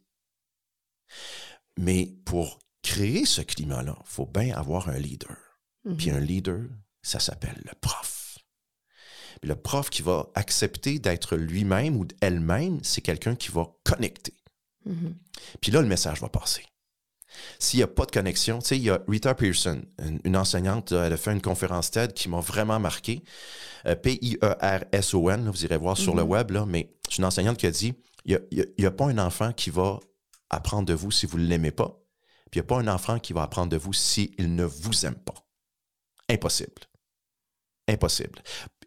Mais 1.78 2.14
pour 2.24 2.60
créer 2.84 3.26
ce 3.26 3.42
climat-là, 3.42 3.96
il 4.00 4.08
faut 4.08 4.28
bien 4.28 4.56
avoir 4.56 4.90
un 4.90 5.00
leader. 5.00 5.36
Puis 5.98 6.10
un 6.10 6.20
leader, 6.20 6.62
ça 7.08 7.20
s'appelle 7.20 7.62
le 7.64 7.72
prof. 7.82 8.38
Puis 9.42 9.50
le 9.50 9.56
prof 9.56 9.90
qui 9.90 10.02
va 10.02 10.28
accepter 10.36 11.00
d'être 11.00 11.36
lui-même 11.36 11.98
ou 11.98 12.08
elle-même, 12.22 12.80
c'est 12.84 13.02
quelqu'un 13.02 13.36
qui 13.36 13.52
va 13.52 13.68
connecter. 13.84 14.34
Mhm. 14.86 15.16
Puis 15.62 15.72
là, 15.72 15.82
le 15.82 15.88
message 15.88 16.22
va 16.22 16.30
passer. 16.30 16.66
S'il 17.60 17.80
n'y 17.80 17.84
a 17.84 17.88
pas 17.88 18.06
de 18.06 18.12
connexion, 18.12 18.60
tu 18.60 18.68
sais, 18.68 18.78
il 18.78 18.84
y 18.84 18.90
a 18.90 19.02
Rita 19.10 19.36
Pearson, 19.36 19.84
une, 20.00 20.22
une 20.24 20.38
enseignante, 20.38 20.94
elle 20.94 21.12
a 21.12 21.18
fait 21.18 21.34
une 21.34 21.42
conférence 21.42 21.92
TED 21.92 22.14
qui 22.14 22.30
m'a 22.30 22.40
vraiment 22.40 22.80
marqué. 22.80 23.24
Euh, 23.88 23.96
P-I-E-R-S-O-N, 23.96 25.50
vous 25.50 25.66
irez 25.66 25.78
voir 25.78 25.98
sur 25.98 26.16
le 26.16 26.24
Mhm. 26.24 26.30
web, 26.30 26.52
là, 26.52 26.66
mais 26.66 26.96
c'est 27.10 27.18
une 27.18 27.26
enseignante 27.26 27.58
qui 27.58 27.68
a 27.68 27.72
dit 27.72 27.94
il 28.24 28.40
n'y 28.80 28.86
a, 28.86 28.92
pas 28.92 29.06
un 29.06 29.18
enfant 29.20 29.52
qui 29.52 29.70
va 29.70 30.00
apprendre 30.50 30.86
de 30.88 30.94
vous 30.94 31.12
si 31.12 31.26
vous 31.26 31.38
ne 31.38 31.46
l'aimez 31.46 31.72
pas, 31.72 32.00
puis 32.50 32.60
il 32.60 32.64
n'y 32.64 32.66
a 32.66 32.68
pas 32.68 32.78
un 32.80 32.88
enfant 32.88 33.20
qui 33.20 33.34
va 33.34 33.44
apprendre 33.44 33.70
de 33.70 33.78
vous 33.78 33.94
s'il 33.94 34.56
ne 34.56 34.64
vous 34.64 35.06
aime 35.06 35.16
pas. 35.16 35.36
Impossible. 36.30 36.74
Impossible. 37.88 38.42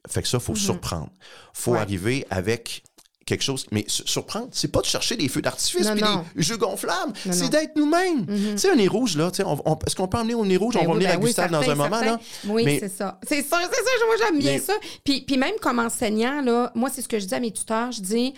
Fait 0.08 0.22
que 0.22 0.28
ça, 0.28 0.38
il 0.38 0.44
faut 0.44 0.52
Mhm. 0.52 0.58
surprendre. 0.58 1.10
faut 1.52 1.72
Ouais. 1.72 1.78
arriver 1.80 2.26
avec 2.30 2.82
quelque 3.26 3.42
chose. 3.42 3.66
Mais 3.72 3.84
su- 3.88 4.04
surprendre, 4.06 4.48
c'est 4.52 4.68
pas 4.72 4.80
de 4.80 4.86
chercher 4.86 5.16
des 5.16 5.28
feux 5.28 5.42
d'artifice 5.42 5.86
puis 5.90 6.00
des 6.36 6.42
jeux 6.42 6.56
gonflables. 6.56 7.12
C'est 7.30 7.48
d'être 7.50 7.76
nous-mêmes. 7.76 8.20
Mhm. 8.26 8.52
Tu 8.52 8.58
sais, 8.58 8.70
un 8.70 8.76
nez 8.76 8.88
rouge, 8.88 9.16
là, 9.16 9.30
on- 9.44 9.58
on- 9.66 9.78
est-ce 9.86 9.94
qu'on 9.96 10.08
peut 10.08 10.16
emmener 10.18 10.34
au 10.34 10.46
nez 10.46 10.56
rouge? 10.56 10.74
Ben 10.74 10.80
on 10.80 10.84
va 10.84 10.88
oui, 10.92 10.94
venir 10.96 11.08
ben 11.10 11.14
à 11.16 11.18
oui, 11.18 11.26
Gustave 11.26 11.50
dans 11.50 11.58
certain, 11.62 11.72
un 11.72 11.74
moment, 11.84 11.98
certain. 11.98 12.12
là. 12.12 12.20
Oui, 12.46 12.64
Mais- 12.64 12.78
c'est 12.80 12.88
ça. 12.88 13.18
C'est 13.28 13.42
ça, 13.42 13.58
c'est 13.70 13.76
ça. 13.84 13.90
Moi, 14.06 14.14
j'aime 14.18 14.38
bien 14.38 14.52
Mais- 14.52 14.58
ça. 14.60 14.72
Puis, 15.04 15.20
puis 15.22 15.36
même 15.36 15.54
comme 15.60 15.78
enseignant, 15.78 16.40
là, 16.40 16.72
moi, 16.74 16.88
c'est 16.92 17.02
ce 17.02 17.08
que 17.08 17.18
je 17.18 17.26
dis 17.26 17.34
à 17.34 17.40
mes 17.40 17.50
tuteurs. 17.52 17.92
Je 17.92 18.00
dis, 18.00 18.34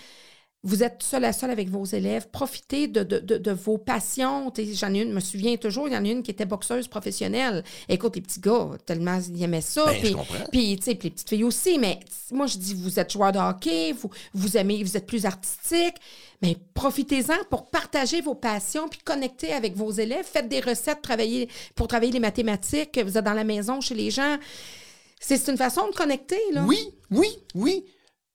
vous 0.63 0.83
êtes 0.83 1.03
seul 1.03 1.25
à 1.25 1.33
seul 1.33 1.51
avec 1.51 1.71
vos 1.71 1.87
élèves. 1.87 2.29
Profitez 2.31 2.87
de, 2.87 3.03
de, 3.03 3.19
de, 3.19 3.39
de 3.39 3.51
vos 3.51 3.79
passions. 3.79 4.53
J'en 4.75 4.93
ai 4.93 5.01
une, 5.01 5.09
je 5.09 5.15
me 5.15 5.21
souviens 5.21 5.57
toujours, 5.57 5.89
il 5.89 5.95
y 5.95 5.97
en 5.97 6.05
a 6.05 6.09
une 6.09 6.23
qui 6.23 6.31
était 6.31 6.45
boxeuse 6.45 6.87
professionnelle. 6.87 7.65
Écoute, 7.89 8.17
les 8.17 8.21
petits 8.21 8.41
gars, 8.41 8.69
tellement 8.85 9.19
ils 9.27 9.43
aimaient 9.43 9.63
ça. 9.63 9.87
Ben, 9.87 9.95
je 9.95 10.01
puis, 10.01 10.13
comprends. 10.13 10.45
puis, 10.53 10.77
tu 10.77 10.85
sais, 10.85 10.95
puis 10.95 11.09
les 11.09 11.15
petites 11.15 11.29
filles 11.31 11.45
aussi. 11.45 11.79
Mais 11.79 12.01
moi, 12.31 12.47
je 12.47 12.59
dis, 12.59 12.75
vous 12.75 13.01
êtes 13.01 13.11
joueur 13.11 13.33
de 13.33 13.39
hockey, 13.39 13.93
vous, 13.93 14.11
vous 14.35 14.59
aimez, 14.59 14.85
vous 14.85 14.99
êtes 14.99 15.07
plus 15.07 15.25
artistique. 15.25 15.97
Mais 16.43 16.57
profitez-en 16.75 17.45
pour 17.49 17.71
partager 17.71 18.21
vos 18.21 18.35
passions 18.35 18.89
puis 18.89 19.01
connecter 19.03 19.55
avec 19.55 19.75
vos 19.77 19.91
élèves. 19.91 20.27
Faites 20.27 20.49
des 20.49 20.61
recettes 20.61 21.01
travailler, 21.01 21.49
pour 21.75 21.89
travailler 21.89 22.13
les 22.13 22.21
mathématiques. 22.21 23.01
Vous 23.03 23.17
êtes 23.17 23.25
dans 23.25 23.33
la 23.33 23.45
maison 23.45 23.81
chez 23.81 23.95
les 23.95 24.11
gens. 24.11 24.37
C'est 25.19 25.39
c'est 25.39 25.53
une 25.53 25.59
façon 25.59 25.87
de 25.89 25.95
connecter, 25.95 26.41
là. 26.53 26.65
Oui, 26.67 26.79
oui, 27.11 27.29
oui. 27.55 27.85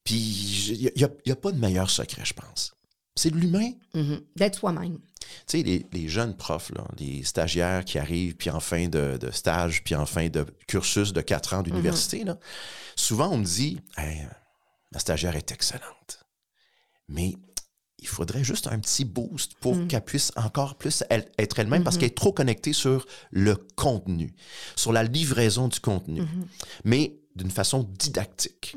Puis, 0.05 0.67
il 0.69 0.91
n'y 1.25 1.31
a, 1.31 1.35
pas 1.35 1.51
de 1.51 1.57
meilleur 1.59 1.89
secret, 1.89 2.23
je 2.23 2.33
pense. 2.33 2.73
C'est 3.15 3.31
de 3.31 3.37
l'humain. 3.37 3.71
Mhm. 3.93 4.21
D'être 4.35 4.59
soi-même. 4.59 4.99
Tu 5.47 5.57
sais, 5.57 5.63
les, 5.63 5.85
les 5.91 6.07
jeunes 6.07 6.37
profs, 6.37 6.71
là, 6.75 6.85
les 6.99 7.23
stagiaires 7.23 7.83
qui 7.83 7.97
arrivent, 7.97 8.35
puis 8.35 8.49
en 8.51 8.59
fin 8.59 8.87
de, 8.87 9.17
de 9.19 9.31
stage, 9.31 9.83
puis 9.83 9.95
en 9.95 10.05
fin 10.05 10.29
de 10.29 10.45
cursus 10.67 11.11
de 11.13 11.21
quatre 11.21 11.53
ans 11.55 11.63
d'université, 11.63 12.23
là, 12.23 12.37
souvent 12.95 13.29
on 13.29 13.37
me 13.39 13.45
dit 13.45 13.79
Hey, 13.97 14.27
ma 14.91 14.99
stagiaire 14.99 15.35
est 15.35 15.51
excellente. 15.51 16.23
Mais 17.07 17.33
il 17.99 18.07
faudrait 18.07 18.43
juste 18.43 18.67
un 18.67 18.77
petit 18.79 19.05
boost 19.05 19.55
pour 19.55 19.75
qu'elle 19.87 20.03
puisse 20.05 20.31
encore 20.35 20.75
plus 20.75 21.03
elle- 21.09 21.31
être 21.39 21.57
elle-même 21.57 21.83
parce 21.83 21.97
qu'elle 21.97 22.09
est 22.09 22.17
trop 22.17 22.31
connectée 22.33 22.73
sur 22.73 23.07
le 23.31 23.55
contenu, 23.75 24.35
sur 24.75 24.91
la 24.93 25.03
livraison 25.03 25.67
du 25.69 25.79
contenu, 25.79 26.21
mais 26.83 27.17
d'une 27.35 27.49
façon 27.51 27.83
didactique. 27.97 28.75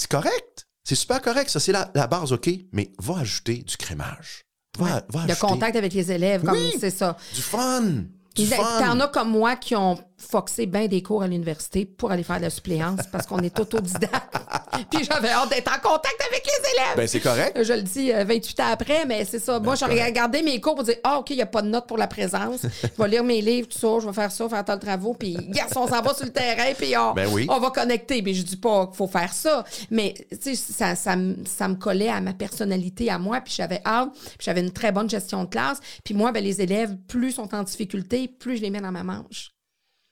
C'est 0.00 0.10
correct. 0.10 0.66
C'est 0.82 0.94
super 0.94 1.20
correct. 1.20 1.50
Ça, 1.50 1.60
c'est 1.60 1.72
la, 1.72 1.90
la 1.94 2.06
base, 2.06 2.32
OK? 2.32 2.48
Mais 2.72 2.90
va 2.98 3.18
ajouter 3.18 3.56
du 3.58 3.76
crémage. 3.76 4.46
Va, 4.78 5.04
va 5.10 5.26
Le 5.26 5.32
ajouter 5.32 5.40
contact 5.46 5.76
avec 5.76 5.92
les 5.92 6.10
élèves, 6.10 6.42
comme 6.42 6.54
Oui. 6.54 6.72
c'est 6.80 6.90
ça. 6.90 7.16
du 7.34 7.42
fun. 7.42 7.82
Du 7.82 8.42
Il- 8.42 8.46
fun. 8.48 8.78
T'en 8.78 8.98
as 9.00 9.08
comme 9.08 9.30
moi 9.30 9.56
qui 9.56 9.76
ont 9.76 9.98
foxé 10.20 10.66
bien 10.66 10.86
des 10.86 11.02
cours 11.02 11.22
à 11.22 11.26
l'université 11.26 11.84
pour 11.86 12.10
aller 12.12 12.22
faire 12.22 12.36
de 12.38 12.42
la 12.42 12.50
suppléance 12.50 13.00
parce 13.10 13.26
qu'on 13.26 13.38
est 13.40 13.58
autodidacte. 13.58 14.36
Puis 14.90 15.04
j'avais 15.04 15.28
hâte 15.30 15.50
d'être 15.50 15.70
en 15.70 15.80
contact 15.80 16.16
avec 16.28 16.44
les 16.46 16.70
élèves. 16.70 16.96
Ben, 16.96 17.06
c'est 17.06 17.20
correct. 17.20 17.62
je 17.62 17.72
le 17.72 17.82
dis 17.82 18.12
euh, 18.12 18.24
28 18.24 18.60
ans 18.60 18.64
après, 18.70 19.04
mais 19.06 19.24
c'est 19.24 19.38
ça. 19.38 19.58
Moi, 19.60 19.74
j'ai 19.74 19.86
correct. 19.86 20.04
regardé 20.06 20.42
mes 20.42 20.60
cours 20.60 20.74
pour 20.74 20.84
dire 20.84 20.96
Ah, 21.04 21.18
OK, 21.18 21.30
il 21.30 21.36
n'y 21.36 21.42
a 21.42 21.46
pas 21.46 21.62
de 21.62 21.68
note 21.68 21.86
pour 21.86 21.98
la 21.98 22.06
présence. 22.06 22.60
Je 22.62 23.02
vais 23.02 23.08
lire 23.08 23.24
mes 23.24 23.40
livres, 23.40 23.68
tout 23.68 23.78
ça, 23.78 23.88
je 24.00 24.06
vais 24.06 24.12
faire 24.12 24.30
ça, 24.32 24.48
faire 24.48 24.64
tant 24.64 24.76
de 24.76 24.80
travaux. 24.80 25.14
Puis, 25.14 25.36
garçon, 25.50 25.80
on 25.80 25.88
s'en 25.88 26.00
va 26.02 26.14
sur 26.14 26.24
le 26.24 26.32
terrain, 26.32 26.72
puis 26.76 26.96
on, 26.96 27.12
Ben 27.14 27.28
oui. 27.32 27.46
on 27.50 27.58
va 27.58 27.70
connecter. 27.70 28.22
Puis, 28.22 28.34
je 28.34 28.42
dis 28.42 28.56
pas 28.56 28.86
qu'il 28.86 28.96
faut 28.96 29.06
faire 29.06 29.32
ça, 29.32 29.64
mais 29.90 30.14
tu 30.30 30.36
sais, 30.40 30.54
ça, 30.54 30.94
ça, 30.94 31.16
me- 31.16 31.44
ça 31.46 31.68
me 31.68 31.74
collait 31.74 32.08
à 32.08 32.20
ma 32.20 32.32
personnalité, 32.32 33.10
à 33.10 33.18
moi. 33.18 33.40
Puis, 33.40 33.54
j'avais 33.56 33.80
hâte, 33.84 34.10
puis 34.12 34.38
j'avais 34.40 34.60
une 34.60 34.72
très 34.72 34.92
bonne 34.92 35.08
gestion 35.10 35.44
de 35.44 35.48
classe. 35.50 35.78
Puis, 36.04 36.14
moi, 36.14 36.32
ben, 36.32 36.42
les 36.42 36.60
élèves, 36.60 36.96
plus 37.08 37.32
sont 37.32 37.54
en 37.54 37.62
difficulté, 37.62 38.28
plus 38.28 38.56
je 38.56 38.62
les 38.62 38.70
mets 38.70 38.80
dans 38.80 38.92
ma 38.92 39.02
manche. 39.04 39.50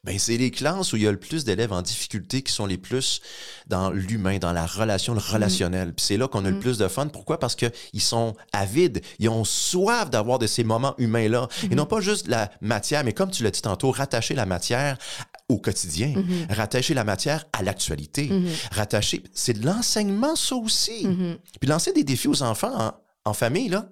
Ben, 0.08 0.18
c'est 0.18 0.38
les 0.38 0.50
classes 0.50 0.94
où 0.94 0.96
il 0.96 1.02
y 1.02 1.06
a 1.06 1.10
le 1.10 1.18
plus 1.18 1.44
d'élèves 1.44 1.70
en 1.70 1.82
difficulté 1.82 2.40
qui 2.40 2.50
sont 2.50 2.64
les 2.64 2.78
plus 2.78 3.20
dans 3.66 3.90
l'humain, 3.90 4.38
dans 4.38 4.52
la 4.52 4.64
relation, 4.64 5.12
le 5.12 5.20
relationnel. 5.20 5.92
Puis 5.92 6.06
c'est 6.06 6.16
là 6.16 6.26
qu'on 6.28 6.46
a 6.46 6.50
le 6.50 6.58
plus 6.58 6.78
de 6.78 6.88
fun. 6.88 7.08
Pourquoi? 7.08 7.38
Parce 7.38 7.54
qu'ils 7.54 8.00
sont 8.00 8.34
avides. 8.54 9.02
Ils 9.18 9.28
ont 9.28 9.44
soif 9.44 10.08
d'avoir 10.08 10.38
de 10.38 10.46
ces 10.46 10.64
moments 10.64 10.94
humains-là. 10.96 11.48
Et 11.70 11.74
non 11.74 11.84
pas 11.84 12.00
juste 12.00 12.26
la 12.26 12.50
matière, 12.62 13.04
mais 13.04 13.12
comme 13.12 13.30
tu 13.30 13.42
l'as 13.42 13.50
dit 13.50 13.60
tantôt, 13.60 13.90
rattacher 13.90 14.34
la 14.34 14.46
matière 14.46 14.96
au 15.50 15.58
quotidien, 15.58 16.14
rattacher 16.48 16.94
la 16.94 17.04
matière 17.04 17.44
à 17.52 17.62
l'actualité, 17.62 18.30
rattacher... 18.72 19.22
C'est 19.34 19.60
de 19.60 19.66
l'enseignement, 19.66 20.36
ça 20.36 20.56
aussi. 20.56 21.06
Puis 21.60 21.68
lancer 21.68 21.92
des 21.92 22.04
défis 22.04 22.28
aux 22.28 22.42
enfants 22.42 22.72
en, 22.74 22.94
en 23.30 23.34
famille, 23.34 23.68
là. 23.68 23.90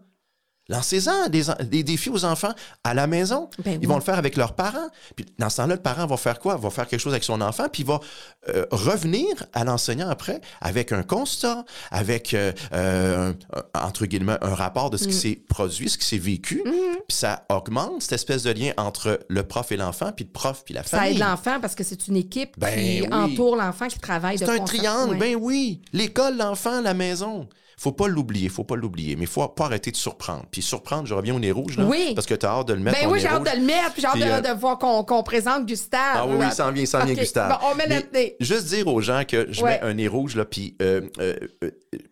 Lancez-en 0.69 1.29
des, 1.29 1.83
défis 1.85 2.11
aux 2.11 2.25
enfants 2.25 2.53
à 2.83 2.93
la 2.95 3.07
maison. 3.07 3.49
Ben 3.65 3.75
Ils 3.75 3.79
oui. 3.81 3.87
vont 3.87 3.95
le 3.97 4.01
faire 4.03 4.19
avec 4.19 4.37
leurs 4.37 4.55
parents. 4.55 4.89
Puis 5.15 5.25
dans 5.39 5.49
ce 5.49 5.59
temps-là, 5.59 5.77
le 5.77 5.81
parent 5.83 6.07
va 6.07 6.17
faire 6.17 6.39
quoi? 6.41 6.57
Va 6.57 6.71
faire 6.71 6.89
quelque 6.89 7.01
chose 7.01 7.13
avec 7.13 7.23
son 7.25 7.41
enfant, 7.41 7.69
puis 7.73 7.83
il 7.83 7.87
va 7.87 8.01
euh, 8.49 8.67
revenir 8.73 9.29
à 9.53 9.65
l'enseignant 9.65 10.09
après 10.09 10.41
avec 10.61 10.91
un 10.93 11.03
constat, 11.05 11.65
avec, 11.91 12.35
euh, 12.35 12.53
euh, 12.73 13.33
un- 13.75 13.81
entre 13.87 14.07
guillemets, 14.07 14.39
un 14.41 14.55
rapport 14.55 14.91
de 14.91 14.97
ce 14.97 15.05
qui 15.05 15.15
Mm. 15.15 15.21
s'est 15.21 15.41
produit, 15.49 15.89
ce 15.89 15.99
qui 15.99 16.05
s'est 16.07 16.19
vécu. 16.19 16.63
Puis 16.65 17.17
ça 17.17 17.45
augmente 17.49 18.03
cette 18.03 18.13
espèce 18.13 18.43
de 18.43 18.51
lien 18.51 18.73
entre 18.77 19.21
le 19.29 19.43
prof 19.45 19.71
et 19.71 19.77
l'enfant, 19.77 20.11
puis 20.13 20.25
le 20.25 20.33
prof 20.33 20.63
puis 20.65 20.75
la 20.75 20.83
Ça 20.83 20.99
famille. 20.99 21.13
aide 21.15 21.19
l'enfant 21.21 21.61
parce 21.61 21.75
que 21.77 21.85
c'est 21.85 22.09
une 22.09 22.17
équipe 22.17 22.59
Ben 22.59 22.75
qui 22.75 23.03
oui. 23.03 23.09
entoure 23.13 23.55
l'enfant, 23.57 23.87
qui 23.87 23.99
travaille 24.01 24.37
de 24.39 24.45
C'est 24.45 24.51
un 24.61 24.65
triangle, 24.65 25.13
Ouais. 25.13 25.19
ben 25.19 25.37
oui. 25.37 25.81
L'école, 25.93 26.37
l'enfant, 26.37 26.81
la 26.81 26.95
maison. 26.95 27.49
Faut 27.79 27.93
pas 27.93 28.09
l'oublier, 28.09 28.49
faut 28.49 28.65
pas 28.65 28.75
l'oublier. 28.75 29.17
Mais 29.17 29.25
il 29.25 29.29
faut 29.29 29.47
pas 29.49 29.67
arrêter 29.67 29.91
de 29.91 29.97
surprendre. 29.97 30.47
Puis 30.51 30.63
surprendre, 30.63 31.07
je 31.07 31.13
reviens 31.13 31.35
au 31.35 31.39
nez 31.39 31.53
rouge, 31.53 31.77
là. 31.77 31.85
Oui. 31.85 32.13
Parce 32.15 32.27
que 32.27 32.33
tu 32.35 32.47
as 32.47 32.49
hâte 32.49 32.69
de 32.69 32.73
le 32.73 32.81
mettre 32.81 32.99
Ben 32.99 33.11
oui, 33.11 33.21
j'ai 33.21 33.27
hâte 33.29 33.45
de 33.45 33.61
le 33.61 33.67
mettre, 33.67 33.93
puis 33.93 34.01
j'ai 34.01 34.07
hâte 34.09 34.17
de, 34.43 34.49
euh, 34.49 34.55
de 34.55 34.59
voir 34.59 34.79
qu'on 34.79 35.23
présente 35.23 35.67
Gustave. 35.67 36.01
Ah 36.15 36.27
oui, 36.27 36.37
oui, 36.41 36.47
ça 36.53 36.67
en 36.69 36.73
vient, 36.73 36.87
ça 36.87 37.03
en 37.03 37.05
vient, 37.05 37.15
Gustave. 37.15 37.51
bon, 37.61 37.67
on 37.71 37.75
met. 37.75 38.37
Juste 38.41 38.67
dire 38.69 38.87
aux 38.87 39.01
gens 39.03 39.25
que 39.29 39.53
je 39.53 39.63
Ouais. 39.63 39.73
mets 39.79 39.83
un 39.83 39.93
nez 39.93 40.09
rouge, 40.09 40.37
là, 40.37 40.47
puis 40.47 40.75
euh, 40.81 41.03
euh, 41.21 41.37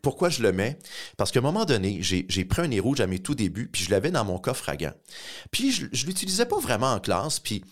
pourquoi 0.02 0.28
je 0.28 0.42
le 0.42 0.52
mets? 0.52 0.78
Parce 1.16 1.32
qu'à 1.32 1.38
un 1.38 1.42
moment 1.42 1.64
donné, 1.64 1.98
j'ai 2.02 2.26
j'ai 2.28 2.44
pris 2.44 2.60
un 2.60 2.68
nez 2.68 2.80
rouge 2.80 3.00
à 3.00 3.06
mes 3.06 3.18
tout 3.20 3.34
débuts, 3.34 3.68
puis 3.72 3.84
je 3.84 3.90
l'avais 3.90 4.10
dans 4.10 4.24
mon 4.24 4.38
coffre 4.38 4.68
à 4.68 4.76
gants. 4.76 4.92
Puis 5.50 5.72
je, 5.72 5.86
je 5.92 6.04
l'utilisais 6.04 6.44
pas 6.46 6.58
vraiment 6.58 6.92
en 6.92 7.00
classe, 7.00 7.40
puis 7.40 7.64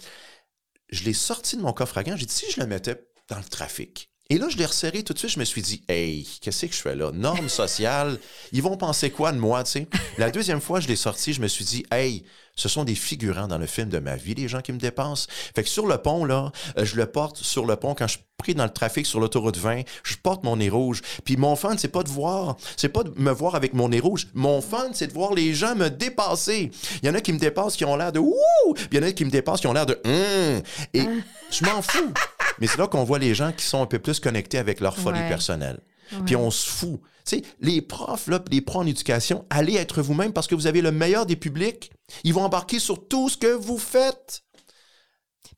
je 0.89 1.05
l'ai 1.05 1.13
sorti 1.13 1.57
de 1.59 1.63
mon 1.63 1.73
coffre 1.75 1.99
à 1.99 2.05
gants. 2.05 2.17
J'ai 2.17 2.27
dit, 2.27 2.35
si 2.35 2.51
je 2.51 2.59
le 2.61 2.67
mettais 2.67 3.03
dans 3.29 3.37
le 3.39 3.45
trafic. 3.45 4.09
Et 4.33 4.39
là, 4.39 4.49
je 4.49 4.57
l'ai 4.57 4.65
resserré 4.65 5.03
tout 5.03 5.13
de 5.13 5.19
suite. 5.19 5.33
Je 5.33 5.39
me 5.39 5.45
suis 5.45 5.61
dit, 5.61 5.83
hey, 5.91 6.27
qu'est-ce 6.41 6.65
que 6.65 6.73
je 6.73 6.81
fais 6.81 6.97
là? 6.97 7.13
Normes 7.13 7.49
sociales, 7.51 8.19
ils 8.53 8.63
vont 8.63 8.79
penser 8.79 9.11
quoi 9.11 9.31
de 9.31 9.37
moi, 9.37 9.63
tu 9.63 9.73
sais? 9.73 9.89
La 10.17 10.31
deuxième 10.31 10.63
fois, 10.63 10.81
je 10.81 10.89
l'ai 10.89 10.97
sorti, 10.97 11.35
je 11.35 11.43
me 11.43 11.49
suis 11.49 11.67
dit, 11.67 11.85
hey, 11.93 12.25
ce 12.57 12.71
sont 12.71 12.85
des 12.85 12.95
figurants 12.95 13.47
dans 13.47 13.59
le 13.59 13.67
film 13.67 13.91
de 13.91 13.99
ma 13.99 14.17
vie, 14.17 14.35
les 14.35 14.49
gens 14.49 14.63
qui 14.63 14.73
me 14.73 14.79
dépensent. 14.79 15.29
Fait 15.55 15.63
que 15.63 15.69
sur 15.69 15.87
le 15.87 15.99
pont, 15.99 16.25
là, 16.25 16.51
euh, 16.79 16.87
je 16.87 16.97
le 16.97 17.05
porte 17.05 17.43
sur 17.43 17.67
le 17.67 17.77
pont 17.77 17.95
quand 17.95 18.07
je 18.07 18.13
suis 18.13 18.23
pris 18.39 18.55
dans 18.55 18.65
le 18.65 18.73
trafic 18.73 19.05
sur 19.05 19.21
l'autoroute 19.21 19.59
20, 19.59 19.83
je 20.03 20.17
porte 20.17 20.45
mon 20.45 20.57
nez 20.57 20.71
rouge. 20.71 21.03
Puis 21.27 21.37
mon 21.37 21.55
fun, 21.55 21.77
c'est 21.77 21.89
pas 21.89 22.03
de 22.03 22.09
voir, 22.09 22.57
c'est 22.79 22.89
pas 22.89 23.03
de 23.03 23.13
me 23.21 23.33
voir 23.33 23.55
avec 23.55 23.75
mon 23.75 23.91
nez 23.91 24.01
rouge. 24.01 24.29
Mon 24.33 24.63
fun, 24.63 24.93
c'est 24.95 25.09
de 25.09 25.13
voir 25.13 25.35
les 25.35 25.53
gens 25.53 25.75
me 25.75 25.91
dépasser. 25.91 26.71
Il 27.03 27.07
y 27.07 27.11
en 27.11 27.15
a 27.15 27.21
qui 27.21 27.35
me 27.35 27.39
dépassent 27.39 27.77
qui 27.77 27.85
ont 27.85 27.97
l'air 27.97 28.13
de 28.13 28.19
ouh, 28.19 28.33
puis 28.75 28.89
il 28.93 28.97
y 28.97 29.05
en 29.05 29.07
a 29.07 29.13
qui 29.13 29.27
me 29.27 29.31
dépassent 29.31 29.61
qui 29.61 29.67
ont 29.67 29.75
l'air 29.75 29.85
de 29.85 30.01
hum. 30.07 30.63
Et 30.95 31.05
je 31.51 31.65
m'en 31.67 31.83
fous. 31.83 32.15
Mais 32.63 32.69
c'est 32.69 32.79
là 32.79 32.87
qu'on 32.87 33.03
voit 33.03 33.19
les 33.19 33.35
gens 33.35 33.51
qui 33.51 33.65
sont 33.67 33.83
un 33.83 33.87
peu 33.87 33.99
plus 33.99 34.21
connectés 34.21 34.57
avec 34.57 34.79
leur 34.81 34.97
folie 34.97 35.19
Ouais. 35.19 35.29
personnelle. 35.29 35.81
Puis 36.25 36.37
on 36.37 36.51
se 36.53 36.69
fout. 36.69 37.01
Tu 37.27 37.37
sais, 37.39 37.43
les 37.61 37.83
profs, 37.83 38.29
là, 38.29 38.41
les 38.53 38.61
pros 38.61 38.79
en 38.81 38.87
éducation, 38.87 39.45
allez 39.51 39.75
être 39.75 40.01
vous-même 40.01 40.33
parce 40.33 40.47
que 40.47 40.55
vous 40.55 40.69
avez 40.69 40.81
le 40.81 40.93
meilleur 40.93 41.27
des 41.27 41.35
publics. 41.35 41.91
Ils 42.23 42.33
vont 42.33 42.43
embarquer 42.45 42.79
sur 42.79 43.09
tout 43.09 43.29
ce 43.29 43.37
que 43.37 43.49
vous 43.53 43.79
faites. 43.79 44.43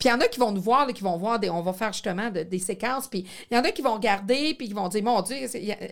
Puis 0.04 0.10
il 0.10 0.12
y 0.12 0.16
en 0.16 0.20
a 0.20 0.28
qui 0.28 0.38
vont 0.38 0.52
nous 0.52 0.60
voir, 0.60 0.86
là, 0.86 0.92
qui 0.92 1.02
vont 1.02 1.16
voir, 1.16 1.38
des, 1.40 1.48
on 1.48 1.62
va 1.62 1.72
faire 1.72 1.94
justement 1.94 2.28
de- 2.28 2.42
des 2.42 2.58
séquences, 2.58 3.08
puis 3.08 3.24
il 3.50 3.56
y 3.56 3.58
en 3.58 3.64
a 3.64 3.70
qui 3.70 3.80
vont 3.80 3.94
regarder, 3.94 4.52
puis 4.52 4.68
qui 4.68 4.74
vont 4.74 4.88
dire, 4.88 5.02
mon 5.02 5.22
Dieu, 5.22 5.34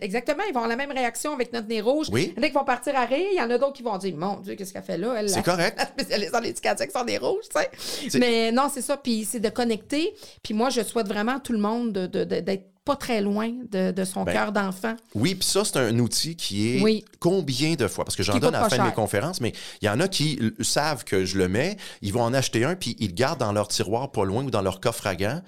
exactement, 0.01 0.43
ils 0.47 0.53
vont 0.53 0.59
avoir 0.61 0.67
la 0.67 0.75
même 0.75 0.91
réaction 0.91 1.33
avec 1.33 1.51
notre 1.51 1.67
nez 1.67 1.81
rouge. 1.81 2.09
Oui. 2.11 2.31
Il 2.37 2.39
y 2.39 2.39
en 2.39 2.43
a 2.43 2.49
qui 2.49 2.53
vont 2.53 2.63
partir 2.63 2.95
à 2.95 3.05
rire, 3.05 3.25
il 3.31 3.37
y 3.39 3.41
en 3.41 3.49
a 3.49 3.57
d'autres 3.57 3.73
qui 3.73 3.81
vont 3.81 3.97
dire, 3.97 4.15
mon 4.15 4.35
Dieu, 4.35 4.53
qu'est-ce 4.53 4.71
qu'elle 4.71 4.83
fait 4.83 4.99
là? 4.99 5.15
Elle, 5.17 5.29
C'est 5.29 5.37
la- 5.37 5.41
correct. 5.41 5.77
La 5.79 5.87
spécialiste 5.87 6.35
en 6.35 6.43
éducation 6.43 6.77
avec 6.81 6.91
son 6.91 7.05
nez 7.05 7.17
rouge, 7.17 7.45
tu 7.49 8.09
sais. 8.11 8.19
Mais 8.19 8.51
non, 8.51 8.69
c'est 8.71 8.83
ça, 8.83 8.97
puis 8.97 9.25
c'est 9.25 9.39
de 9.39 9.49
connecter. 9.49 10.13
Puis 10.43 10.53
moi, 10.53 10.69
je 10.69 10.81
souhaite 10.83 11.07
vraiment 11.07 11.37
à 11.37 11.39
tout 11.39 11.53
le 11.53 11.59
monde 11.59 11.91
de- 11.91 12.05
de- 12.05 12.23
de- 12.23 12.39
d'être 12.39 12.65
pas 12.85 12.95
très 12.95 13.21
loin 13.21 13.51
de, 13.71 13.91
de 13.91 14.03
son 14.05 14.23
Ben, 14.23 14.33
cœur 14.33 14.51
d'enfant. 14.51 14.95
Oui, 15.15 15.35
puis 15.35 15.47
ça, 15.47 15.63
c'est 15.63 15.77
un 15.77 15.97
outil 15.99 16.35
qui 16.35 16.75
est 16.77 16.81
Oui. 16.81 17.05
combien 17.19 17.75
de 17.75 17.87
fois? 17.87 18.03
Parce 18.05 18.15
que 18.15 18.23
j'en 18.23 18.37
donne 18.39 18.55
à 18.55 18.61
la 18.61 18.69
fin 18.69 18.77
de 18.77 18.83
mes 18.83 18.91
conférences, 18.93 19.39
mais 19.41 19.53
il 19.81 19.85
y 19.85 19.89
en 19.89 19.99
a 19.99 20.07
qui 20.07 20.39
savent 20.61 21.03
que 21.03 21.23
je 21.25 21.37
le 21.37 21.47
mets, 21.47 21.77
ils 22.01 22.11
vont 22.11 22.23
en 22.23 22.33
acheter 22.33 22.65
un, 22.65 22.75
puis 22.75 22.95
ils 22.99 23.07
le 23.09 23.13
gardent 23.13 23.39
dans 23.39 23.53
leur 23.53 23.67
tiroir 23.69 24.11
pas 24.11 24.25
loin 24.25 24.43
ou 24.43 24.51
dans 24.51 24.61
leur 24.61 24.81
coffre 24.81 25.07
à 25.07 25.15
gants. 25.15 25.41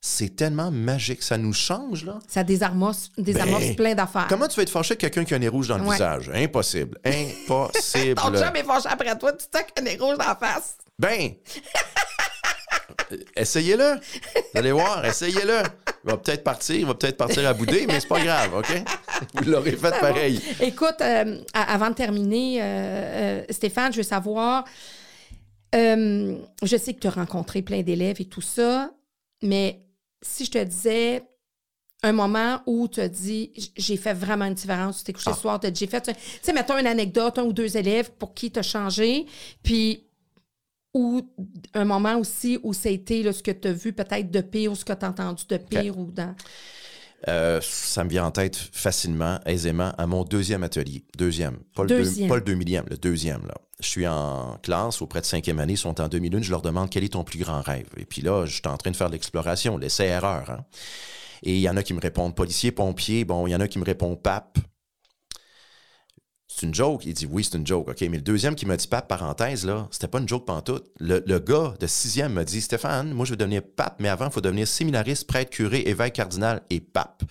C'est 0.00 0.36
tellement 0.36 0.70
magique, 0.70 1.22
ça 1.24 1.36
nous 1.36 1.52
change, 1.52 2.04
là. 2.04 2.20
Ça 2.28 2.44
désamorce, 2.44 3.10
désamorce 3.18 3.64
Ben, 3.64 3.74
plein 3.76 3.94
d'affaires. 3.96 4.26
Comment 4.28 4.46
tu 4.46 4.54
vas 4.56 4.62
être 4.62 4.70
fâché 4.70 4.92
avec 4.92 5.00
quelqu'un 5.00 5.24
qui 5.24 5.34
a 5.34 5.36
un 5.38 5.40
nez 5.40 5.48
rouge 5.48 5.66
dans 5.66 5.76
le 5.76 5.82
Ouais. 5.84 5.96
visage? 5.96 6.30
Impossible. 6.32 6.98
Impossible. 7.04 8.14
Ton 8.14 8.32
chum 8.32 8.54
est 8.54 8.62
fâché 8.62 8.88
après 8.88 9.18
toi, 9.18 9.32
tu 9.32 9.46
te 9.48 9.58
un 9.80 9.82
nez 9.82 9.96
rouge 10.00 10.16
dans 10.16 10.24
la 10.24 10.36
face. 10.36 10.78
Ben! 10.98 11.32
Essayez-le. 13.36 13.94
Vous 13.94 14.58
allez 14.58 14.72
voir, 14.72 15.04
essayez-le. 15.04 15.62
Il 16.08 16.12
va 16.12 16.16
peut-être 16.16 16.42
partir, 16.42 16.74
il 16.76 16.86
va 16.86 16.94
peut-être 16.94 17.18
partir 17.18 17.46
à 17.46 17.52
bouder, 17.52 17.84
mais 17.86 18.00
c'est 18.00 18.08
pas 18.08 18.24
grave, 18.24 18.54
OK? 18.54 18.82
Vous 19.34 19.50
l'aurez 19.50 19.72
fait 19.72 19.90
pareil. 20.00 20.40
Écoute, 20.62 20.94
euh, 21.02 21.38
avant 21.52 21.90
de 21.90 21.94
terminer, 21.94 22.62
euh, 22.62 22.64
euh, 22.64 23.44
Stéphane, 23.50 23.92
je 23.92 23.98
veux 23.98 24.02
savoir, 24.02 24.64
euh, 25.74 26.34
je 26.62 26.76
sais 26.78 26.94
que 26.94 27.00
tu 27.00 27.06
as 27.08 27.10
rencontré 27.10 27.60
plein 27.60 27.82
d'élèves 27.82 28.20
et 28.20 28.24
tout 28.24 28.40
ça, 28.40 28.90
mais 29.42 29.82
si 30.22 30.46
je 30.46 30.50
te 30.52 30.64
disais 30.64 31.22
un 32.02 32.12
moment 32.12 32.62
où 32.64 32.88
tu 32.88 33.00
as 33.00 33.08
dit, 33.08 33.52
j'ai 33.76 33.98
fait 33.98 34.14
vraiment 34.14 34.46
une 34.46 34.54
différence, 34.54 34.98
tu 34.98 35.04
t'es 35.04 35.12
couché 35.12 35.28
Ah. 35.30 35.34
ce 35.34 35.40
soir, 35.42 35.60
t'as- 35.60 35.74
j'ai 35.74 35.86
fait, 35.88 36.00
tu 36.00 36.12
sais, 36.40 36.52
mettons 36.54 36.78
une 36.78 36.86
anecdote, 36.86 37.38
un 37.38 37.42
ou 37.42 37.52
deux 37.52 37.76
élèves 37.76 38.12
pour 38.12 38.32
qui 38.32 38.50
tu 38.50 38.58
as 38.58 38.62
changé, 38.62 39.26
puis 39.62 40.06
ou 40.94 41.22
un 41.74 41.84
moment 41.84 42.16
aussi 42.16 42.58
où 42.62 42.72
là, 42.72 43.32
ce 43.32 43.42
que 43.42 43.50
tu 43.50 43.68
as 43.68 43.72
vu 43.72 43.92
peut-être 43.92 44.30
de 44.30 44.40
pire 44.40 44.72
ou 44.72 44.74
ce 44.74 44.84
que 44.84 44.92
tu 44.92 45.04
as 45.04 45.08
entendu 45.08 45.44
de 45.48 45.56
pire 45.56 45.98
ou 45.98 46.10
dans... 46.10 46.34
Euh, 47.26 47.60
ça 47.60 48.04
me 48.04 48.10
vient 48.10 48.26
en 48.26 48.30
tête 48.30 48.56
facilement, 48.56 49.40
aisément, 49.44 49.92
à 49.98 50.06
mon 50.06 50.22
deuxième 50.22 50.62
atelier. 50.62 51.04
Deuxième. 51.16 51.58
Pas 51.74 51.82
le, 51.82 51.88
Deuxième. 51.88 52.28
Deux, 52.28 52.32
pas 52.32 52.36
le 52.36 52.44
deux 52.44 52.54
millième, 52.54 52.84
le 52.88 52.96
deuxième. 52.96 53.44
Là. 53.46 53.54
Je 53.80 53.88
suis 53.88 54.06
en 54.06 54.58
classe 54.62 55.02
auprès 55.02 55.20
de 55.20 55.26
cinquième 55.26 55.58
année, 55.58 55.72
ils 55.72 55.78
sont 55.78 56.00
en 56.00 56.08
2001. 56.08 56.42
Je 56.42 56.50
leur 56.50 56.62
demande 56.62 56.90
quel 56.90 57.02
est 57.02 57.14
ton 57.14 57.24
plus 57.24 57.40
grand 57.40 57.60
rêve. 57.60 57.88
Et 57.96 58.04
puis 58.04 58.22
là, 58.22 58.46
je 58.46 58.54
suis 58.54 58.62
en 58.66 58.76
train 58.76 58.92
de 58.92 58.96
faire 58.96 59.08
de 59.08 59.12
l'exploration, 59.12 59.78
l'essai-erreur. 59.78 60.48
Hein. 60.50 60.64
Et 61.42 61.56
il 61.56 61.60
y 61.60 61.68
en 61.68 61.76
a 61.76 61.82
qui 61.82 61.94
me 61.94 62.00
répondent 62.00 62.34
policier, 62.34 62.70
pompier. 62.70 63.24
Bon, 63.24 63.46
il 63.46 63.50
y 63.50 63.56
en 63.56 63.60
a 63.60 63.68
qui 63.68 63.78
me 63.78 63.84
répondent 63.84 64.20
pape. 64.20 64.58
C'est 66.58 66.66
une 66.66 66.74
joke. 66.74 67.06
Il 67.06 67.14
dit 67.14 67.26
oui, 67.30 67.44
c'est 67.44 67.56
une 67.56 67.64
joke. 67.66 67.88
OK, 67.88 68.00
mais 68.00 68.16
le 68.16 68.22
deuxième 68.22 68.56
qui 68.56 68.66
m'a 68.66 68.76
dit 68.76 68.88
pape, 68.88 69.06
parenthèse, 69.06 69.64
là, 69.64 69.86
c'était 69.92 70.08
pas 70.08 70.18
une 70.18 70.28
joke 70.28 70.44
pantoute. 70.44 70.90
Le, 70.98 71.22
le 71.24 71.38
gars 71.38 71.74
de 71.78 71.86
sixième 71.86 72.32
m'a 72.32 72.42
dit 72.42 72.60
Stéphane, 72.60 73.12
moi, 73.12 73.24
je 73.24 73.30
veux 73.30 73.36
devenir 73.36 73.62
pape, 73.62 74.00
mais 74.00 74.08
avant, 74.08 74.26
il 74.26 74.32
faut 74.32 74.40
devenir 74.40 74.66
séminariste, 74.66 75.28
prêtre, 75.28 75.50
curé, 75.50 75.84
évêque, 75.86 76.14
cardinal 76.14 76.62
et 76.70 76.80
pape. 76.80 77.22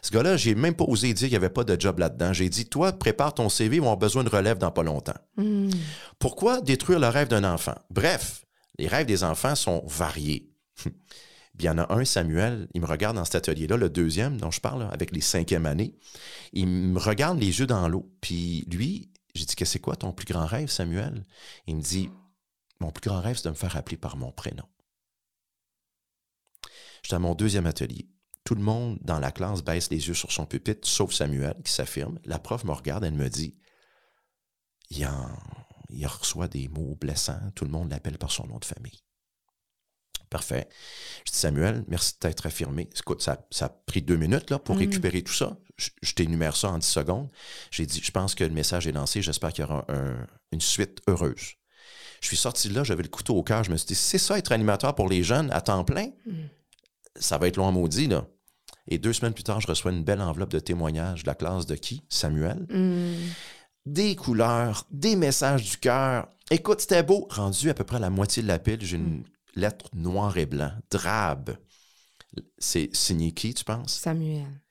Ce 0.00 0.12
gars-là, 0.12 0.36
j'ai 0.36 0.54
même 0.54 0.74
pas 0.74 0.84
osé 0.84 1.12
dire 1.12 1.26
qu'il 1.26 1.30
n'y 1.30 1.44
avait 1.44 1.48
pas 1.48 1.64
de 1.64 1.78
job 1.80 1.98
là-dedans. 1.98 2.32
J'ai 2.32 2.48
dit 2.48 2.66
toi, 2.66 2.92
prépare 2.92 3.34
ton 3.34 3.48
CV, 3.48 3.76
ils 3.76 3.78
vont 3.80 3.86
avoir 3.86 3.96
besoin 3.96 4.22
de 4.22 4.28
relève 4.28 4.58
dans 4.58 4.70
pas 4.70 4.84
longtemps. 4.84 5.18
Pourquoi 6.20 6.60
détruire 6.60 7.00
le 7.00 7.08
rêve 7.08 7.26
d'un 7.26 7.42
enfant? 7.42 7.74
Bref, 7.90 8.44
les 8.78 8.86
rêves 8.86 9.06
des 9.06 9.24
enfants 9.24 9.56
sont 9.56 9.82
variés. 9.88 10.52
Puis 11.58 11.66
il 11.66 11.66
y 11.66 11.70
en 11.70 11.78
a 11.78 11.92
un, 11.92 12.04
Samuel, 12.04 12.68
il 12.72 12.80
me 12.80 12.86
regarde 12.86 13.16
dans 13.16 13.24
cet 13.24 13.34
atelier-là, 13.34 13.76
le 13.76 13.90
deuxième 13.90 14.36
dont 14.36 14.52
je 14.52 14.60
parle, 14.60 14.88
avec 14.92 15.10
les 15.10 15.20
cinquièmes 15.20 15.66
années. 15.66 15.98
Il 16.52 16.68
me 16.68 17.00
regarde 17.00 17.40
les 17.40 17.58
yeux 17.58 17.66
dans 17.66 17.88
l'eau. 17.88 18.14
Puis 18.20 18.64
lui, 18.70 19.10
j'ai 19.34 19.44
dit, 19.44 19.54
c'est 19.64 19.80
quoi 19.80 19.96
ton 19.96 20.12
plus 20.12 20.24
grand 20.24 20.46
rêve, 20.46 20.68
Samuel? 20.68 21.24
Il 21.66 21.76
me 21.76 21.82
dit, 21.82 22.10
mon 22.78 22.92
plus 22.92 23.08
grand 23.08 23.20
rêve, 23.20 23.36
c'est 23.36 23.46
de 23.46 23.50
me 23.50 23.54
faire 23.56 23.76
appeler 23.76 23.96
par 23.96 24.16
mon 24.16 24.30
prénom. 24.30 24.62
J'étais 27.02 27.16
à 27.16 27.18
mon 27.18 27.34
deuxième 27.34 27.66
atelier. 27.66 28.08
Tout 28.44 28.54
le 28.54 28.62
monde 28.62 28.98
dans 29.02 29.18
la 29.18 29.32
classe 29.32 29.64
baisse 29.64 29.90
les 29.90 30.06
yeux 30.06 30.14
sur 30.14 30.30
son 30.30 30.46
pupitre, 30.46 30.86
sauf 30.86 31.12
Samuel, 31.12 31.56
qui 31.64 31.72
s'affirme. 31.72 32.20
La 32.24 32.38
prof 32.38 32.62
me 32.62 32.72
regarde, 32.72 33.02
elle 33.02 33.14
me 33.14 33.28
dit, 33.28 33.56
il 34.90 35.06
reçoit 36.06 36.46
des 36.46 36.68
mots 36.68 36.96
blessants, 37.00 37.50
tout 37.56 37.64
le 37.64 37.70
monde 37.72 37.90
l'appelle 37.90 38.16
par 38.16 38.30
son 38.30 38.46
nom 38.46 38.58
de 38.58 38.64
famille. 38.64 39.02
Parfait. 40.30 40.68
Je 41.26 41.32
dis, 41.32 41.38
Samuel, 41.38 41.84
merci 41.88 42.12
de 42.14 42.18
t'être 42.18 42.46
affirmé. 42.46 42.88
Écoute, 42.98 43.22
ça, 43.22 43.46
ça 43.50 43.66
a 43.66 43.68
pris 43.68 44.02
deux 44.02 44.16
minutes 44.16 44.50
là, 44.50 44.58
pour 44.58 44.74
Mm. 44.74 44.78
récupérer 44.78 45.22
tout 45.22 45.32
ça. 45.32 45.56
Je, 45.76 45.90
je 46.02 46.12
t'énumère 46.14 46.56
ça 46.56 46.68
en 46.70 46.78
10 46.78 46.86
secondes. 46.86 47.28
J'ai 47.70 47.86
dit, 47.86 48.00
je 48.02 48.10
pense 48.10 48.34
que 48.34 48.44
le 48.44 48.50
message 48.50 48.86
est 48.86 48.92
lancé. 48.92 49.22
J'espère 49.22 49.52
qu'il 49.52 49.64
y 49.64 49.68
aura 49.68 49.84
un- 49.88 50.26
une 50.52 50.60
suite 50.60 51.00
heureuse. 51.06 51.54
Je 52.20 52.26
suis 52.26 52.36
sorti 52.36 52.68
de 52.68 52.74
là, 52.74 52.82
j'avais 52.84 53.04
le 53.04 53.08
couteau 53.08 53.36
au 53.36 53.42
cœur. 53.42 53.62
Je 53.64 53.70
me 53.70 53.76
suis 53.76 53.86
dit, 53.86 53.94
c'est 53.94 54.18
ça 54.18 54.36
être 54.38 54.50
animateur 54.52 54.94
pour 54.94 55.08
les 55.08 55.22
jeunes 55.22 55.50
à 55.52 55.60
temps 55.60 55.84
plein? 55.84 56.08
Ça 57.16 57.38
va 57.38 57.48
être 57.48 57.56
long 57.56 57.68
à 57.68 57.70
maudit, 57.70 58.06
là. 58.08 58.26
Et 58.90 58.98
deux 58.98 59.12
semaines 59.12 59.34
plus 59.34 59.44
tard, 59.44 59.60
je 59.60 59.66
reçois 59.66 59.92
une 59.92 60.02
belle 60.02 60.20
enveloppe 60.20 60.50
de 60.50 60.58
témoignages 60.60 61.22
de 61.22 61.28
la 61.28 61.34
classe 61.34 61.66
de 61.66 61.74
qui? 61.76 62.02
Samuel. 62.08 62.66
Des 63.86 64.16
couleurs, 64.16 64.84
des 64.90 65.16
messages 65.16 65.62
du 65.70 65.76
cœur. 65.78 66.28
Écoute, 66.50 66.80
c'était 66.80 67.02
beau. 67.02 67.26
Rendu 67.30 67.70
à 67.70 67.74
peu 67.74 67.84
près 67.84 67.96
à 67.96 68.00
la 68.00 68.10
moitié 68.10 68.42
de 68.42 68.48
la 68.48 68.58
pile, 68.58 68.78
j'ai 68.82 68.96
une 68.96 69.24
lettre 69.58 69.90
noir 69.94 70.38
et 70.38 70.46
blanc, 70.46 70.72
drabe. 70.90 71.56
C'est 72.58 72.94
signé 72.94 73.32
qui, 73.32 73.54
tu 73.54 73.64
penses? 73.64 73.98
Samuel. 73.98 74.62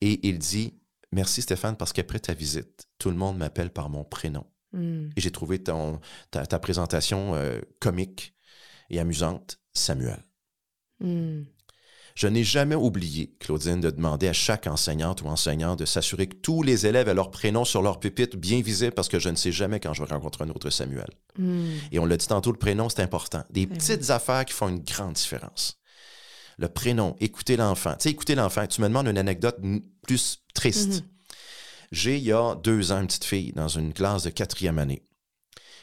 Et 0.00 0.28
il 0.28 0.38
dit 0.38 0.80
Merci 1.12 1.42
Stéphane, 1.42 1.76
parce 1.76 1.92
qu'après 1.92 2.20
ta 2.20 2.34
visite, 2.34 2.86
tout 2.98 3.10
le 3.10 3.16
monde 3.16 3.36
m'appelle 3.36 3.70
par 3.70 3.88
mon 3.88 4.04
prénom. 4.04 4.46
Mm. 4.72 5.08
Et 5.16 5.20
j'ai 5.20 5.32
trouvé 5.32 5.60
ton, 5.62 6.00
ta, 6.30 6.46
ta 6.46 6.58
présentation 6.58 7.34
euh, 7.34 7.60
comique 7.80 8.34
et 8.90 9.00
amusante, 9.00 9.60
Samuel. 9.74 10.24
Mm. 11.00 11.42
Je 12.14 12.26
n'ai 12.26 12.44
jamais 12.44 12.74
oublié, 12.74 13.34
Claudine, 13.40 13.80
de 13.80 13.90
demander 13.90 14.28
à 14.28 14.32
chaque 14.32 14.66
enseignante 14.66 15.22
ou 15.22 15.26
enseignant 15.26 15.76
de 15.76 15.84
s'assurer 15.84 16.26
que 16.26 16.36
tous 16.36 16.62
les 16.62 16.86
élèves 16.86 17.08
aient 17.08 17.14
leur 17.14 17.30
prénom 17.30 17.64
sur 17.64 17.82
leur 17.82 18.00
pupitre 18.00 18.36
bien 18.36 18.60
visible 18.60 18.92
parce 18.92 19.08
que 19.08 19.18
je 19.18 19.28
ne 19.28 19.36
sais 19.36 19.52
jamais 19.52 19.80
quand 19.80 19.94
je 19.94 20.02
vais 20.02 20.12
rencontrer 20.12 20.44
un 20.44 20.50
autre 20.50 20.70
Samuel. 20.70 21.08
Mm. 21.38 21.70
Et 21.92 21.98
on 21.98 22.06
l'a 22.06 22.16
dit 22.16 22.26
tantôt, 22.26 22.52
le 22.52 22.58
prénom, 22.58 22.88
c'est 22.88 23.02
important. 23.02 23.44
Des 23.50 23.66
Ben 23.66 23.78
petites 23.78 24.10
affaires 24.10 24.44
qui 24.44 24.52
font 24.52 24.68
une 24.68 24.80
grande 24.80 25.14
différence. 25.14 25.78
Le 26.58 26.68
prénom, 26.68 27.16
écouter 27.20 27.56
l'enfant. 27.56 27.92
Tu 27.92 28.04
sais, 28.04 28.10
écouter 28.10 28.34
l'enfant. 28.34 28.66
Tu 28.66 28.82
me 28.82 28.88
demandes 28.88 29.06
une 29.06 29.18
anecdote 29.18 29.58
plus 30.02 30.42
triste. 30.54 31.04
J'ai, 31.90 32.18
il 32.18 32.24
y 32.24 32.32
a 32.32 32.54
deux 32.54 32.92
ans, 32.92 33.00
une 33.00 33.06
petite 33.06 33.24
fille 33.24 33.52
dans 33.52 33.68
une 33.68 33.92
classe 33.92 34.24
de 34.24 34.30
quatrième 34.30 34.78
année 34.78 35.02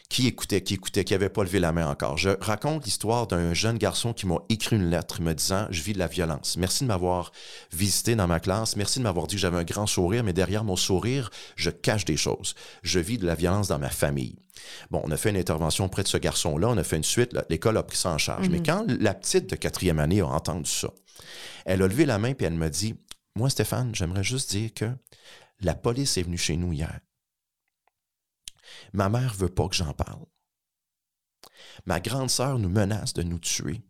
qui 0.09 0.27
écoutait, 0.27 0.61
qui 0.61 0.75
écoutait, 0.75 1.03
qui 1.03 1.13
n'avait 1.13 1.29
pas 1.29 1.43
levé 1.43 1.59
la 1.59 1.71
main 1.71 1.89
encore. 1.89 2.17
Je 2.17 2.29
raconte 2.39 2.85
l'histoire 2.85 3.27
d'un 3.27 3.53
jeune 3.53 3.77
garçon 3.77 4.13
qui 4.13 4.25
m'a 4.25 4.37
écrit 4.49 4.77
une 4.77 4.89
lettre 4.89 5.21
me 5.21 5.33
disant 5.33 5.67
Je 5.69 5.81
vis 5.81 5.93
de 5.93 5.99
la 5.99 6.07
violence. 6.07 6.55
Merci 6.57 6.83
de 6.83 6.87
m'avoir 6.87 7.31
visité 7.73 8.15
dans 8.15 8.27
ma 8.27 8.39
classe. 8.39 8.77
Merci 8.77 8.99
de 8.99 9.03
m'avoir 9.03 9.27
dit 9.27 9.35
que 9.35 9.41
j'avais 9.41 9.57
un 9.57 9.63
grand 9.63 9.85
sourire, 9.85 10.23
mais 10.23 10.33
derrière 10.33 10.63
mon 10.63 10.77
sourire, 10.77 11.29
je 11.55 11.69
cache 11.69 12.05
des 12.05 12.15
choses. 12.15 12.55
Je 12.83 12.99
vis 12.99 13.17
de 13.17 13.25
la 13.25 13.35
violence 13.35 13.67
dans 13.67 13.79
ma 13.79 13.89
famille. 13.89 14.37
Bon, 14.91 15.01
on 15.03 15.11
a 15.11 15.17
fait 15.17 15.29
une 15.29 15.37
intervention 15.37 15.85
auprès 15.85 16.03
de 16.03 16.07
ce 16.07 16.17
garçon-là, 16.17 16.69
on 16.69 16.77
a 16.77 16.83
fait 16.83 16.97
une 16.97 17.03
suite, 17.03 17.37
l'école 17.49 17.77
a 17.77 17.83
pris 17.83 17.97
ça 17.97 18.09
en 18.09 18.17
charge. 18.17 18.49
Mais 18.49 18.63
quand 18.63 18.85
la 18.87 19.13
petite 19.13 19.49
de 19.49 19.55
quatrième 19.55 19.99
année 19.99 20.21
a 20.21 20.27
entendu 20.27 20.69
ça, 20.69 20.89
elle 21.65 21.81
a 21.81 21.87
levé 21.87 22.05
la 22.05 22.17
main 22.17 22.29
et 22.29 22.43
elle 22.43 22.53
m'a 22.53 22.69
dit 22.69 22.95
Moi, 23.35 23.49
Stéphane, 23.49 23.93
j'aimerais 23.93 24.23
juste 24.23 24.51
dire 24.51 24.73
que 24.73 24.85
la 25.61 25.75
police 25.75 26.17
est 26.17 26.23
venue 26.23 26.37
chez 26.37 26.55
nous 26.55 26.73
hier. 26.73 26.99
Ma 28.93 29.09
mère 29.09 29.33
veut 29.33 29.53
pas 29.53 29.67
que 29.67 29.75
j'en 29.75 29.93
parle. 29.93 30.25
Ma 31.85 31.99
grande 31.99 32.29
sœur 32.29 32.59
nous 32.59 32.69
menace 32.69 33.13
de 33.13 33.23
nous 33.23 33.39
tuer. 33.39 33.81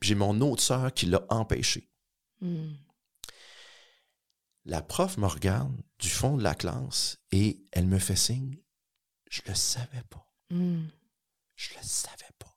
J'ai 0.00 0.14
mon 0.14 0.40
autre 0.40 0.62
sœur 0.62 0.92
qui 0.92 1.06
l'a 1.06 1.24
empêché. 1.30 1.90
Mm. 2.40 2.74
La 4.66 4.82
prof 4.82 5.18
me 5.18 5.26
regarde 5.26 5.74
du 5.98 6.08
fond 6.08 6.36
de 6.36 6.42
la 6.42 6.54
classe 6.54 7.18
et 7.32 7.64
elle 7.72 7.86
me 7.86 7.98
fait 7.98 8.16
signe. 8.16 8.58
Je 9.30 9.42
le 9.46 9.54
savais 9.54 10.04
pas. 10.08 10.26
Mm. 10.50 10.86
Je 11.56 11.74
le 11.74 11.82
savais 11.82 12.16
pas. 12.38 12.54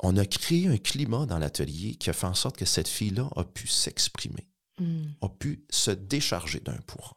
On 0.00 0.16
a 0.16 0.24
créé 0.26 0.68
un 0.68 0.78
climat 0.78 1.26
dans 1.26 1.38
l'atelier 1.38 1.96
qui 1.96 2.08
a 2.10 2.12
fait 2.12 2.26
en 2.26 2.34
sorte 2.34 2.56
que 2.56 2.64
cette 2.64 2.88
fille-là 2.88 3.28
a 3.36 3.44
pu 3.44 3.66
s'exprimer, 3.66 4.48
Mm. 4.78 5.06
a 5.22 5.28
pu 5.28 5.66
se 5.70 5.90
décharger 5.90 6.60
d'un 6.60 6.80
poids. 6.82 7.14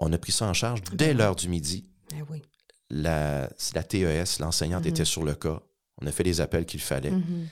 On 0.00 0.12
a 0.12 0.18
pris 0.18 0.32
ça 0.32 0.46
en 0.46 0.54
charge 0.54 0.82
dès 0.92 1.14
l'heure 1.14 1.36
du 1.36 1.48
midi. 1.48 1.86
Ben 2.10 2.24
oui. 2.30 2.42
La, 2.90 3.48
TES, 3.88 4.40
l'enseignante 4.40 4.86
était 4.86 5.04
sur 5.04 5.22
le 5.24 5.34
cas. 5.34 5.62
On 6.02 6.06
a 6.06 6.12
fait 6.12 6.24
les 6.24 6.40
appels 6.40 6.66
qu'il 6.66 6.80
fallait. 6.80 7.10
Mhm. 7.12 7.48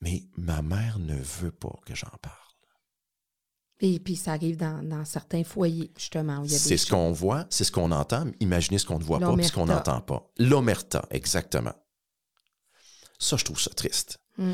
Mais 0.00 0.24
ma 0.36 0.62
mère 0.62 0.98
ne 0.98 1.14
veut 1.16 1.52
pas 1.52 1.74
que 1.86 1.94
j'en 1.94 2.10
parle. 2.20 2.34
Et 3.80 4.00
puis 4.00 4.16
ça 4.16 4.32
arrive 4.32 4.56
dans, 4.56 4.82
dans 4.82 5.04
certains 5.04 5.44
foyers, 5.44 5.92
justement. 5.98 6.42
C'est 6.48 6.78
ce 6.78 6.86
qu'on 6.90 7.12
voit, 7.12 7.46
c'est 7.50 7.64
ce 7.64 7.70
qu'on 7.72 7.92
entend. 7.92 8.26
Imaginez 8.40 8.78
ce 8.78 8.86
qu'on 8.86 8.98
ne 8.98 9.04
voit 9.04 9.20
pas, 9.20 9.34
puis 9.34 9.44
ce 9.44 9.52
qu'on 9.52 9.66
n'entend 9.66 10.00
pas. 10.00 10.26
L'omerta, 10.38 11.04
exactement. 11.10 11.74
Ça, 13.18 13.36
je 13.36 13.44
trouve 13.44 13.60
ça 13.60 13.70
triste. 13.70 14.18
Mm. 14.38 14.52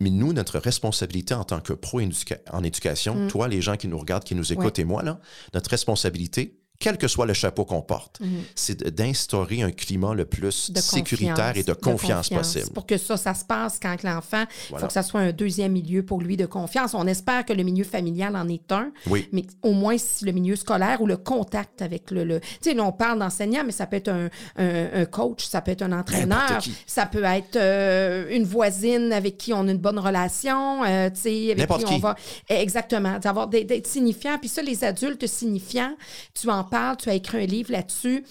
Mais 0.00 0.10
nous, 0.10 0.32
notre 0.32 0.58
responsabilité 0.58 1.34
en 1.34 1.44
tant 1.44 1.60
que 1.60 1.72
pro 1.72 2.00
éduca- 2.00 2.40
en 2.52 2.62
éducation, 2.64 3.14
Mm. 3.14 3.28
toi, 3.28 3.48
les 3.48 3.62
gens 3.62 3.76
qui 3.76 3.88
nous 3.88 3.98
regardent, 3.98 4.24
qui 4.24 4.34
nous 4.34 4.52
écoutent 4.52 4.78
et 4.78 4.84
moi, 4.84 5.02
là, 5.02 5.20
notre 5.52 5.70
responsabilité, 5.70 6.60
quel 6.78 6.98
que 6.98 7.08
soit 7.08 7.24
le 7.26 7.32
chapeau 7.34 7.64
qu'on 7.64 7.80
porte, 7.82 8.18
c'est 8.54 8.82
de- 8.84 8.90
d'instaurer 8.90 9.62
un 9.62 9.70
climat 9.70 10.12
le 10.14 10.24
plus 10.24 10.70
de 10.70 10.80
sécuritaire 10.80 11.52
et 11.56 11.62
de 11.62 11.72
confiance, 11.72 12.28
possible. 12.28 12.70
Pour 12.74 12.84
que 12.86 12.98
ça, 12.98 13.16
ça 13.16 13.32
se 13.34 13.44
passe 13.44 13.78
quand 13.80 14.02
l'enfant, 14.02 14.42
il 14.42 14.70
Voilà. 14.70 14.80
faut 14.82 14.86
que 14.88 14.92
ça 14.92 15.02
soit 15.02 15.20
un 15.20 15.32
deuxième 15.32 15.72
milieu 15.72 16.02
pour 16.04 16.20
lui 16.20 16.36
de 16.36 16.46
confiance. 16.46 16.92
On 16.94 17.06
espère 17.06 17.44
que 17.44 17.52
le 17.52 17.62
milieu 17.62 17.84
familial 17.84 18.34
en 18.36 18.48
est 18.48 18.70
un, 18.72 18.90
Oui. 19.06 19.28
mais 19.32 19.44
au 19.62 19.72
moins 19.72 19.96
si 19.98 20.24
le 20.24 20.32
milieu 20.32 20.56
scolaire 20.56 21.00
ou 21.00 21.06
le 21.06 21.16
contact 21.16 21.80
avec 21.80 22.10
le... 22.10 22.24
le 22.24 22.40
tu 22.40 22.70
sais, 22.72 22.80
on 22.80 22.92
parle 22.92 23.18
d'enseignant, 23.20 23.62
mais 23.64 23.72
ça 23.72 23.86
peut 23.86 23.96
être 23.96 24.08
un, 24.08 24.28
un- 24.56 24.88
un 25.02 25.04
coach, 25.06 25.44
ça 25.46 25.60
peut 25.62 25.70
être 25.70 25.82
un 25.82 25.92
entraîneur, 25.92 26.60
ça 26.86 27.06
peut 27.06 27.24
être 27.24 27.56
euh, 27.56 28.26
une 28.30 28.44
voisine 28.44 29.12
avec 29.12 29.38
qui 29.38 29.52
on 29.52 29.66
a 29.68 29.70
une 29.70 29.78
bonne 29.78 29.98
relation, 29.98 30.82
euh, 30.84 31.08
tu 31.10 31.20
sais, 31.20 31.52
avec 31.52 31.68
qui 31.68 31.84
on 31.94 31.98
va... 31.98 32.16
Exactement, 32.48 33.18
d'avoir 33.18 33.46
d'être 33.48 33.86
signifiant. 33.86 34.38
Puis 34.38 34.48
ça, 34.48 34.60
les 34.62 34.84
adultes 34.84 35.26
signifiants, 35.26 35.94
tu 36.34 36.50
en 36.50 36.63
parles, 36.64 36.96
tu 36.96 37.08
as 37.08 37.14
écrit 37.14 37.38
un 37.44 37.46
livre 37.46 37.72
là-dessus. 37.72 38.24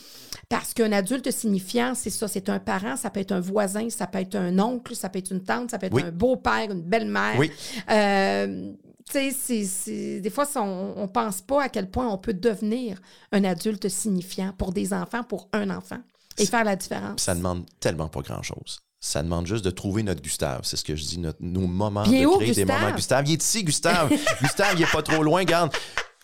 Parce 0.49 0.73
qu'un 0.73 0.91
adulte 0.91 1.31
signifiant, 1.31 1.93
c'est 1.95 2.09
ça, 2.09 2.27
c'est 2.27 2.49
un 2.49 2.59
parent, 2.59 2.95
ça 2.95 3.09
peut 3.09 3.19
être 3.21 3.31
un 3.31 3.39
voisin, 3.39 3.89
ça 3.89 4.05
peut 4.07 4.19
être 4.19 4.35
un 4.35 4.59
oncle, 4.59 4.95
ça 4.95 5.09
peut 5.09 5.19
être 5.19 5.31
une 5.31 5.43
tante, 5.43 5.71
ça 5.71 5.79
peut 5.79 5.87
être 5.87 5.93
Oui. 5.93 6.03
un 6.03 6.11
beau-père, 6.11 6.69
une 6.71 6.81
belle-mère. 6.81 7.35
Oui. 7.37 7.51
Euh, 7.89 8.71
tu 9.11 9.31
sais, 9.31 10.19
des 10.19 10.29
fois, 10.29 10.45
on 10.57 11.01
ne 11.01 11.07
pense 11.07 11.41
pas 11.41 11.63
à 11.63 11.69
quel 11.69 11.89
point 11.89 12.07
on 12.07 12.17
peut 12.17 12.33
devenir 12.33 12.99
un 13.31 13.43
adulte 13.43 13.89
signifiant 13.89 14.53
pour 14.57 14.71
des 14.73 14.93
enfants, 14.93 15.23
pour 15.23 15.49
un 15.53 15.69
enfant, 15.69 15.99
et 16.37 16.45
faire 16.45 16.63
la 16.63 16.75
différence. 16.75 17.21
Ça 17.21 17.35
demande 17.35 17.65
tellement 17.79 18.07
pas 18.07 18.21
grand-chose. 18.21 18.79
Ça 18.99 19.21
demande 19.21 19.45
juste 19.45 19.65
de 19.65 19.69
trouver 19.71 20.01
notre 20.03 20.21
Gustave. 20.21 20.61
C'est 20.63 20.77
ce 20.77 20.83
que 20.85 20.95
je 20.95 21.03
dis, 21.03 21.19
notre- 21.19 21.41
nos 21.41 21.67
moments 21.67 22.03
Bien 22.03 22.21
de 22.21 22.27
où, 22.27 22.37
créer 22.37 22.53
des 22.53 22.63
moments. 22.65 22.91
Gustave, 22.95 23.27
il 23.27 23.33
est 23.33 23.43
ici, 23.43 23.63
Gustave. 23.63 24.09
Gustave, 24.41 24.75
il 24.77 24.83
est 24.83 24.91
pas 24.91 25.01
trop 25.01 25.21
loin, 25.21 25.43
garde. 25.43 25.73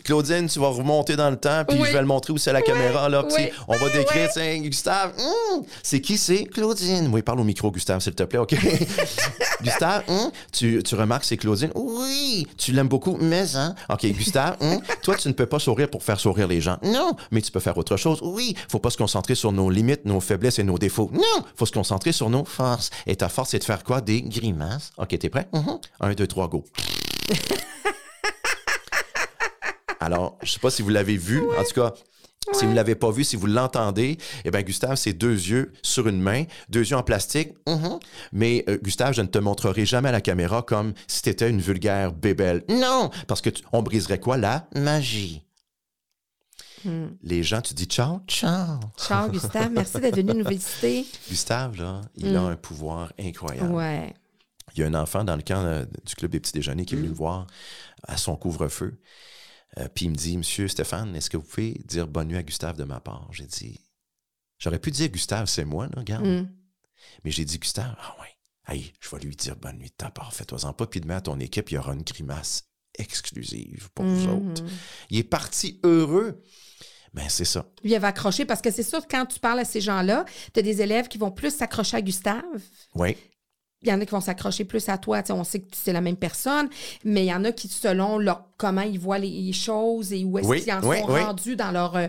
Claudine, 0.04 0.48
tu 0.48 0.58
vas 0.58 0.68
remonter 0.68 1.16
dans 1.16 1.30
le 1.30 1.36
temps, 1.36 1.64
puis 1.68 1.78
Oui. 1.78 1.86
je 1.88 1.92
vais 1.92 2.00
le 2.00 2.06
montrer 2.06 2.32
aussi 2.32 2.48
à 2.50 2.52
la 2.52 2.62
caméra. 2.62 3.08
Là, 3.08 3.24
oui. 3.36 3.48
On 3.68 3.76
va 3.76 3.88
décrire, 3.90 4.28
tiens, 4.32 4.58
Gustave, 4.60 5.12
hum, 5.18 5.62
c'est 5.82 6.00
qui 6.00 6.16
c'est? 6.18 6.44
Claudine. 6.46 7.08
Oui, 7.12 7.22
parle 7.22 7.40
au 7.40 7.44
micro, 7.44 7.70
Gustave, 7.70 8.00
s'il 8.00 8.14
te 8.14 8.22
plaît, 8.24 8.38
OK? 8.38 8.54
Gustave, 9.62 10.02
hum, 10.08 10.30
tu, 10.52 10.82
tu 10.82 10.94
remarques, 10.94 11.24
c'est 11.24 11.36
Claudine? 11.36 11.70
Oui. 11.74 12.46
Tu 12.56 12.72
l'aimes 12.72 12.88
beaucoup, 12.88 13.16
mais, 13.20 13.56
hein? 13.56 13.74
OK, 13.88 14.06
Gustave, 14.06 14.56
hum, 14.60 14.80
toi, 15.02 15.16
tu 15.16 15.28
ne 15.28 15.32
peux 15.32 15.46
pas 15.46 15.58
sourire 15.58 15.88
pour 15.90 16.02
faire 16.02 16.18
sourire 16.18 16.48
les 16.48 16.60
gens. 16.60 16.78
Non. 16.82 17.12
Mais 17.30 17.42
tu 17.42 17.50
peux 17.50 17.60
faire 17.60 17.76
autre 17.78 17.96
chose. 17.96 18.18
Oui. 18.22 18.54
Faut 18.68 18.78
pas 18.78 18.90
se 18.90 18.96
concentrer 18.96 19.34
sur 19.34 19.52
nos 19.52 19.70
limites, 19.70 20.04
nos 20.04 20.20
faiblesses 20.20 20.58
et 20.58 20.64
nos 20.64 20.78
défauts. 20.78 21.10
Non. 21.12 21.44
Faut 21.56 21.66
se 21.66 21.72
concentrer 21.72 22.12
sur 22.12 22.30
nos 22.30 22.44
forces. 22.44 22.90
Et 23.06 23.16
ta 23.16 23.28
force, 23.28 23.50
c'est 23.50 23.58
de 23.58 23.64
faire 23.64 23.84
quoi? 23.84 24.00
Des 24.00 24.22
grimaces. 24.22 24.90
OK, 24.98 25.18
t'es 25.18 25.28
prêt? 25.28 25.48
Mhm. 25.52 25.78
Un, 26.00 26.12
deux, 26.14 26.26
trois, 26.26 26.48
go. 26.48 26.64
Alors, 30.00 30.38
je 30.42 30.50
sais 30.50 30.60
pas 30.60 30.70
si 30.70 30.82
vous 30.82 30.88
l'avez 30.88 31.16
vu. 31.16 31.40
En 31.58 31.62
tout 31.64 31.74
cas, 31.74 31.92
si 32.52 32.64
vous 32.64 32.70
ne 32.70 32.76
l'avez 32.76 32.94
pas 32.94 33.10
vu, 33.10 33.22
si 33.22 33.36
vous 33.36 33.46
l'entendez, 33.46 34.16
eh 34.44 34.50
bien, 34.50 34.62
Gustave, 34.62 34.96
c'est 34.96 35.12
deux 35.12 35.34
yeux 35.34 35.72
sur 35.82 36.08
une 36.08 36.20
main, 36.20 36.44
deux 36.70 36.88
yeux 36.90 36.96
en 36.96 37.02
plastique. 37.02 37.50
Mhm. 37.68 37.98
Mais 38.32 38.64
euh, 38.68 38.78
Gustave, 38.82 39.12
je 39.14 39.20
ne 39.22 39.26
te 39.26 39.38
montrerai 39.38 39.84
jamais 39.84 40.08
à 40.08 40.12
la 40.12 40.20
caméra 40.22 40.62
comme 40.62 40.94
si 41.06 41.22
tu 41.22 41.28
étais 41.28 41.50
une 41.50 41.60
vulgaire 41.60 42.12
bébelle. 42.12 42.64
Non, 42.70 43.10
parce 43.28 43.40
que 43.42 43.50
tu- 43.50 43.62
on 43.72 43.82
briserait 43.82 44.18
quoi? 44.20 44.36
La 44.38 44.66
magie? 44.74 45.44
Les 47.22 47.42
gens, 47.42 47.60
tu 47.60 47.74
dis 47.74 47.84
ciao, 47.84 48.20
ciao. 48.26 48.80
Ciao, 48.96 49.28
Gustave. 49.30 49.70
Merci 49.70 50.00
d'être 50.00 50.16
venu 50.16 50.32
nous 50.32 50.48
visiter. 50.48 51.04
Gustave, 51.28 51.76
là, 51.76 52.00
il 52.16 52.34
a 52.34 52.40
un 52.40 52.56
pouvoir 52.56 53.12
incroyable. 53.20 53.70
Ouais. 53.74 54.14
Il 54.74 54.80
y 54.80 54.82
a 54.84 54.86
un 54.86 54.94
enfant 54.94 55.22
dans 55.24 55.36
le 55.36 55.42
camp 55.42 55.62
euh, 55.62 55.84
du 56.06 56.14
club 56.14 56.30
des 56.30 56.40
petits 56.40 56.52
déjeuners 56.52 56.86
qui 56.86 56.94
est 56.94 56.96
venu 56.96 57.10
me 57.10 57.14
voir 57.14 57.46
à 58.08 58.16
son 58.16 58.34
couvre-feu. 58.34 58.98
Euh, 59.78 59.88
puis 59.94 60.06
il 60.06 60.10
me 60.10 60.16
dit, 60.16 60.36
Monsieur 60.36 60.66
Stéphane, 60.68 61.14
est-ce 61.14 61.30
que 61.30 61.36
vous 61.36 61.44
pouvez 61.44 61.80
dire 61.84 62.06
bonne 62.08 62.28
nuit 62.28 62.36
à 62.36 62.42
Gustave 62.42 62.76
de 62.76 62.84
ma 62.84 63.00
part? 63.00 63.28
J'ai 63.32 63.46
dit, 63.46 63.78
j'aurais 64.58 64.78
pu 64.80 64.90
dire 64.90 65.08
Gustave, 65.08 65.46
c'est 65.46 65.64
moi, 65.64 65.86
là, 65.86 65.92
regarde. 65.98 66.26
Mm. 66.26 66.48
Mais 67.24 67.30
j'ai 67.30 67.44
dit, 67.44 67.58
Gustave, 67.58 67.94
ah 68.00 68.16
ouais, 68.20 68.74
hey, 68.74 68.92
je 69.00 69.08
vais 69.14 69.22
lui 69.22 69.36
dire 69.36 69.56
bonne 69.56 69.78
nuit 69.78 69.90
de 69.90 69.94
ta 69.96 70.10
part, 70.10 70.34
fais-toi-en 70.34 70.72
pas. 70.72 70.86
Puis 70.86 71.00
demain 71.00 71.16
à 71.16 71.20
ton 71.20 71.38
équipe, 71.38 71.70
il 71.70 71.74
y 71.74 71.78
aura 71.78 71.92
une 71.94 72.02
grimace 72.02 72.64
exclusive 72.98 73.88
pour 73.94 74.04
vous 74.04 74.26
Mhm. 74.28 74.50
autres. 74.50 74.64
Il 75.10 75.18
est 75.18 75.24
parti 75.24 75.80
heureux. 75.84 76.42
Ben, 77.12 77.28
c'est 77.28 77.44
ça. 77.44 77.66
Lui, 77.82 77.90
il 77.90 77.94
avait 77.96 78.06
accroché 78.06 78.44
parce 78.44 78.60
que 78.62 78.70
c'est 78.70 78.84
sûr, 78.84 79.06
quand 79.08 79.26
tu 79.26 79.40
parles 79.40 79.58
à 79.60 79.64
ces 79.64 79.80
gens-là, 79.80 80.24
tu 80.54 80.60
as 80.60 80.62
des 80.62 80.80
élèves 80.80 81.08
qui 81.08 81.18
vont 81.18 81.32
plus 81.32 81.52
s'accrocher 81.52 81.96
à 81.96 82.02
Gustave. 82.02 82.42
Oui. 82.94 83.16
Il 83.82 83.88
y 83.88 83.92
en 83.92 84.00
a 84.00 84.04
qui 84.04 84.10
vont 84.12 84.20
s'accrocher 84.20 84.64
plus 84.64 84.88
à 84.90 84.98
toi. 84.98 85.22
Tu 85.22 85.28
sais, 85.28 85.32
on 85.32 85.42
sait 85.44 85.60
que 85.60 85.68
c'est 85.72 85.92
la 85.94 86.00
même 86.02 86.16
personne, 86.16 86.68
mais 87.04 87.24
il 87.24 87.28
y 87.28 87.34
en 87.34 87.44
a 87.44 87.52
qui, 87.52 87.66
selon 87.68 88.18
leur, 88.18 88.44
comment 88.58 88.82
ils 88.82 88.98
voient 88.98 89.18
les 89.18 89.52
choses 89.54 90.12
et 90.12 90.24
où 90.24 90.38
est-ce 90.38 90.46
Oui, 90.48 90.62
qu'ils 90.62 90.72
en 90.72 90.82
oui, 90.86 91.00
sont 91.00 91.10
oui. 91.12 91.20
rendus 91.20 91.56
dans 91.56 91.70
leur 91.70 91.96
euh, 91.96 92.06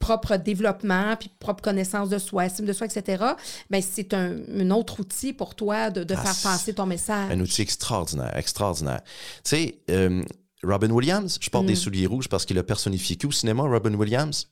propre 0.00 0.36
développement, 0.36 1.14
puis 1.18 1.30
propre 1.38 1.62
connaissance 1.62 2.08
de 2.08 2.18
soi, 2.18 2.46
estime 2.46 2.66
de 2.66 2.72
soi, 2.72 2.86
etc., 2.88 3.22
ben, 3.70 3.80
c'est 3.80 4.12
un, 4.12 4.36
un 4.54 4.70
autre 4.70 5.00
outil 5.00 5.32
pour 5.32 5.54
toi 5.54 5.90
de, 5.90 6.02
de 6.04 6.14
Ah, 6.14 6.22
faire 6.22 6.50
passer 6.52 6.74
ton 6.74 6.84
message. 6.86 7.30
Un 7.30 7.40
outil 7.40 7.62
extraordinaire, 7.62 8.36
extraordinaire. 8.36 9.00
Tu 9.44 9.50
sais, 9.50 9.78
euh, 9.90 10.22
Robin 10.64 10.90
Williams, 10.90 11.38
je 11.40 11.48
porte 11.48 11.66
des 11.66 11.74
souliers 11.76 12.06
rouges 12.06 12.28
parce 12.28 12.44
qu'il 12.44 12.58
a 12.58 12.62
personnifié 12.64 13.16
au 13.24 13.30
cinéma, 13.30 13.62
Robin 13.62 13.94
Williams? 13.94 14.48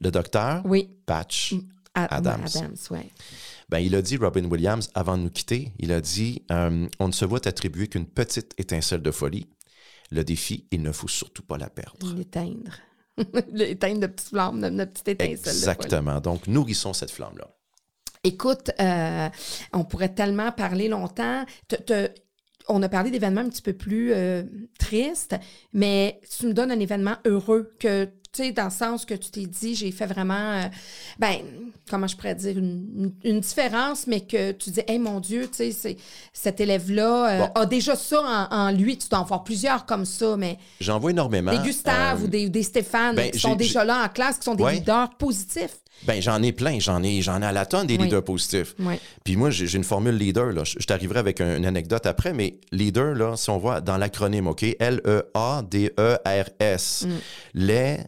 Le 0.00 0.10
docteur 0.10 0.62
Oui. 0.64 0.88
Patch. 1.04 1.54
A- 1.94 2.14
Adams. 2.16 2.44
Adams, 2.54 2.76
ouais. 2.90 3.10
Ben, 3.68 3.78
il 3.80 3.94
a 3.96 4.02
dit, 4.02 4.16
Robin 4.16 4.44
Williams, 4.44 4.88
avant 4.94 5.16
de 5.18 5.24
nous 5.24 5.30
quitter, 5.30 5.72
il 5.78 5.90
a 5.92 6.00
dit 6.00 6.42
euh, 6.52 6.86
On 7.00 7.08
ne 7.08 7.12
se 7.12 7.24
voit 7.24 7.46
attribuer 7.48 7.88
qu'une 7.88 8.06
petite 8.06 8.54
étincelle 8.58 9.02
de 9.02 9.10
folie. 9.10 9.48
Le 10.12 10.22
défi, 10.22 10.68
il 10.70 10.82
ne 10.82 10.92
faut 10.92 11.08
surtout 11.08 11.42
pas 11.42 11.58
la 11.58 11.68
perdre. 11.68 12.14
L'éteindre. 12.14 12.76
L'éteindre 13.52 14.00
de 14.02 14.06
petites 14.06 14.28
flammes, 14.28 14.60
de, 14.60 14.66
étincelles. 14.66 15.16
de 15.16 15.22
folie. 15.24 15.36
Exactement. 15.36 16.20
Donc, 16.20 16.46
nourrissons 16.46 16.92
cette 16.92 17.10
flamme-là. 17.10 17.48
Écoute, 18.22 18.70
euh, 18.80 19.28
on 19.72 19.84
pourrait 19.84 20.14
tellement 20.14 20.52
parler 20.52 20.88
longtemps. 20.88 21.44
Te- 21.68 21.76
te- 21.76 22.10
on 22.68 22.82
a 22.82 22.88
parlé 22.88 23.10
d'événements 23.10 23.42
un 23.42 23.48
petit 23.48 23.62
peu 23.62 23.72
plus 23.72 24.12
euh, 24.12 24.42
tristes, 24.78 25.36
mais 25.72 26.20
tu 26.36 26.46
nous 26.46 26.52
donnes 26.52 26.72
un 26.72 26.80
événement 26.80 27.16
heureux 27.24 27.70
que, 27.78 28.08
tu 28.36 28.44
sais, 28.44 28.52
dans 28.52 28.64
le 28.64 28.70
sens 28.70 29.04
que 29.04 29.14
tu 29.14 29.30
t'es 29.30 29.46
dit, 29.46 29.74
j'ai 29.74 29.90
fait 29.90 30.06
vraiment, 30.06 30.34
euh, 30.34 30.62
ben, 31.18 31.36
comment 31.90 32.06
je 32.06 32.16
pourrais 32.16 32.34
dire, 32.34 32.58
une, 32.58 33.12
une 33.24 33.40
différence, 33.40 34.06
mais 34.06 34.20
que 34.20 34.52
tu 34.52 34.70
dis, 34.70 34.80
hey 34.86 34.98
mon 34.98 35.20
Dieu, 35.20 35.48
tu 35.50 35.72
sais, 35.72 35.96
cet 36.32 36.60
élève-là 36.60 37.30
euh, 37.30 37.38
Bon. 37.46 37.50
a 37.54 37.66
déjà 37.66 37.96
ça 37.96 38.48
en, 38.50 38.54
en 38.56 38.70
lui. 38.72 38.98
Tu 38.98 39.08
dois 39.08 39.20
en 39.20 39.24
voir 39.24 39.42
plusieurs 39.44 39.86
comme 39.86 40.04
ça, 40.04 40.36
mais 40.36 40.58
J'en 40.80 40.98
vois 40.98 41.10
énormément. 41.12 41.50
des 41.52 41.58
Gustave 41.66 42.20
Euh, 42.20 42.24
ou 42.24 42.28
des, 42.28 42.48
des 42.48 42.62
Stéphane 42.62 43.16
ben, 43.16 43.30
qui 43.30 43.38
sont 43.38 43.56
déjà 43.56 43.84
là 43.84 44.04
en 44.04 44.08
classe, 44.08 44.38
qui 44.38 44.44
sont 44.44 44.54
des 44.54 44.64
Ouais. 44.64 44.74
leaders 44.74 45.10
positifs. 45.16 45.78
Ben, 46.02 46.20
j'en 46.20 46.42
ai 46.42 46.52
plein. 46.52 46.78
J'en 46.78 47.02
ai, 47.02 47.22
j'en 47.22 47.40
ai 47.40 47.46
à 47.46 47.52
la 47.52 47.64
tonne 47.64 47.86
des 47.86 47.96
Oui. 47.96 48.02
leaders 48.04 48.22
positifs. 48.22 48.74
Oui. 48.80 48.96
Puis 49.24 49.34
moi, 49.36 49.48
j'ai 49.48 49.74
une 49.76 49.82
formule 49.84 50.14
leader. 50.16 50.52
Là. 50.52 50.62
Je, 50.62 50.74
je 50.78 50.84
t'arriverai 50.86 51.20
avec 51.20 51.40
un- 51.40 51.56
une 51.56 51.64
anecdote 51.64 52.04
après, 52.04 52.34
mais 52.34 52.58
leader, 52.70 53.14
là, 53.14 53.34
si 53.36 53.48
on 53.48 53.56
voit 53.56 53.80
dans 53.80 53.96
l'acronyme, 53.96 54.46
OK? 54.46 54.62
L-E-A-D-E-R-S. 55.86 57.06
Les 57.54 57.98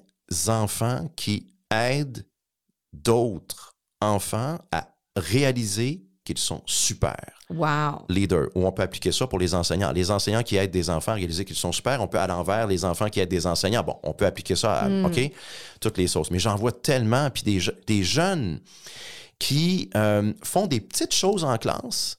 enfants 0.47 1.09
qui 1.17 1.55
aident 1.71 2.27
d'autres 2.93 3.77
enfants 4.01 4.59
à 4.73 4.89
réaliser 5.17 6.05
qu'ils 6.25 6.39
sont 6.39 6.63
super. 6.67 7.17
Wow. 7.49 8.05
Leader, 8.09 8.49
où 8.55 8.67
on 8.67 8.73
peut 8.73 8.83
appliquer 8.83 9.13
ça 9.13 9.27
pour 9.27 9.39
les 9.39 9.55
enseignants. 9.55 9.93
Les 9.93 10.11
enseignants 10.11 10.43
qui 10.43 10.57
aident 10.57 10.71
des 10.71 10.91
enfants 10.91 11.13
à 11.13 11.15
réaliser 11.15 11.45
qu'ils 11.45 11.57
sont 11.57 11.73
super, 11.73 12.03
on 12.03 12.09
peut 12.09 12.19
à 12.19 12.27
l'envers, 12.27 12.67
les 12.67 12.85
enfants 12.85 13.09
qui 13.09 13.21
aident 13.21 13.31
des 13.31 13.47
enseignants. 13.47 13.83
Bon, 13.83 13.99
on 14.03 14.13
peut 14.13 14.27
appliquer 14.27 14.55
ça 14.55 14.83
à, 14.83 14.89
OK? 15.07 15.33
Toutes 15.81 15.97
les 15.97 16.07
sauces. 16.07 16.31
Mais 16.31 16.39
j'en 16.39 16.57
vois 16.57 16.73
tellement, 16.73 17.31
puis 17.31 17.43
des, 17.43 17.61
des 17.87 18.05
jeunes 18.05 18.61
qui 19.39 19.89
euh, 19.97 20.33
font 20.43 20.67
des 20.67 20.81
petites 20.81 21.15
choses 21.15 21.45
en 21.45 21.57
classe, 21.57 22.19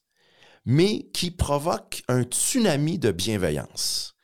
mais 0.66 1.04
qui 1.14 1.32
provoquent 1.32 2.02
un 2.08 2.24
tsunami 2.24 2.98
de 2.98 3.12
bienveillance. 3.12 4.16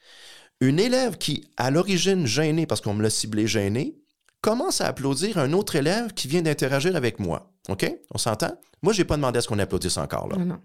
Une 0.62 0.80
élève 0.80 1.18
qui, 1.18 1.50
à 1.58 1.70
l'origine 1.72 2.26
gênée, 2.26 2.66
parce 2.66 2.82
qu'on 2.82 2.94
me 2.94 3.04
l'a 3.04 3.10
ciblé 3.10 3.46
gêné, 3.48 3.98
commence 4.42 4.80
à 4.82 4.88
applaudir 4.88 5.38
un 5.38 5.54
autre 5.54 5.76
élève 5.76 6.14
qui 6.14 6.28
vient 6.28 6.42
d'interagir 6.42 6.96
avec 6.96 7.20
moi. 7.20 7.54
OK? 7.68 7.86
On 8.12 8.18
s'entend? 8.18 8.60
Moi, 8.82 8.94
je 8.94 9.00
n'ai 9.02 9.06
pas 9.06 9.16
demandé 9.18 9.40
à 9.40 9.42
ce 9.42 9.48
qu'on 9.48 9.60
applaudisse 9.60 9.98
encore. 9.98 10.28
Là. 10.30 10.38
Non, 10.38 10.46
non. 10.46 10.62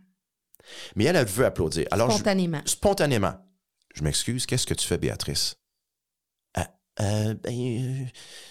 Mais 0.95 1.05
elle, 1.05 1.17
elle 1.17 1.27
veut 1.27 1.47
applaudir. 1.47 1.87
Alors, 1.91 2.11
je- 2.11 2.17
Spontanément. 2.17 2.61
spontanément. 2.67 3.35
Je 3.95 4.05
m'excuse, 4.05 4.47
qu'est-ce 4.47 4.67
que 4.67 4.75
tu 4.75 4.87
fais, 4.87 4.99
Béatrice? 4.99 5.57
Ah, 6.55 6.71
euh, 7.01 7.35
ben, 7.35 7.53
euh, 7.53 8.05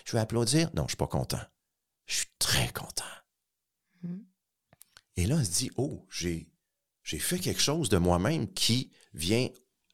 je 0.06 0.12
vais 0.12 0.20
applaudir? 0.20 0.70
Non, 0.74 0.84
je 0.84 0.90
suis 0.90 0.98
pas 0.98 1.08
content. 1.08 1.40
Je 2.08 2.16
suis 2.16 2.28
très 2.40 2.68
content. 2.74 3.04
Mhm. 4.04 4.26
Et 5.16 5.26
là, 5.28 5.38
elle 5.40 5.46
se 5.46 5.52
dit, 5.52 5.72
oh, 5.78 6.06
j'ai, 6.10 6.50
j'ai 7.04 7.20
fait 7.20 7.40
quelque 7.40 7.62
chose 7.62 7.88
de 7.90 7.98
moi-même 7.98 8.52
qui 8.52 8.92
vient 9.14 9.48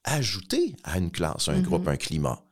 ajouter 0.06 0.74
à 0.84 0.98
une 0.98 1.10
classe, 1.10 1.48
un 1.48 1.56
Mhm. 1.58 1.62
groupe, 1.62 1.88
un 1.88 1.96
climat. 1.96 2.42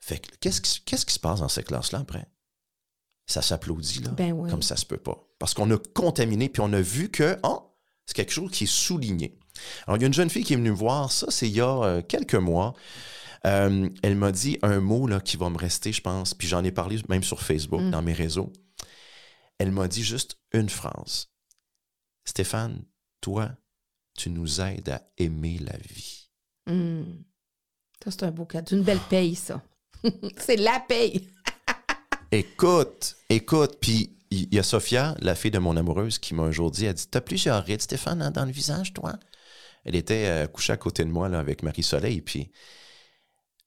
Fait 0.00 0.18
que, 0.18 0.28
qu'est-ce 0.40 0.60
qui, 0.60 1.12
se 1.12 1.18
passe 1.18 1.40
dans 1.40 1.48
cette 1.48 1.66
classe-là 1.68 2.00
après? 2.00 2.26
Ça 3.26 3.42
s'applaudit, 3.42 4.00
là, 4.00 4.10
Ben 4.10 4.32
oui. 4.32 4.50
comme 4.50 4.62
ça 4.62 4.76
se 4.76 4.86
peut 4.86 4.98
pas. 4.98 5.18
Parce 5.38 5.52
qu'on 5.54 5.70
a 5.70 5.78
contaminé, 5.78 6.48
puis 6.48 6.60
on 6.62 6.72
a 6.72 6.80
vu 6.80 7.10
que, 7.10 7.38
oh, 7.42 7.76
c'est 8.06 8.14
quelque 8.14 8.32
chose 8.32 8.50
qui 8.52 8.64
est 8.64 8.66
souligné. 8.68 9.38
Alors, 9.86 9.96
il 9.96 10.00
y 10.02 10.04
a 10.04 10.06
une 10.06 10.14
jeune 10.14 10.30
fille 10.30 10.44
qui 10.44 10.52
est 10.52 10.56
venue 10.56 10.70
me 10.70 10.76
voir, 10.76 11.10
ça, 11.10 11.26
c'est 11.30 11.48
il 11.48 11.54
y 11.56 11.60
a 11.60 11.82
euh, 11.82 12.02
quelques 12.02 12.34
mois. 12.36 12.74
Euh, 13.46 13.88
elle 14.02 14.16
m'a 14.16 14.32
dit 14.32 14.58
un 14.62 14.80
mot 14.80 15.06
là, 15.06 15.20
qui 15.20 15.36
va 15.36 15.50
me 15.50 15.58
rester, 15.58 15.92
je 15.92 16.00
pense, 16.02 16.34
puis 16.34 16.46
j'en 16.48 16.62
ai 16.64 16.72
parlé 16.72 17.00
même 17.08 17.22
sur 17.24 17.42
Facebook, 17.42 17.80
Mm. 17.82 17.90
dans 17.90 18.02
mes 18.02 18.12
réseaux. 18.12 18.52
Elle 19.58 19.72
m'a 19.72 19.88
dit 19.88 20.04
juste 20.04 20.38
une 20.52 20.68
phrase. 20.68 21.28
Stéphane, 22.24 22.84
toi, 23.20 23.50
tu 24.16 24.30
nous 24.30 24.60
aides 24.60 24.88
à 24.88 25.02
aimer 25.18 25.58
la 25.58 25.76
vie. 25.78 26.25
Hmm. 26.66 27.04
Ça, 28.04 28.10
c'est 28.10 28.22
un 28.24 28.30
beau 28.30 28.44
cadeau. 28.44 28.76
Une 28.76 28.82
belle 28.82 29.00
paye, 29.08 29.34
ça. 29.34 29.62
c'est 30.36 30.56
la 30.56 30.80
paye. 30.80 31.28
Écoute, 32.32 33.16
écoute, 33.30 33.78
puis 33.80 34.10
il 34.30 34.52
y 34.52 34.58
a 34.58 34.64
Sophia, 34.64 35.14
la 35.20 35.36
fille 35.36 35.52
de 35.52 35.60
mon 35.60 35.76
amoureuse, 35.76 36.18
qui 36.18 36.34
m'a 36.34 36.42
un 36.42 36.50
jour 36.50 36.72
dit, 36.72 36.84
elle 36.84 36.94
dit, 36.94 37.06
t'as 37.08 37.20
plusieurs 37.20 37.64
rides, 37.64 37.80
Stéphane, 37.80 38.18
dans, 38.18 38.30
dans 38.32 38.44
le 38.44 38.50
visage, 38.50 38.92
toi? 38.92 39.16
Elle 39.84 39.94
était 39.94 40.26
euh, 40.26 40.46
couchée 40.48 40.72
à 40.72 40.76
côté 40.76 41.04
de 41.04 41.10
moi, 41.10 41.28
là, 41.28 41.38
avec 41.38 41.62
Marie-Soleil, 41.62 42.20
puis 42.22 42.50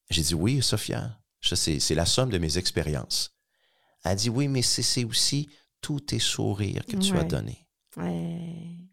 j'ai 0.10 0.22
dit, 0.22 0.36
oui, 0.36 0.62
Sophia, 0.62 1.18
c'est 1.42 1.96
la 1.96 2.06
somme 2.06 2.30
de 2.30 2.38
mes 2.38 2.58
expériences. 2.58 3.34
Elle 4.04 4.18
dit, 4.18 4.30
oui, 4.30 4.50
mais 4.50 4.62
c'est 4.62 5.06
aussi 5.06 5.50
tous 5.82 6.02
tes 6.02 6.20
sourires 6.20 6.86
que 6.86 6.98
tu 6.98 7.16
as 7.16 7.24
donnés. 7.24 7.66
Ouais. 7.96 8.89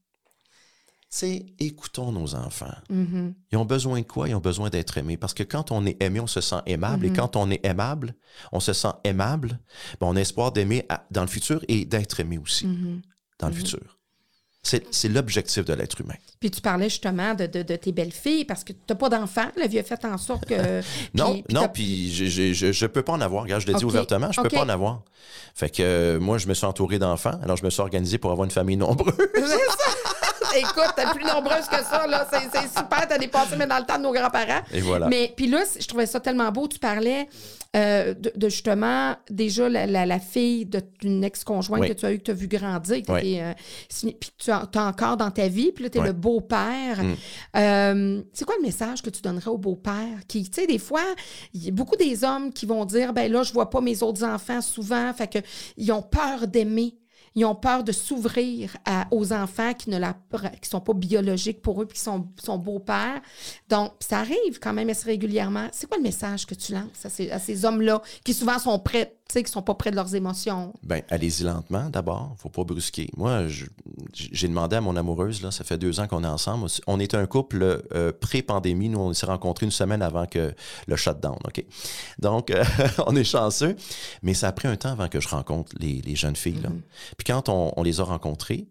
C'est 1.18 1.46
écoutons 1.58 2.12
nos 2.12 2.34
enfants. 2.34 2.74
Mhm. 2.90 3.32
Ils 3.50 3.56
ont 3.56 3.64
besoin 3.64 4.00
de 4.00 4.06
quoi? 4.06 4.28
Ils 4.28 4.34
ont 4.34 4.40
besoin 4.40 4.68
d'être 4.68 4.98
aimés. 4.98 5.16
Parce 5.16 5.32
que 5.32 5.44
quand 5.44 5.72
on 5.72 5.86
est 5.86 5.96
aimé, 6.02 6.20
on 6.20 6.26
se 6.26 6.42
sent 6.42 6.60
aimable. 6.66 7.06
Et 7.06 7.08
Mhm. 7.08 7.16
quand 7.16 7.36
on 7.36 7.50
est 7.50 7.64
aimable, 7.64 8.14
on 8.52 8.60
se 8.60 8.74
sent 8.74 8.92
aimable. 9.02 9.58
ben, 9.98 10.08
on 10.08 10.16
a 10.16 10.20
espoir 10.20 10.52
d'aimer 10.52 10.86
dans 11.10 11.22
le 11.22 11.26
futur 11.28 11.64
et 11.68 11.86
d'être 11.86 12.20
aimé 12.20 12.36
aussi 12.36 12.66
Mhm. 12.66 13.00
dans 13.38 13.48
le 13.48 13.54
futur. 13.54 13.80
C'est 14.62 15.08
l'objectif 15.08 15.64
de 15.64 15.72
l'être 15.72 16.00
humain. 16.00 16.16
Puis 16.40 16.50
tu 16.50 16.60
parlais 16.60 16.88
justement 16.90 17.34
de, 17.34 17.46
de, 17.46 17.62
de 17.62 17.76
tes 17.76 17.92
belles-filles 17.92 18.44
parce 18.44 18.62
que 18.64 18.72
tu 18.74 18.80
n'as 18.90 18.96
pas 18.96 19.08
d'enfants. 19.08 19.48
La 19.56 19.68
vie 19.68 19.78
a 19.78 19.84
fait 19.84 20.04
en 20.04 20.18
sorte 20.18 20.44
que. 20.44 20.54
Non, 21.14 21.32
puis- 21.32 21.42
puis 21.44 21.54
non, 21.54 21.68
puis 21.68 22.12
je, 22.12 22.72
je 22.72 22.86
peux 22.86 23.02
pas 23.02 23.12
en 23.12 23.20
avoir. 23.22 23.44
Regarde, 23.44 23.62
je 23.62 23.68
l'ai 23.68 23.74
dit 23.74 23.84
Ok, 23.84 23.90
ouvertement, 23.90 24.32
je 24.32 24.40
peux 24.42 24.48
ok. 24.48 24.54
pas 24.54 24.64
en 24.64 24.68
avoir. 24.68 25.02
Fait 25.54 25.70
que 25.70 25.82
euh, 25.82 26.20
moi, 26.20 26.36
je 26.36 26.46
me 26.48 26.52
suis 26.54 26.66
entouré 26.66 26.98
d'enfants. 26.98 27.38
Alors, 27.42 27.56
je 27.56 27.64
me 27.64 27.70
suis 27.70 27.80
organisé 27.80 28.18
pour 28.18 28.32
avoir 28.32 28.44
une 28.44 28.50
famille 28.50 28.76
nombreuse. 28.76 29.14
Écoute, 30.60 30.92
t'es 30.96 31.04
plus 31.14 31.24
nombreuse 31.24 31.66
que 31.70 31.82
ça, 31.84 32.06
là. 32.06 32.26
C'est, 32.30 32.68
super, 32.68 33.06
t'as 33.08 33.18
dépassé, 33.18 33.56
mais 33.56 33.66
dans 33.66 33.78
le 33.78 33.84
temps 33.84 33.98
de 33.98 34.02
nos 34.02 34.12
grands-parents. 34.12 34.62
Et 34.72 34.80
voilà. 34.80 35.08
Mais 35.08 35.32
puis 35.36 35.46
là, 35.46 35.64
je 35.78 35.86
trouvais 35.86 36.06
ça 36.06 36.20
tellement 36.20 36.50
beau. 36.50 36.68
Tu 36.68 36.78
parlais 36.78 37.28
euh, 37.74 38.14
de, 38.14 38.32
de 38.34 38.48
justement, 38.48 39.14
déjà, 39.30 39.68
la, 39.68 39.86
la, 39.86 40.06
la 40.06 40.18
fille 40.18 40.66
d'une 41.00 41.24
ex-conjointe 41.24 41.82
Oui. 41.82 41.88
que 41.88 41.92
tu 41.94 42.06
as 42.06 42.12
eu, 42.12 42.18
que 42.18 42.24
tu 42.24 42.30
as 42.30 42.34
vu 42.34 42.48
grandir, 42.48 43.02
que 43.02 43.12
Oui. 43.12 43.20
t'es, 43.20 43.40
euh, 43.42 43.52
puis 44.18 44.30
tu 44.38 44.50
as, 44.50 44.66
encore 44.76 45.16
dans 45.16 45.30
ta 45.30 45.48
vie, 45.48 45.72
puis 45.72 45.84
là, 45.84 45.90
tu 45.90 45.98
es 45.98 46.00
Oui. 46.00 46.06
le 46.06 46.12
beau-père. 46.12 47.02
Mm. 47.02 47.14
Euh, 47.56 48.22
c'est 48.32 48.44
quoi 48.44 48.54
le 48.58 48.62
message 48.66 49.02
que 49.02 49.10
tu 49.10 49.20
donnerais 49.20 49.48
au 49.50 49.58
beau-père? 49.58 50.20
Qui, 50.28 50.48
tu 50.48 50.60
sais, 50.60 50.66
des 50.66 50.78
fois, 50.78 51.02
il 51.52 51.64
y 51.64 51.68
a 51.68 51.72
beaucoup 51.72 51.96
des 51.96 52.24
hommes 52.24 52.52
qui 52.52 52.64
vont 52.66 52.84
dire, 52.84 53.12
ben 53.12 53.30
là, 53.30 53.42
je 53.42 53.52
vois 53.52 53.68
pas 53.68 53.80
mes 53.80 54.02
autres 54.02 54.24
enfants 54.24 54.60
souvent, 54.62 55.12
fait 55.12 55.28
que 55.28 55.38
ils 55.76 55.92
ont 55.92 56.02
peur 56.02 56.46
d'aimer. 56.46 56.94
Ils 57.36 57.44
ont 57.44 57.54
peur 57.54 57.84
de 57.84 57.92
s'ouvrir 57.92 58.76
aux 59.10 59.32
enfants 59.32 59.74
qui 59.74 59.90
ne 59.90 60.00
sont 60.62 60.80
pas 60.80 60.94
biologiques 60.94 61.60
pour 61.62 61.82
eux 61.82 61.86
puis 61.86 61.98
qui 61.98 62.02
sont, 62.02 62.26
sont 62.42 62.56
beaux-pères. 62.56 63.20
Donc, 63.68 63.92
ça 64.00 64.20
arrive 64.20 64.58
quand 64.60 64.72
même 64.72 64.88
assez 64.88 65.04
régulièrement. 65.04 65.68
C'est 65.70 65.86
quoi 65.86 65.98
le 65.98 66.02
message 66.02 66.46
que 66.46 66.54
tu 66.54 66.72
lances 66.72 67.04
à 67.04 67.10
ces, 67.10 67.30
à 67.30 67.38
ces 67.38 67.64
hommes-là 67.64 68.00
qui 68.24 68.32
souvent 68.32 68.58
sont 68.58 68.78
prêts, 68.78 69.16
tu 69.28 69.32
sais, 69.32 69.42
qui 69.42 69.50
sont 69.50 69.62
pas 69.62 69.74
près 69.74 69.90
de 69.90 69.96
leurs 69.96 70.14
émotions? 70.14 70.72
Ben, 70.84 71.02
allez-y 71.10 71.42
lentement 71.42 71.90
d'abord. 71.90 72.36
Faut 72.38 72.48
pas 72.48 72.62
brusquer. 72.62 73.10
Moi, 73.16 73.46
j'ai 74.12 74.46
demandé 74.48 74.76
à 74.76 74.80
mon 74.80 74.94
amoureuse, 74.94 75.42
là, 75.42 75.50
ça 75.50 75.64
fait 75.64 75.78
deux 75.78 75.98
ans 75.98 76.06
qu'on 76.06 76.22
est 76.22 76.28
ensemble. 76.28 76.68
On 76.86 77.00
est 77.00 77.14
un 77.14 77.26
couple 77.26 77.82
euh, 77.92 78.12
pré-pandémie. 78.12 78.88
Nous, 78.88 79.00
on 79.00 79.12
s'est 79.12 79.26
rencontrés 79.26 79.66
une 79.66 79.72
semaine 79.72 80.00
avant 80.00 80.26
que 80.26 80.54
le 80.86 80.96
shutdown, 80.96 81.38
OK? 81.44 81.64
Donc, 82.20 82.50
euh, 82.50 82.64
on 83.06 83.16
est 83.16 83.24
chanceux. 83.24 83.74
Mais 84.22 84.34
ça 84.34 84.48
a 84.48 84.52
pris 84.52 84.68
un 84.68 84.76
temps 84.76 84.90
avant 84.92 85.08
que 85.08 85.20
je 85.20 85.28
rencontre 85.28 85.72
les, 85.80 86.00
les 86.02 86.14
jeunes 86.14 86.36
filles. 86.36 86.60
là. 86.62 86.70
Puis 87.18 87.24
quand 87.26 87.48
on, 87.48 87.72
on 87.76 87.82
les 87.82 88.00
a 88.00 88.04
rencontrées, 88.04 88.68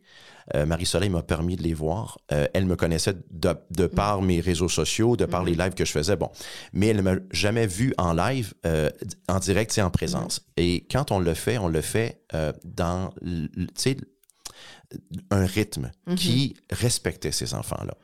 euh, 0.54 0.66
Marie-Soleil 0.66 1.10
m'a 1.10 1.24
permis 1.24 1.56
de 1.56 1.64
les 1.64 1.74
voir. 1.74 2.20
Euh, 2.32 2.46
elle 2.54 2.66
me 2.66 2.76
connaissait 2.76 3.16
de, 3.32 3.56
de 3.72 3.88
par 3.88 4.22
mes 4.22 4.40
réseaux 4.42 4.70
sociaux, 4.70 5.16
de 5.16 5.26
par 5.26 5.44
les 5.44 5.56
lives 5.56 5.74
que 5.74 5.86
je 5.86 5.92
faisais. 5.92 6.16
Bon, 6.16 6.30
mais 6.74 6.88
elle 6.88 6.98
ne 6.98 7.02
m'a 7.02 7.16
jamais 7.32 7.66
vu 7.66 7.94
en 7.98 8.14
live, 8.14 8.54
euh, 8.66 8.90
en 9.28 9.40
direct 9.40 9.76
et 9.78 9.82
en 9.82 9.90
présence. 9.90 10.42
Et 10.58 10.86
quand 10.92 11.12
on 11.12 11.20
le 11.20 11.34
fait, 11.34 11.58
on 11.58 11.68
le 11.68 11.82
fait 11.82 12.22
dans, 12.64 13.10
tu 13.24 13.68
sais, 13.76 13.98
un 15.32 15.46
rythme 15.46 15.92
qui 16.16 16.56
respectait 16.70 17.32
ces 17.32 17.54
enfants-là. 17.54 17.96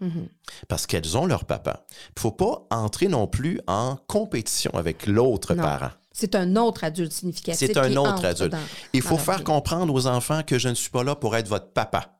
Parce 0.67 0.87
qu'elles 0.87 1.15
ont 1.17 1.25
leur 1.25 1.45
papa. 1.45 1.85
Il 2.17 2.19
faut 2.21 2.31
pas 2.31 2.65
entrer 2.71 3.07
non 3.07 3.27
plus 3.27 3.59
en 3.67 3.97
compétition 4.07 4.71
avec 4.73 5.05
l'autre 5.07 5.53
parent. 5.53 5.91
C'est 6.11 6.35
un 6.35 6.55
autre 6.57 6.83
adulte 6.83 7.13
significatif. 7.13 7.67
C'est 7.67 7.77
un 7.77 7.95
autre 7.95 8.25
adulte. 8.25 8.51
dans- 8.51 8.57
Il 8.93 9.01
faut 9.01 9.17
faire 9.17 9.37
vie. 9.37 9.43
comprendre 9.43 9.93
aux 9.93 10.07
enfants 10.07 10.41
que 10.43 10.59
je 10.59 10.67
ne 10.69 10.73
suis 10.73 10.89
pas 10.89 11.03
là 11.03 11.15
pour 11.15 11.35
être 11.35 11.47
votre 11.47 11.71
papa. 11.71 12.17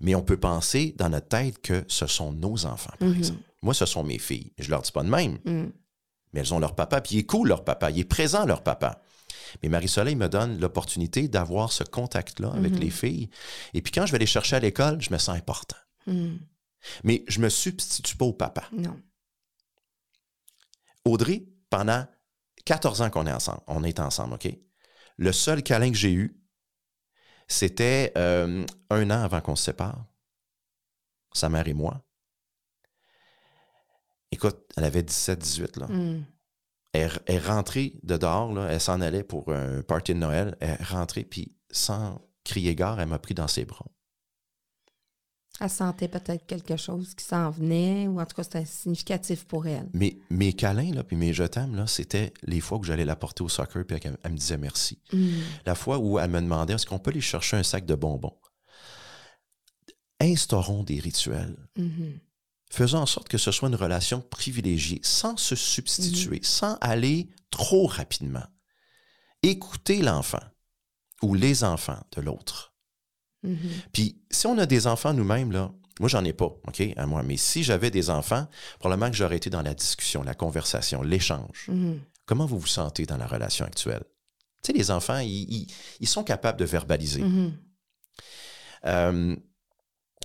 Mais 0.00 0.14
on 0.14 0.22
peut 0.22 0.36
penser 0.38 0.94
dans 0.98 1.08
notre 1.08 1.28
tête 1.28 1.60
que 1.62 1.84
ce 1.88 2.06
sont 2.06 2.32
nos 2.32 2.66
enfants, 2.66 2.94
par 2.98 3.08
Mhm. 3.08 3.16
exemple. 3.18 3.40
Moi, 3.62 3.74
ce 3.74 3.86
sont 3.86 4.04
mes 4.04 4.18
filles. 4.18 4.52
Je 4.58 4.70
leur 4.70 4.82
dis 4.82 4.92
pas 4.92 5.02
de 5.02 5.08
même. 5.08 5.38
Mm. 5.44 5.70
Mais 6.32 6.40
elles 6.40 6.52
ont 6.52 6.58
leur 6.58 6.74
papa, 6.74 7.00
puis 7.00 7.14
il 7.14 7.18
est 7.20 7.26
cool, 7.26 7.48
leur 7.48 7.64
papa. 7.64 7.90
Il 7.90 7.98
est 8.00 8.04
présent, 8.04 8.44
leur 8.44 8.62
papa. 8.62 9.00
Mais 9.62 9.68
Marie-Soleil 9.68 10.16
me 10.16 10.28
donne 10.28 10.58
l'opportunité 10.60 11.28
d'avoir 11.28 11.70
ce 11.72 11.84
contact-là 11.84 12.50
avec 12.52 12.72
Mhm. 12.72 12.80
les 12.80 12.90
filles. 12.90 13.30
Et 13.72 13.80
puis 13.82 13.92
quand 13.92 14.04
je 14.04 14.12
vais 14.12 14.18
les 14.18 14.26
chercher 14.26 14.56
à 14.56 14.60
l'école, 14.60 15.00
je 15.00 15.10
me 15.12 15.18
sens 15.18 15.36
important. 15.36 15.76
Mm. 16.06 16.36
Mais 17.04 17.24
je 17.28 17.38
me 17.40 17.48
substitue 17.48 18.16
pas 18.16 18.24
au 18.26 18.32
papa. 18.32 18.64
Non. 18.72 18.96
Audrey, 21.04 21.44
pendant 21.70 22.04
14 22.64 23.00
ans 23.02 23.10
qu'on 23.10 23.26
est 23.26 23.32
ensemble, 23.32 23.60
on 23.66 23.84
est 23.84 24.00
ensemble, 24.00 24.34
OK? 24.34 24.48
Le 25.16 25.32
seul 25.32 25.62
câlin 25.62 25.90
que 25.90 25.96
j'ai 25.96 26.12
eu, 26.12 26.40
c'était 27.48 28.12
euh, 28.16 28.64
un 28.90 29.10
an 29.10 29.22
avant 29.22 29.40
qu'on 29.40 29.56
se 29.56 29.64
sépare. 29.64 30.04
Sa 31.32 31.48
mère 31.48 31.66
et 31.66 31.74
moi. 31.74 32.04
Écoute, 34.30 34.58
elle 34.76 34.84
avait 34.84 35.02
17-18, 35.02 35.80
là. 35.80 35.86
Mm. 35.86 36.24
Elle, 36.92 37.10
elle 37.26 37.34
est 37.34 37.38
rentrée 37.38 37.98
de 38.04 38.16
dehors, 38.16 38.52
là, 38.52 38.68
elle 38.70 38.80
s'en 38.80 39.00
allait 39.00 39.24
pour 39.24 39.52
un 39.52 39.82
party 39.82 40.14
de 40.14 40.18
Noël. 40.18 40.56
Elle 40.60 40.70
est 40.70 40.84
rentrée, 40.84 41.24
puis 41.24 41.56
sans 41.70 42.20
crier 42.44 42.74
gare, 42.76 43.00
elle 43.00 43.08
m'a 43.08 43.18
pris 43.18 43.34
dans 43.34 43.48
ses 43.48 43.64
bras. 43.64 43.86
Elle 45.60 45.70
sentait 45.70 46.08
peut-être 46.08 46.46
quelque 46.46 46.76
chose 46.76 47.14
qui 47.14 47.24
s'en 47.24 47.50
venait, 47.50 48.08
ou 48.08 48.20
en 48.20 48.26
tout 48.26 48.34
cas, 48.34 48.42
c'était 48.42 48.64
significatif 48.64 49.44
pour 49.44 49.66
elle. 49.66 49.88
Mais 49.92 50.18
mes 50.28 50.52
câlins, 50.52 50.92
là, 50.92 51.04
puis 51.04 51.16
mes 51.16 51.32
je 51.32 51.44
t'aime, 51.44 51.76
là, 51.76 51.86
c'était 51.86 52.32
les 52.42 52.60
fois 52.60 52.78
où 52.78 52.82
j'allais 52.82 53.04
la 53.04 53.14
porter 53.14 53.44
au 53.44 53.48
soccer, 53.48 53.84
puis 53.86 53.96
elle, 54.02 54.16
elle 54.22 54.32
me 54.32 54.36
disait 54.36 54.56
merci. 54.56 54.98
Mm. 55.12 55.28
La 55.64 55.76
fois 55.76 55.98
où 55.98 56.18
elle 56.18 56.30
me 56.30 56.40
demandait 56.40 56.74
est-ce 56.74 56.86
qu'on 56.86 56.98
peut 56.98 57.12
aller 57.12 57.20
chercher 57.20 57.56
un 57.56 57.62
sac 57.62 57.86
de 57.86 57.94
bonbons? 57.94 58.36
Instaurons 60.20 60.82
des 60.82 60.98
rituels. 61.00 61.56
Mhm. 61.76 62.18
Faisons 62.70 62.98
en 62.98 63.06
sorte 63.06 63.28
que 63.28 63.38
ce 63.38 63.52
soit 63.52 63.68
une 63.68 63.74
relation 63.74 64.20
privilégiée, 64.20 65.00
sans 65.02 65.36
se 65.36 65.54
substituer, 65.54 66.40
sans 66.42 66.76
aller 66.80 67.28
trop 67.50 67.86
rapidement. 67.86 68.46
Écoutez 69.42 70.02
l'enfant 70.02 70.42
ou 71.22 71.34
les 71.34 71.62
enfants 71.62 72.02
de 72.16 72.20
l'autre. 72.20 72.73
Mhm. 73.44 73.58
Puis, 73.92 74.18
si 74.30 74.46
on 74.46 74.58
a 74.58 74.66
des 74.66 74.86
enfants 74.86 75.12
nous-mêmes, 75.14 75.52
là, 75.52 75.70
moi, 76.00 76.08
j'en 76.08 76.24
ai 76.24 76.32
pas, 76.32 76.46
OK, 76.66 76.82
à 76.96 77.06
moi, 77.06 77.22
mais 77.22 77.36
si 77.36 77.62
j'avais 77.62 77.90
des 77.90 78.10
enfants, 78.10 78.48
probablement 78.80 79.10
que 79.10 79.16
j'aurais 79.16 79.36
été 79.36 79.48
dans 79.50 79.62
la 79.62 79.74
discussion, 79.74 80.22
la 80.24 80.34
conversation, 80.34 81.02
l'échange. 81.02 81.66
Mhm. 81.68 82.00
Comment 82.26 82.46
vous 82.46 82.58
vous 82.58 82.66
sentez 82.66 83.06
dans 83.06 83.16
la 83.18 83.26
relation 83.26 83.64
actuelle? 83.64 84.02
Tu 84.62 84.72
sais, 84.72 84.78
les 84.78 84.90
enfants, 84.90 85.18
ils, 85.18 85.28
ils- 85.52 85.66
ils 86.00 86.08
sont 86.08 86.24
capables 86.24 86.58
de 86.58 86.64
verbaliser. 86.64 87.22
Mhm. 87.22 87.52
Euh, 88.86 89.36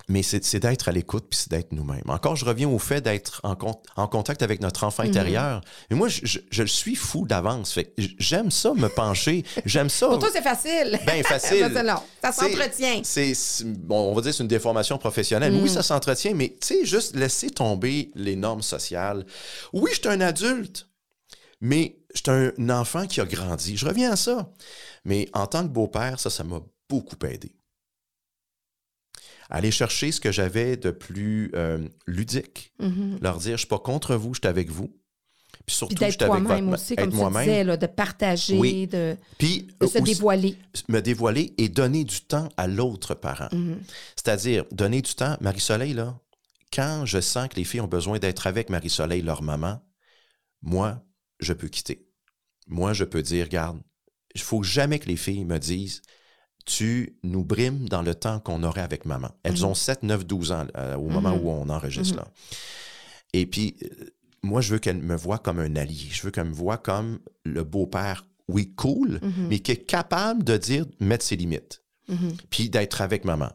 mais 0.09 0.23
c'est 0.23 0.59
d'être 0.59 0.89
à 0.89 0.91
l'écoute 0.91 1.27
puis 1.29 1.39
c'est 1.39 1.49
d'être 1.51 1.71
nous-mêmes. 1.71 2.03
Encore, 2.09 2.35
je 2.35 2.43
reviens 2.43 2.67
au 2.67 2.79
fait 2.79 2.99
d'être 2.99 3.39
en, 3.43 3.55
con- 3.55 3.79
en 3.95 4.07
contact 4.07 4.41
avec 4.41 4.59
notre 4.59 4.83
enfant 4.83 5.03
Mhm. 5.03 5.09
intérieur. 5.09 5.61
Mais 5.89 5.95
moi, 5.95 6.07
je, 6.09 6.19
je- 6.25 6.39
je 6.51 6.61
le 6.63 6.67
suis 6.67 6.95
fou 6.95 7.25
d'avance. 7.27 7.77
J'aime 8.17 8.51
ça 8.51 8.73
me 8.73 8.89
pencher. 8.89 9.43
J'aime 9.65 9.89
ça. 9.89 10.07
Pour 10.07 10.19
toi, 10.19 10.29
c'est 10.33 10.41
facile. 10.41 10.99
Ben 11.05 11.23
facile. 11.23 11.69
Ça, 11.73 11.83
long. 11.83 12.01
Ça 12.23 12.31
C'est- 12.31 12.49
s'entretient. 12.49 13.01
C'est, 13.03 13.33
c'est- 13.33 13.63
bon, 13.65 14.11
on 14.11 14.13
va 14.15 14.21
dire 14.21 14.33
c'est 14.33 14.43
une 14.43 14.49
déformation 14.49 14.97
professionnelle. 14.97 15.53
Mm. 15.53 15.61
Oui, 15.63 15.69
ça 15.69 15.83
s'entretient, 15.83 16.33
mais 16.33 16.49
tu 16.59 16.67
sais, 16.67 16.85
juste 16.85 17.15
laisser 17.15 17.49
tomber 17.51 18.11
les 18.15 18.35
normes 18.35 18.63
sociales. 18.63 19.25
Oui, 19.73 19.91
je 19.93 19.99
suis 19.99 20.07
un 20.09 20.21
adulte, 20.21 20.87
mais 21.61 21.97
je 22.15 22.21
suis 22.21 22.31
un 22.57 22.69
enfant 22.71 23.05
qui 23.05 23.21
a 23.21 23.25
grandi. 23.25 23.77
Je 23.77 23.85
reviens 23.85 24.11
à 24.11 24.15
ça. 24.15 24.49
Mais 25.05 25.29
en 25.33 25.45
tant 25.45 25.61
que 25.63 25.67
beau-père, 25.69 26.19
ça, 26.19 26.29
ça 26.29 26.43
m'a 26.43 26.59
beaucoup 26.89 27.15
aidé. 27.25 27.55
Aller 29.49 29.71
chercher 29.71 30.11
ce 30.11 30.19
que 30.21 30.31
j'avais 30.31 30.77
de 30.77 30.91
plus 30.91 31.51
euh, 31.55 31.79
ludique, 32.05 32.73
Mhm. 32.79 33.17
leur 33.21 33.37
dire, 33.37 33.53
je 33.53 33.59
suis 33.59 33.67
pas 33.67 33.79
contre 33.79 34.15
vous, 34.15 34.33
je 34.35 34.39
suis 34.41 34.47
avec 34.47 34.69
vous. 34.69 34.95
Puis 35.65 35.75
surtout, 35.75 35.95
Puis 35.95 36.05
je 36.05 36.09
d'être 36.11 36.21
suis 36.23 36.31
avec 36.31 36.43
toi-même 36.45 36.69
votre- 36.69 36.81
aussi, 36.81 36.95
comme 36.95 37.11
tu 37.11 37.39
disais, 37.39 37.63
là, 37.63 37.75
de 37.77 37.87
partager, 37.87 38.57
Oui. 38.57 38.87
de, 38.87 39.17
Puis 39.37 39.67
de 39.79 39.87
se 39.87 39.97
aussi- 39.97 40.01
dévoiler. 40.03 40.55
me 40.87 40.99
dévoiler 41.01 41.53
et 41.57 41.67
donner 41.69 42.03
du 42.03 42.21
temps 42.21 42.49
à 42.57 42.67
l'autre 42.67 43.13
parent. 43.15 43.49
Mhm. 43.51 43.79
C'est-à-dire, 44.15 44.65
donner 44.71 45.01
du 45.01 45.13
temps. 45.15 45.35
Marie-Soleil, 45.41 45.93
là, 45.93 46.19
quand 46.71 47.05
je 47.05 47.19
sens 47.19 47.47
que 47.49 47.55
les 47.55 47.63
filles 47.63 47.81
ont 47.81 47.87
besoin 47.87 48.19
d'être 48.19 48.45
avec 48.47 48.69
Marie-Soleil, 48.69 49.21
leur 49.23 49.41
maman, 49.41 49.81
moi, 50.61 51.03
je 51.39 51.53
peux 51.53 51.67
quitter. 51.67 52.07
Moi, 52.67 52.93
je 52.93 53.03
peux 53.03 53.21
dire, 53.23 53.45
regarde, 53.45 53.79
il 54.35 54.41
faut 54.41 54.61
jamais 54.63 54.99
que 54.99 55.07
les 55.07 55.15
filles 55.17 55.45
me 55.45 55.57
disent, 55.57 56.01
tu 56.69 57.17
nous 57.23 57.43
brimes 57.43 57.89
dans 57.89 58.03
le 58.03 58.13
temps 58.13 58.39
qu'on 58.39 58.61
aurait 58.63 58.81
avec 58.81 59.05
maman. 59.05 59.29
Elles 59.43 59.57
Mhm. 59.59 59.63
ont 59.65 59.73
7, 59.73 60.03
9, 60.03 60.25
12 60.25 60.51
ans 60.51 60.67
euh, 60.77 60.95
au 60.95 61.09
moment 61.09 61.35
Mhm. 61.35 61.43
où 61.43 61.49
on 61.49 61.69
enregistre. 61.69 62.15
là. 62.17 62.27
Et 63.33 63.45
puis, 63.47 63.75
euh, 63.83 63.87
moi, 64.43 64.61
je 64.61 64.73
veux 64.73 64.79
qu'elle 64.79 64.97
me 64.97 65.15
voie 65.15 65.39
comme 65.39 65.59
un 65.59 65.75
allié. 65.75 66.07
Je 66.11 66.21
veux 66.23 66.31
qu'elle 66.31 66.47
me 66.47 66.53
voie 66.53 66.77
comme 66.77 67.19
le 67.43 67.63
beau-père, 67.63 68.25
oui, 68.47 68.71
cool, 68.75 69.19
Mhm. 69.21 69.47
mais 69.49 69.59
qui 69.59 69.71
est 69.71 69.83
capable 69.85 70.43
de 70.43 70.57
dire, 70.57 70.85
mettre 70.99 71.25
ses 71.25 71.35
limites 71.35 71.81
Mhm. 72.07 72.33
puis 72.49 72.69
d'être 72.69 73.01
avec 73.01 73.25
maman. 73.25 73.49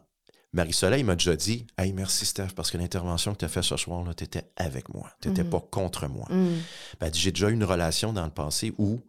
Marie-Soleil 0.53 1.03
m'a 1.03 1.15
déjà 1.15 1.35
dit 1.35 1.65
Hey, 1.77 1.91
merci 1.91 2.25
Steph, 2.25 2.49
parce 2.55 2.71
que 2.71 2.77
l'intervention 2.77 3.33
que 3.33 3.39
tu 3.39 3.45
as 3.45 3.49
faite 3.49 3.63
ce 3.63 3.75
soir, 3.77 4.05
tu 4.15 4.23
étais 4.23 4.43
avec 4.55 4.87
moi. 4.93 5.09
Tu 5.21 5.27
n'étais 5.29 5.43
Mhm. 5.43 5.49
pas 5.49 5.59
contre 5.69 6.07
moi. 6.07 6.27
Mhm. 6.29 6.59
Ben, 6.99 7.13
J'ai 7.13 7.31
déjà 7.31 7.49
eu 7.49 7.53
une 7.53 7.65
relation 7.65 8.13
dans 8.13 8.23
le 8.25 8.31
passé 8.31 8.73
où 8.77 9.01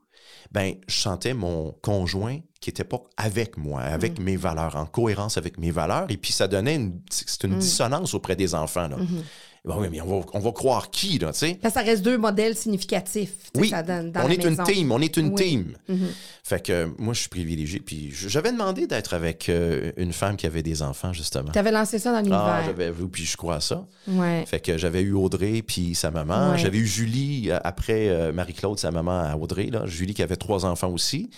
ben, 0.52 0.74
je 0.88 0.96
sentais 0.98 1.34
mon 1.34 1.72
conjoint 1.82 2.38
qui 2.60 2.70
n'était 2.70 2.84
pas 2.84 3.00
avec 3.16 3.56
moi, 3.56 3.80
avec 3.82 4.18
mes 4.18 4.36
valeurs, 4.36 4.76
en 4.76 4.86
cohérence 4.86 5.36
avec 5.38 5.58
mes 5.58 5.70
valeurs. 5.70 6.06
Et 6.08 6.16
puis 6.16 6.32
ça 6.32 6.48
donnait 6.48 6.76
une, 6.76 7.00
c'est 7.10 7.44
une 7.44 7.52
Mhm. 7.54 7.58
dissonance 7.58 8.14
auprès 8.14 8.34
des 8.36 8.54
enfants. 8.54 8.88
Là. 8.88 8.96
Mhm. 8.96 9.22
Ben 9.66 9.74
oui, 9.80 9.88
mais 9.90 10.00
on 10.00 10.20
va, 10.20 10.26
on 10.32 10.38
va 10.38 10.52
croire 10.52 10.90
qui, 10.90 11.18
là, 11.18 11.32
tu 11.32 11.38
sais? 11.40 11.54
Que 11.56 11.70
ça 11.70 11.80
reste 11.80 12.02
deux 12.04 12.18
modèles 12.18 12.54
significatifs. 12.56 13.32
Oui, 13.56 13.68
ça, 13.70 13.82
dans- 13.82 14.10
dans 14.12 14.20
on 14.24 14.28
la 14.28 14.34
est 14.34 14.44
une 14.44 14.56
team, 14.62 14.92
on 14.92 15.00
est 15.00 15.16
une 15.16 15.28
Oui. 15.30 15.34
team. 15.34 15.72
Mhm. 15.88 16.06
Fait 16.44 16.64
que 16.64 16.72
euh, 16.72 16.86
moi, 16.98 17.12
je 17.14 17.20
suis 17.20 17.28
privilégié. 17.28 17.80
Puis 17.80 18.10
j'avais 18.12 18.52
demandé 18.52 18.86
d'être 18.86 19.14
avec 19.14 19.48
euh, 19.48 19.90
une 19.96 20.12
femme 20.12 20.36
qui 20.36 20.46
avait 20.46 20.62
des 20.62 20.82
enfants, 20.82 21.12
justement. 21.12 21.50
Tu 21.52 21.58
avais 21.58 21.72
lancé 21.72 21.98
ça 21.98 22.10
dans 22.12 22.18
Ah, 22.18 22.22
l'univers. 22.22 22.62
j'avais 22.66 22.90
vu, 22.92 23.08
puis 23.08 23.24
je 23.24 23.36
crois 23.36 23.56
à 23.56 23.60
ça. 23.60 23.84
ouais. 24.06 24.44
Fait 24.46 24.60
que 24.60 24.78
j'avais 24.78 25.00
eu 25.02 25.12
Audrey, 25.14 25.62
puis 25.66 25.96
sa 25.96 26.12
maman. 26.12 26.52
Ouais. 26.52 26.58
J'avais 26.58 26.78
eu 26.78 26.86
Julie, 26.86 27.50
euh, 27.50 27.58
après 27.64 28.08
euh, 28.08 28.32
Marie-Claude, 28.32 28.78
sa 28.78 28.92
maman 28.92 29.18
à 29.22 29.34
Audrey. 29.36 29.66
Là. 29.66 29.86
Julie 29.86 30.14
qui 30.14 30.22
avait 30.22 30.36
trois 30.36 30.64
enfants 30.64 30.90
aussi. 30.92 31.30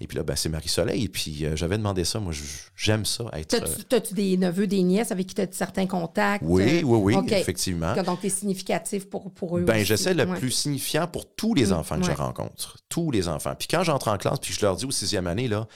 Et 0.00 0.08
puis 0.08 0.16
là, 0.18 0.24
ben, 0.24 0.34
c'est 0.34 0.48
Marie-Soleil. 0.48 1.06
Puis 1.08 1.44
euh, 1.44 1.54
j'avais 1.54 1.78
demandé 1.78 2.02
ça. 2.04 2.18
Moi, 2.18 2.32
j'aime 2.76 3.04
ça, 3.04 3.26
être... 3.34 3.56
T'as-tu 3.88 4.14
des 4.14 4.36
neveux, 4.36 4.66
des 4.66 4.82
nièces 4.82 5.12
avec 5.12 5.28
qui 5.28 5.36
tu 5.36 5.42
as 5.42 5.46
certains 5.52 5.86
contacts? 5.86 6.42
oui, 6.44 6.82
oui, 6.84 7.14
oui, 7.14 7.16
effectivement. 7.30 7.75
Donc, 8.04 8.20
tu 8.20 8.26
es 8.26 8.30
significatif 8.30 9.08
pour, 9.08 9.32
pour 9.32 9.58
eux 9.58 9.62
Ben, 9.62 9.84
j'essaie 9.84 10.14
le 10.14 10.24
Ouais. 10.24 10.38
plus 10.38 10.50
signifiant 10.50 11.06
pour 11.06 11.34
tous 11.34 11.54
les 11.54 11.66
Mm, 11.66 11.72
enfants 11.72 11.96
que 12.00 12.06
ouais. 12.06 12.12
je 12.12 12.16
rencontre. 12.16 12.78
Tous 12.88 13.10
les 13.10 13.28
enfants. 13.28 13.54
Puis 13.58 13.68
quand 13.68 13.82
j'entre 13.84 14.08
en 14.08 14.16
classe, 14.18 14.38
puis 14.40 14.52
je 14.52 14.60
leur 14.60 14.76
dis 14.76 14.84
au 14.86 14.90
sixième 14.90 15.26
année, 15.26 15.48
là, 15.48 15.66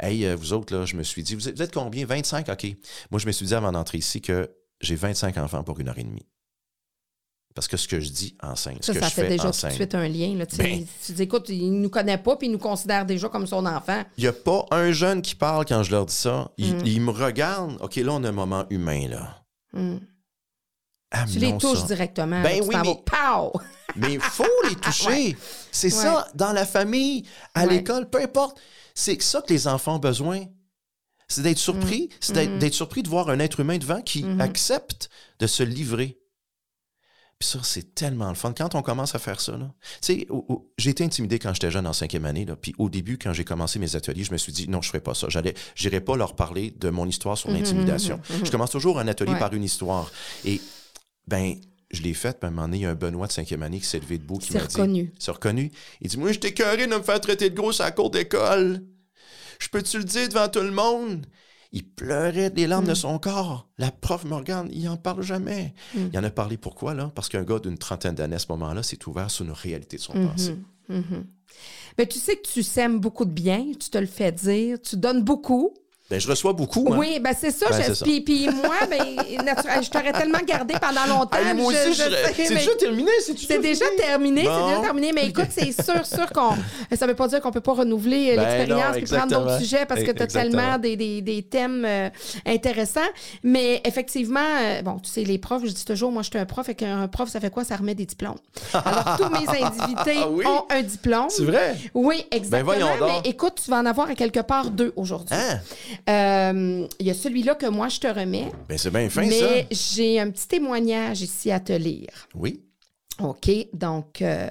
Hey, 0.00 0.24
euh, 0.26 0.36
vous 0.36 0.52
autres, 0.52 0.72
là, 0.76 0.84
je 0.84 0.94
me 0.94 1.02
suis 1.02 1.24
dit, 1.24 1.34
vous 1.34 1.48
êtes, 1.48 1.74
combien? 1.74 2.06
25? 2.06 2.48
OK. 2.48 2.66
Moi, 3.10 3.18
je 3.18 3.26
me 3.26 3.32
suis 3.32 3.46
dit 3.46 3.54
avant 3.54 3.72
d'entrer 3.72 3.98
ici 3.98 4.20
que 4.20 4.48
j'ai 4.80 4.94
25 4.94 5.36
enfants 5.38 5.64
pour 5.64 5.80
une 5.80 5.88
heure 5.88 5.98
et 5.98 6.04
demie. 6.04 6.24
Parce 7.54 7.66
que 7.66 7.76
ce 7.76 7.88
que 7.88 7.98
je 7.98 8.08
dis 8.10 8.36
enseigne. 8.40 8.78
Ça, 8.80 8.92
ce 8.92 8.92
que 8.92 9.00
ça 9.00 9.08
je 9.08 9.14
fait 9.14 9.22
fais 9.22 9.28
déjà 9.30 9.50
tout 9.50 9.66
de 9.66 9.72
suite 9.72 9.94
un 9.96 10.06
lien. 10.06 10.32
Là, 10.36 10.46
tu. 10.46 10.56
Ben. 10.58 10.84
Tu 11.04 11.12
dis, 11.12 11.22
écoute, 11.22 11.48
il 11.48 11.72
ne 11.72 11.80
nous 11.80 11.90
connaît 11.90 12.18
pas, 12.18 12.36
puis 12.36 12.46
il 12.46 12.52
nous 12.52 12.58
considère 12.58 13.04
déjà 13.06 13.28
comme 13.28 13.48
son 13.48 13.66
enfant. 13.66 14.04
Il 14.16 14.20
n'y 14.22 14.28
a 14.28 14.32
pas 14.32 14.64
un 14.70 14.92
jeune 14.92 15.20
qui 15.22 15.34
parle 15.34 15.64
quand 15.66 15.82
je 15.82 15.90
leur 15.90 16.06
dis 16.06 16.14
ça. 16.14 16.52
Il, 16.58 16.76
Mm. 16.76 16.82
il 16.86 17.00
me 17.00 17.10
regarde. 17.10 17.76
OK, 17.80 17.96
là, 17.96 18.12
on 18.12 18.22
a 18.22 18.28
un 18.28 18.32
moment 18.32 18.66
humain, 18.70 19.08
là. 19.08 19.42
Mm. 19.72 19.96
Tu 21.32 21.38
les 21.38 21.56
touches 21.56 21.80
ça. 21.80 21.86
directement. 21.86 22.42
Ben 22.42 22.60
là, 22.60 22.64
oui, 22.66 22.76
mais- 22.82 23.02
pow! 23.04 23.52
Mais 23.96 24.14
il 24.14 24.20
faut 24.20 24.44
les 24.68 24.74
toucher. 24.80 25.08
Ouais. 25.08 25.36
C'est 25.72 25.86
Ouais. 25.94 26.02
ça, 26.02 26.28
dans 26.34 26.52
la 26.52 26.66
famille, 26.66 27.24
à 27.54 27.64
Ouais. 27.64 27.74
l'école, 27.74 28.08
peu 28.10 28.20
importe. 28.20 28.58
C'est 28.94 29.20
ça 29.22 29.40
que 29.40 29.52
les 29.52 29.66
enfants 29.68 29.96
ont 29.96 30.00
besoin. 30.00 30.44
C'est 31.28 31.42
d'être 31.42 31.58
surpris. 31.58 32.08
C'est 32.20 32.32
d'être 32.32 32.50
Mhm. 32.52 32.58
d'être 32.58 32.74
surpris 32.74 33.02
de 33.02 33.08
voir 33.08 33.28
un 33.30 33.38
être 33.38 33.60
humain 33.60 33.78
devant 33.78 34.00
qui 34.02 34.22
Mhm. 34.24 34.40
accepte 34.40 35.08
de 35.38 35.46
se 35.46 35.62
livrer. 35.62 36.18
Puis 37.38 37.48
ça, 37.50 37.60
c'est 37.62 37.94
tellement 37.94 38.28
le 38.30 38.34
fun. 38.34 38.52
Quand 38.52 38.74
on 38.74 38.82
commence 38.82 39.14
à 39.14 39.20
faire 39.20 39.40
ça, 39.40 39.52
là, 39.52 39.70
tu 40.02 40.14
sais, 40.24 40.26
j'ai 40.76 40.90
été 40.90 41.04
intimidé 41.04 41.38
quand 41.38 41.54
j'étais 41.54 41.70
jeune 41.70 41.86
en 41.86 41.92
cinquième 41.92 42.24
année. 42.24 42.44
Là, 42.44 42.56
puis 42.56 42.74
au 42.78 42.88
début, 42.90 43.16
quand 43.16 43.32
j'ai 43.32 43.44
commencé 43.44 43.78
mes 43.78 43.94
ateliers, 43.94 44.24
je 44.24 44.32
me 44.32 44.38
suis 44.38 44.52
dit, 44.52 44.68
non, 44.68 44.82
je 44.82 44.88
ferai 44.88 45.00
pas 45.00 45.14
ça. 45.14 45.28
J'allais, 45.28 45.54
j'irai 45.76 46.00
pas 46.00 46.16
leur 46.16 46.34
parler 46.34 46.72
de 46.76 46.90
mon 46.90 47.06
histoire 47.06 47.38
sur 47.38 47.48
Mhm, 47.50 47.56
l'intimidation. 47.58 48.20
Je 48.44 48.50
commence 48.50 48.70
toujours 48.70 48.98
un 48.98 49.06
atelier 49.06 49.34
Ouais. 49.34 49.38
par 49.38 49.52
une 49.54 49.62
histoire. 49.62 50.10
Et, 50.44 50.60
ben, 51.28 51.54
je 51.90 52.02
l'ai 52.02 52.14
fait. 52.14 52.38
Puis 52.38 52.46
à 52.46 52.48
un 52.48 52.50
moment 52.50 52.66
donné, 52.66 52.78
il 52.78 52.82
y 52.82 52.86
a 52.86 52.90
un 52.90 52.94
Benoît 52.94 53.26
de 53.26 53.32
cinquième 53.32 53.62
année 53.62 53.78
qui 53.78 53.86
s'est 53.86 54.00
levé 54.00 54.18
debout, 54.18 54.38
qui 54.38 54.48
C'est 54.52 54.58
m'a 54.58 54.66
dit, 54.66 54.76
reconnu. 54.76 55.12
c'est 55.18 55.30
reconnu. 55.30 55.70
Il 56.00 56.08
dit 56.08 56.18
Moi, 56.18 56.32
je 56.32 56.38
t'ai 56.38 56.52
carré 56.52 56.86
de 56.86 56.94
me 56.94 57.00
faire 57.02 57.20
traiter 57.20 57.50
de 57.50 57.54
grosse 57.54 57.80
à 57.80 57.84
la 57.84 57.90
cour 57.92 58.10
d'école. 58.10 58.84
Je 59.58 59.68
peux-tu 59.68 59.98
le 59.98 60.04
dire 60.04 60.28
devant 60.28 60.48
tout 60.48 60.60
le 60.60 60.70
monde? 60.70 61.26
Il 61.72 61.84
pleurait 61.86 62.50
des 62.50 62.66
larmes 62.66 62.84
Mm. 62.86 62.88
de 62.88 62.94
son 62.94 63.18
corps. 63.18 63.68
La 63.76 63.90
prof 63.90 64.24
me 64.24 64.34
regarde, 64.34 64.68
il 64.72 64.88
en 64.88 64.96
parle 64.96 65.22
jamais. 65.22 65.74
Mm. 65.94 65.98
Il 66.12 66.18
en 66.18 66.24
a 66.24 66.30
parlé 66.30 66.56
pourquoi, 66.56 66.94
là? 66.94 67.10
Parce 67.14 67.28
qu'un 67.28 67.42
gars 67.44 67.58
d'une 67.58 67.76
trentaine 67.76 68.14
d'années 68.14 68.36
à 68.36 68.38
ce 68.38 68.46
moment-là 68.50 68.82
s'est 68.82 69.06
ouvert 69.06 69.30
sur 69.30 69.44
une 69.44 69.50
réalité 69.52 69.96
de 69.98 70.02
son 70.02 70.14
Mhm, 70.16 70.28
passé. 70.28 70.56
Mais 71.98 72.06
tu 72.06 72.18
sais 72.18 72.36
que 72.36 72.46
tu 72.48 72.62
sèmes 72.62 73.00
beaucoup 73.00 73.24
de 73.24 73.32
bien, 73.32 73.72
tu 73.78 73.90
te 73.90 73.98
le 73.98 74.06
fais 74.06 74.32
dire, 74.32 74.80
tu 74.80 74.96
donnes 74.96 75.22
beaucoup. 75.24 75.74
Ben, 76.10 76.18
je 76.18 76.26
reçois 76.26 76.54
beaucoup. 76.54 76.88
hein. 76.90 76.96
Oui, 76.98 77.20
ben 77.20 77.34
c'est 77.38 77.50
ça. 77.50 77.66
Ben, 77.68 77.76
je- 77.82 77.86
c'est 77.88 77.94
ça. 77.96 78.04
Puis, 78.06 78.22
puis 78.22 78.48
moi, 78.48 78.76
ben, 78.88 79.44
naturel- 79.44 79.82
je 79.84 79.90
t'aurais 79.90 80.12
tellement 80.12 80.38
gardé 80.46 80.72
pendant 80.80 81.04
longtemps. 81.06 81.36
Ah, 81.38 81.52
moi 81.52 81.66
aussi, 81.66 81.92
je 81.92 82.02
je 82.02 82.02
c'est 82.34 82.48
mais- 82.48 82.54
déjà 82.56 82.74
terminé. 82.76 83.10
C'est 83.36 83.58
déjà 83.60 83.84
terminé, 83.94 84.40
c'est 84.42 84.66
déjà 84.68 84.80
terminé. 84.80 85.12
Mais 85.14 85.26
écoute, 85.26 85.48
c'est 85.50 85.70
sûr, 85.70 86.06
sûr 86.06 86.30
qu'on. 86.32 86.54
Ça 86.96 87.06
veut 87.06 87.14
pas 87.14 87.28
dire 87.28 87.42
qu'on 87.42 87.50
peut 87.50 87.60
pas 87.60 87.74
renouveler 87.74 88.30
euh, 88.32 88.36
Ben 88.36 88.42
l'expérience 88.48 88.96
et 88.96 89.02
prendre 89.02 89.26
d'autres 89.26 89.40
exactement. 89.52 89.58
sujets 89.58 89.84
parce 89.86 90.00
que 90.02 90.10
tu 90.12 90.22
as 90.22 90.24
Exactement. 90.24 90.56
tellement 90.62 90.78
des, 90.78 90.96
des, 90.96 91.20
des 91.20 91.42
thèmes 91.42 91.84
euh, 91.86 92.08
intéressants. 92.46 93.00
Mais 93.42 93.82
effectivement, 93.84 94.40
euh, 94.62 94.80
bon, 94.80 94.98
tu 95.00 95.10
sais, 95.10 95.24
les 95.24 95.36
profs, 95.38 95.66
je 95.66 95.72
dis 95.72 95.84
toujours, 95.84 96.10
moi, 96.10 96.22
je 96.22 96.30
suis 96.30 96.38
un 96.38 96.46
prof, 96.46 96.66
et 96.70 96.74
qu'un 96.74 97.06
prof, 97.08 97.28
ça 97.28 97.38
fait 97.38 97.50
quoi? 97.50 97.64
Ça 97.64 97.76
remet 97.76 97.94
des 97.94 98.06
diplômes. 98.06 98.38
Alors, 98.72 99.16
tous 99.18 99.28
mes 99.28 99.46
invités 99.46 100.20
Ah 100.22 100.28
oui? 100.30 100.46
ont 100.46 100.64
un 100.70 100.80
diplôme. 100.82 101.26
C'est 101.28 101.44
vrai? 101.44 101.76
Oui, 101.92 102.24
exactement. 102.30 102.72
Ben, 102.72 102.80
voyons 102.86 102.98
donc. 102.98 103.22
mais 103.24 103.30
écoute, 103.30 103.60
tu 103.62 103.70
vas 103.70 103.76
en 103.78 103.86
avoir 103.86 104.08
à 104.08 104.14
quelque 104.14 104.40
part 104.40 104.70
deux 104.70 104.94
aujourd'hui. 104.96 105.36
Hein? 105.36 105.60
Euh, 106.08 106.86
Il 107.00 107.06
y 107.06 107.10
a 107.10 107.14
celui-là 107.14 107.54
que 107.54 107.66
moi, 107.66 107.88
je 107.88 108.00
te 108.00 108.06
remets. 108.06 108.50
Ben, 108.68 108.76
c'est 108.78 108.90
bien 108.90 109.08
fin, 109.08 109.26
mais 109.26 109.66
j'ai 109.70 110.20
un 110.20 110.30
petit 110.30 110.48
témoignage 110.48 111.22
ici 111.22 111.50
à 111.50 111.60
te 111.60 111.72
lire. 111.72 112.10
ça. 112.12 112.26
Oui. 112.34 112.62
OK, 113.20 113.50
donc 113.72 114.22
euh, 114.22 114.48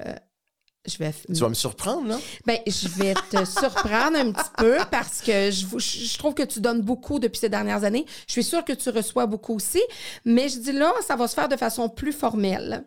je 0.85 0.97
vais. 0.97 1.13
Tu 1.27 1.33
vas 1.39 1.47
me 1.49 1.53
surprendre, 1.53 2.07
là? 2.07 2.19
Ben, 2.45 2.57
je 2.67 2.87
vais 2.89 3.13
te 3.13 3.45
surprendre 3.59 4.17
un 4.17 4.31
petit 4.33 4.49
peu 4.57 4.77
parce 4.91 5.21
que 5.21 5.51
je, 5.51 5.65
je 5.79 6.17
trouve 6.17 6.33
que 6.33 6.43
tu 6.43 6.59
donnes 6.59 6.81
beaucoup 6.81 7.17
depuis 7.19 7.39
ces 7.39 7.47
dernières 7.49 7.83
années. 7.85 8.05
Je 8.27 8.33
suis 8.33 8.43
sûre 8.43 8.65
que 8.65 8.73
tu 8.73 8.89
reçois 8.89 9.25
beaucoup 9.25 9.55
aussi, 9.55 9.81
mais 10.25 10.49
je 10.49 10.59
dis 10.59 10.73
là, 10.73 10.93
ça 11.05 11.15
va 11.15 11.27
se 11.29 11.33
faire 11.35 11.47
de 11.47 11.55
façon 11.55 11.87
plus 11.87 12.11
formelle. 12.11 12.83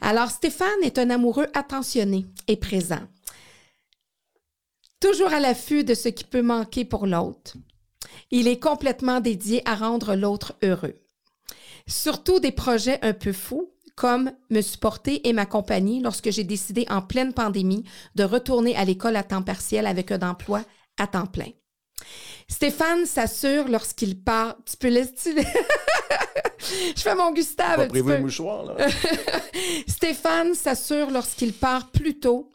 Alors, 0.00 0.30
Stéphane 0.30 0.68
est 0.82 0.98
un 0.98 1.10
amoureux 1.10 1.48
attentionné 1.52 2.24
et 2.48 2.56
présent. 2.56 3.00
Toujours 5.00 5.34
à 5.34 5.40
l'affût 5.40 5.84
de 5.84 5.92
ce 5.92 6.08
qui 6.08 6.24
peut 6.24 6.40
manquer 6.42 6.86
pour 6.86 7.06
l'autre. 7.06 7.56
Il 8.30 8.48
est 8.48 8.58
complètement 8.58 9.20
dédié 9.20 9.62
à 9.64 9.74
rendre 9.74 10.14
l'autre 10.14 10.54
heureux. 10.62 10.94
Surtout 11.86 12.40
des 12.40 12.52
projets 12.52 12.98
un 13.02 13.12
peu 13.12 13.32
fous, 13.32 13.70
comme 13.94 14.32
me 14.50 14.60
supporter 14.60 15.26
et 15.28 15.32
m'accompagner 15.32 16.00
lorsque 16.00 16.30
j'ai 16.30 16.44
décidé 16.44 16.86
en 16.90 17.02
pleine 17.02 17.32
pandémie 17.32 17.84
de 18.14 18.24
retourner 18.24 18.74
à 18.76 18.84
l'école 18.84 19.16
à 19.16 19.22
temps 19.22 19.42
partiel 19.42 19.86
avec 19.86 20.10
un 20.10 20.20
emploi 20.20 20.62
à 20.98 21.06
temps 21.06 21.26
plein. 21.26 21.50
Stéphane 22.48 23.06
s'assure 23.06 23.68
lorsqu'il 23.68 24.20
part. 24.20 24.56
Tu 24.66 24.76
peux 24.76 24.88
laisser. 24.88 25.34
Je 26.96 27.00
fais 27.00 27.14
mon 27.14 27.32
Gustave. 27.32 27.88
Pas 27.88 27.94
le 27.94 28.20
mouchoir, 28.20 28.64
là. 28.64 28.88
Stéphane 29.86 30.54
s'assure 30.54 31.10
lorsqu'il 31.10 31.52
part 31.52 31.90
plus 31.90 32.18
tôt 32.18 32.50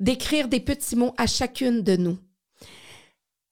d'écrire 0.00 0.48
des 0.48 0.60
petits 0.60 0.96
mots 0.96 1.14
à 1.16 1.26
chacune 1.26 1.82
de 1.82 1.96
nous. 1.96 2.18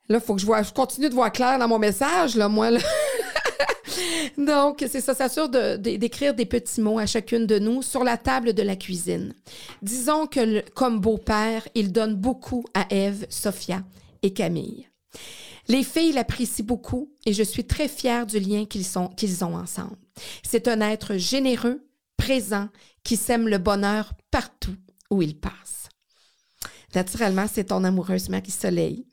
Là, 0.08 0.20
faut 0.20 0.34
que 0.34 0.40
je, 0.40 0.72
continue 0.72 1.08
de 1.08 1.14
voir 1.14 1.32
clair 1.32 1.58
dans 1.58 1.68
mon 1.68 1.78
message, 1.78 2.34
là, 2.34 2.48
moi. 2.48 2.70
là. 2.70 2.80
Donc, 4.38 4.84
c'est 4.90 5.00
ça, 5.00 5.14
s'assure 5.14 5.48
d'écrire 5.48 6.34
des 6.34 6.46
petits 6.46 6.80
mots 6.80 6.98
à 6.98 7.06
chacune 7.06 7.46
de 7.46 7.58
nous 7.58 7.82
sur 7.82 8.04
la 8.04 8.16
table 8.16 8.52
de 8.52 8.62
la 8.62 8.76
cuisine. 8.76 9.34
Disons 9.80 10.26
que, 10.26 10.68
comme 10.70 11.00
beau-père, 11.00 11.66
il 11.74 11.92
donne 11.92 12.14
beaucoup 12.14 12.64
à 12.74 12.86
Ève, 12.90 13.26
Sophia 13.28 13.82
et 14.22 14.32
Camille. 14.32 14.88
Les 15.68 15.84
filles 15.84 16.12
l'apprécient 16.12 16.64
beaucoup 16.64 17.12
et 17.24 17.32
je 17.32 17.42
suis 17.42 17.64
très 17.64 17.88
fière 17.88 18.26
du 18.26 18.38
lien 18.40 18.64
qu'ils 18.64 18.98
ont 18.98 19.54
ensemble. 19.54 19.96
C'est 20.42 20.68
un 20.68 20.80
être 20.80 21.16
généreux, 21.16 21.86
présent, 22.16 22.68
qui 23.04 23.16
sème 23.16 23.48
le 23.48 23.58
bonheur 23.58 24.12
partout 24.30 24.76
où 25.10 25.22
il 25.22 25.38
passe. 25.38 25.71
Naturellement, 26.94 27.46
c'est 27.52 27.64
ton 27.64 27.84
amoureuse 27.84 28.28
Marie 28.28 28.50
Soleil 28.50 29.04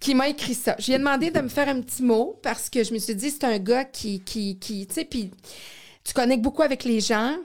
qui 0.00 0.14
m'a 0.14 0.28
écrit 0.28 0.54
ça. 0.54 0.76
Je 0.78 0.86
lui 0.86 0.92
ai 0.94 0.98
demandé 0.98 1.30
de 1.30 1.40
me 1.40 1.48
faire 1.48 1.68
un 1.68 1.80
petit 1.80 2.02
mot 2.02 2.38
parce 2.42 2.68
que 2.70 2.82
je 2.84 2.92
me 2.92 2.98
suis 2.98 3.14
dit, 3.14 3.30
c'est 3.30 3.44
un 3.44 3.58
gars 3.58 3.84
qui, 3.84 4.20
qui, 4.20 4.58
qui 4.58 4.86
tu 4.86 4.94
sais, 4.94 5.04
puis 5.04 5.30
tu 6.04 6.12
connectes 6.12 6.42
beaucoup 6.42 6.62
avec 6.62 6.84
les 6.84 7.00
gens, 7.00 7.36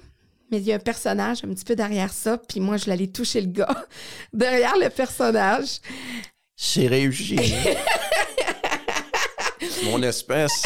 mais 0.52 0.58
il 0.58 0.64
y 0.64 0.72
a 0.72 0.76
un 0.76 0.80
personnage 0.80 1.44
un 1.44 1.50
petit 1.50 1.66
peu 1.66 1.76
derrière 1.76 2.14
ça, 2.14 2.38
puis 2.38 2.60
moi, 2.60 2.78
je 2.78 2.88
l'allais 2.88 3.08
toucher 3.08 3.42
le 3.42 3.48
gars 3.48 3.86
derrière 4.34 4.78
le 4.78 4.90
personnage. 4.90 5.80
C'est 6.56 6.88
réussi. 6.88 7.38
Mon 9.84 10.02
espèce. 10.02 10.64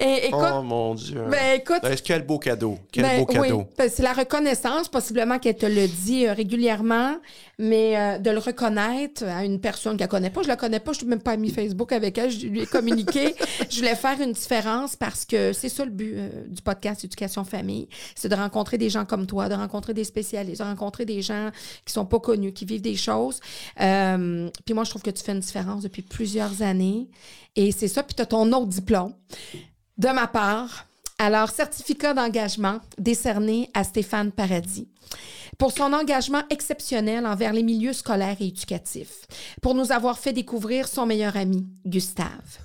Et 0.00 0.26
écoute, 0.26 0.40
oh 0.54 0.62
mon 0.62 0.94
Dieu. 0.94 1.22
ben, 1.30 1.60
écoute, 1.60 1.80
Ben, 1.82 1.96
Quel 2.02 2.24
beau 2.24 2.38
cadeau. 2.38 2.78
Quel 2.92 3.04
Ben, 3.04 3.18
beau 3.20 3.26
cadeau. 3.26 3.64
oui, 3.78 3.86
c'est 3.88 4.02
la 4.02 4.12
reconnaissance, 4.12 4.88
possiblement 4.88 5.38
qu'elle 5.38 5.56
te 5.56 5.66
le 5.66 5.86
dit 5.86 6.26
euh, 6.26 6.32
régulièrement, 6.32 7.16
mais 7.58 7.96
euh, 7.96 8.18
de 8.18 8.30
le 8.30 8.38
reconnaître 8.38 9.24
à 9.24 9.44
une 9.44 9.60
personne 9.60 9.96
qu'elle 9.96 10.08
connaît 10.08 10.30
pas. 10.30 10.42
Je 10.42 10.48
la 10.48 10.56
connais 10.56 10.80
pas, 10.80 10.92
je 10.92 10.98
suis 10.98 11.06
même 11.06 11.20
pas 11.20 11.36
mis 11.36 11.50
Facebook 11.50 11.92
avec 11.92 12.18
elle, 12.18 12.30
je 12.30 12.46
lui 12.46 12.62
ai 12.62 12.66
communiqué. 12.66 13.34
je 13.70 13.76
voulais 13.76 13.94
faire 13.94 14.20
une 14.20 14.32
différence 14.32 14.96
parce 14.96 15.24
que 15.24 15.52
c'est 15.52 15.68
ça 15.68 15.84
le 15.84 15.90
but 15.90 16.14
euh, 16.16 16.28
du 16.48 16.62
podcast 16.62 17.04
Éducation 17.04 17.44
Famille, 17.44 17.88
c'est 18.14 18.28
de 18.28 18.34
rencontrer 18.34 18.78
des 18.78 18.90
gens 18.90 19.04
comme 19.04 19.26
toi, 19.26 19.48
de 19.48 19.54
rencontrer 19.54 19.94
des 19.94 20.04
spécialistes, 20.04 20.60
de 20.60 20.66
rencontrer 20.66 21.04
des 21.04 21.22
gens 21.22 21.50
qui 21.84 21.92
sont 21.92 22.06
pas 22.06 22.20
connus, 22.20 22.52
qui 22.52 22.64
vivent 22.64 22.82
des 22.82 22.96
choses. 22.96 23.40
Euh, 23.80 24.48
puis 24.64 24.74
moi, 24.74 24.84
je 24.84 24.90
trouve 24.90 25.02
que 25.02 25.10
tu 25.10 25.22
fais 25.22 25.32
une 25.32 25.40
différence 25.40 25.82
depuis 25.82 26.02
plusieurs 26.02 26.62
années. 26.62 27.08
Et 27.58 27.72
c'est 27.72 27.88
ça, 27.88 28.02
puis 28.02 28.14
tu 28.14 28.20
as 28.20 28.26
ton 28.26 28.52
autre 28.52 28.66
diplôme 28.66 29.14
de 29.98 30.08
ma 30.08 30.26
part. 30.26 30.86
Alors, 31.18 31.48
certificat 31.48 32.12
d'engagement 32.12 32.80
décerné 32.98 33.70
à 33.72 33.84
Stéphane 33.84 34.32
Paradis 34.32 34.86
pour 35.58 35.72
son 35.72 35.92
engagement 35.92 36.42
exceptionnel 36.50 37.26
envers 37.26 37.52
les 37.52 37.62
milieux 37.62 37.92
scolaires 37.92 38.36
et 38.40 38.48
éducatifs, 38.48 39.26
pour 39.62 39.74
nous 39.74 39.92
avoir 39.92 40.18
fait 40.18 40.32
découvrir 40.32 40.86
son 40.88 41.06
meilleur 41.06 41.36
ami, 41.36 41.66
Gustave, 41.86 42.58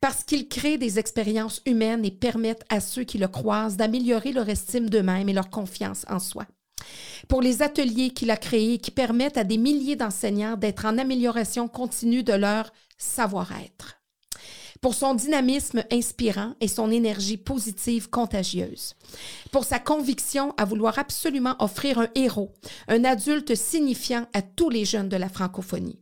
parce 0.00 0.22
qu'il 0.22 0.48
crée 0.48 0.78
des 0.78 0.98
expériences 0.98 1.62
humaines 1.66 2.04
et 2.04 2.10
permettent 2.10 2.64
à 2.68 2.80
ceux 2.80 3.04
qui 3.04 3.18
le 3.18 3.28
croisent 3.28 3.76
d'améliorer 3.76 4.32
leur 4.32 4.48
estime 4.48 4.88
d'eux-mêmes 4.88 5.28
et 5.28 5.32
leur 5.32 5.50
confiance 5.50 6.04
en 6.08 6.18
soi. 6.18 6.46
Pour 7.28 7.42
les 7.42 7.62
ateliers 7.62 8.10
qu'il 8.10 8.30
a 8.30 8.36
créés 8.36 8.78
qui 8.78 8.92
permettent 8.92 9.38
à 9.38 9.44
des 9.44 9.58
milliers 9.58 9.96
d'enseignants 9.96 10.56
d'être 10.56 10.84
en 10.84 10.98
amélioration 10.98 11.66
continue 11.66 12.22
de 12.22 12.34
leur 12.34 12.70
savoir-être 12.98 13.96
pour 14.86 14.94
son 14.94 15.16
dynamisme 15.16 15.82
inspirant 15.90 16.54
et 16.60 16.68
son 16.68 16.92
énergie 16.92 17.38
positive 17.38 18.08
contagieuse, 18.08 18.94
pour 19.50 19.64
sa 19.64 19.80
conviction 19.80 20.54
à 20.56 20.64
vouloir 20.64 21.00
absolument 21.00 21.56
offrir 21.58 21.98
un 21.98 22.08
héros, 22.14 22.52
un 22.86 23.02
adulte 23.02 23.56
signifiant 23.56 24.28
à 24.32 24.42
tous 24.42 24.70
les 24.70 24.84
jeunes 24.84 25.08
de 25.08 25.16
la 25.16 25.28
francophonie, 25.28 25.98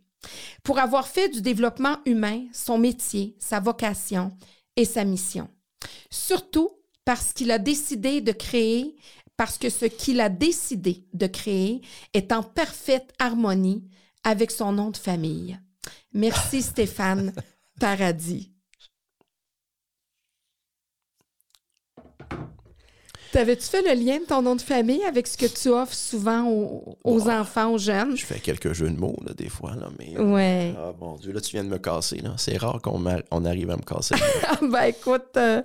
pour 0.63 0.79
avoir 0.79 1.09
fait 1.09 1.31
du 1.31 1.41
développement 1.41 1.97
humain 2.05 2.45
son 2.53 2.77
métier, 2.77 3.35
sa 3.39 3.59
vocation 3.59 4.37
et 4.77 4.85
sa 4.85 5.07
mission. 5.07 5.49
Surtout 6.11 6.69
parce 7.07 7.33
qu'il 7.33 7.53
a 7.53 7.59
décidé 7.59 8.21
de 8.21 8.33
créer, 8.33 8.97
parce 9.39 9.57
que 9.57 9.71
ce 9.71 9.87
qu'il 9.87 10.21
a 10.21 10.29
décidé 10.29 11.07
de 11.15 11.27
créer 11.27 11.81
est 12.13 12.33
en 12.33 12.43
parfaite 12.43 13.15
harmonie 13.19 13.83
avec 14.25 14.51
son 14.51 14.73
nom 14.73 14.91
de 14.91 14.99
famille. 14.99 15.59
Merci 16.13 16.61
Stéphane 16.61 17.33
Paradis. 17.81 18.54
T'avais-tu 23.35 23.67
fait 23.67 23.83
le 23.83 24.01
lien 24.01 24.21
de 24.21 24.27
ton 24.27 24.43
nom 24.43 24.55
de 24.55 24.61
famille 24.61 25.03
avec 25.03 25.27
ce 25.27 25.37
que 25.37 25.47
tu 25.47 25.69
offres 25.69 25.93
souvent 25.93 26.49
aux, 27.03 27.29
enfants, 27.29 27.73
aux 27.73 27.79
jeunes? 27.79 28.17
Je 28.17 28.25
fais 28.25 28.39
quelques 28.39 28.75
jeux 28.75 28.89
de 28.89 28.97
mots, 28.97 29.19
là, 29.27 29.33
des 29.35 29.49
fois, 29.49 29.75
là, 29.75 29.89
mais... 29.99 30.17
Euh, 30.17 30.23
ouais. 30.23 30.73
Ah, 30.79 30.93
mon 31.01 31.17
Dieu, 31.17 31.33
là, 31.33 31.41
tu 31.41 31.51
viens 31.51 31.65
de 31.65 31.69
me 31.69 31.79
casser, 31.79 32.19
là. 32.19 32.35
C'est 32.37 32.57
rare 32.57 32.81
qu'on 32.81 33.05
on 33.33 33.45
arrive 33.45 33.73
à 33.73 33.77
me 33.77 33.83
casser. 33.83 34.15
ben, 34.63 34.85
écoute, 34.85 35.37
euh, 35.37 35.63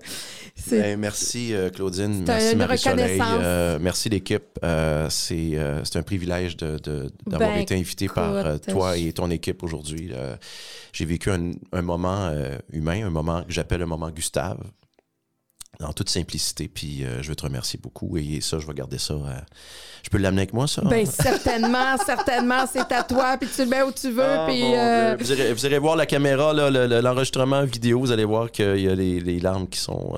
ben, 0.72 1.00
merci, 1.00 1.54
euh, 1.54 1.70
Claudine. 1.70 2.24
Merci, 2.26 2.56
Marie-Soleil. 2.56 3.22
merci, 3.80 4.10
l'équipe. 4.10 4.60
c'est 5.10 5.56
un 5.60 6.02
privilège 6.04 6.58
d'avoir 6.58 6.80
de, 6.82 7.12
ben, 7.28 7.58
été 7.60 7.76
invité 7.76 8.08
par 8.08 8.60
toi 8.62 8.98
et 8.98 9.14
ton 9.14 9.30
équipe 9.30 9.62
aujourd'hui. 9.62 10.12
J'ai 10.92 11.06
vécu 11.06 11.30
un, 11.30 11.52
un 11.72 11.84
moment 11.84 12.34
humain, 12.74 13.06
un 13.06 13.12
moment 13.12 13.44
que 13.44 13.54
j'appelle 13.54 13.84
un 13.84 13.86
moment 13.86 14.10
Gustave 14.10 14.58
en 15.84 15.94
toute 15.94 16.10
simplicité. 16.10 16.68
Puis 16.68 17.04
euh, 17.04 17.22
je 17.22 17.30
veux 17.30 17.36
te 17.36 17.44
remercier 17.44 17.80
beaucoup. 17.82 18.18
Et 18.18 18.42
ça, 18.42 18.60
je 18.60 18.68
vais 18.68 18.74
garder 18.74 18.98
ça. 18.98 19.14
Euh, 19.14 19.40
je 20.04 20.10
peux 20.10 20.18
l'amener 20.18 20.42
avec 20.42 20.54
moi, 20.54 20.68
ça? 20.68 20.82
Bien, 20.84 21.06
certainement, 21.06 21.98
certainement. 22.06 22.66
C'est 22.72 22.92
à 22.92 23.04
toi. 23.04 23.38
Puis 23.38 23.50
tu 23.54 23.64
le 23.64 23.70
mets 23.70 23.82
où 23.84 23.92
tu 23.92 24.12
veux. 24.12 24.24
Ah, 24.24 24.46
puis, 24.48 24.76
euh, 24.76 25.16
vous, 25.18 25.66
irez, 25.66 25.80
voir 25.80 25.96
la 25.96 26.06
caméra, 26.06 26.54
l'enregistrement 26.54 27.64
vidéo. 27.64 28.00
Vous 28.00 28.12
allez 28.12 28.26
voir 28.26 28.52
qu'il 28.52 28.82
y 28.82 28.90
a 28.90 28.96
les, 28.96 29.20
les 29.20 29.40
larmes 29.40 29.68
qui 29.68 29.80
sont 29.80 30.18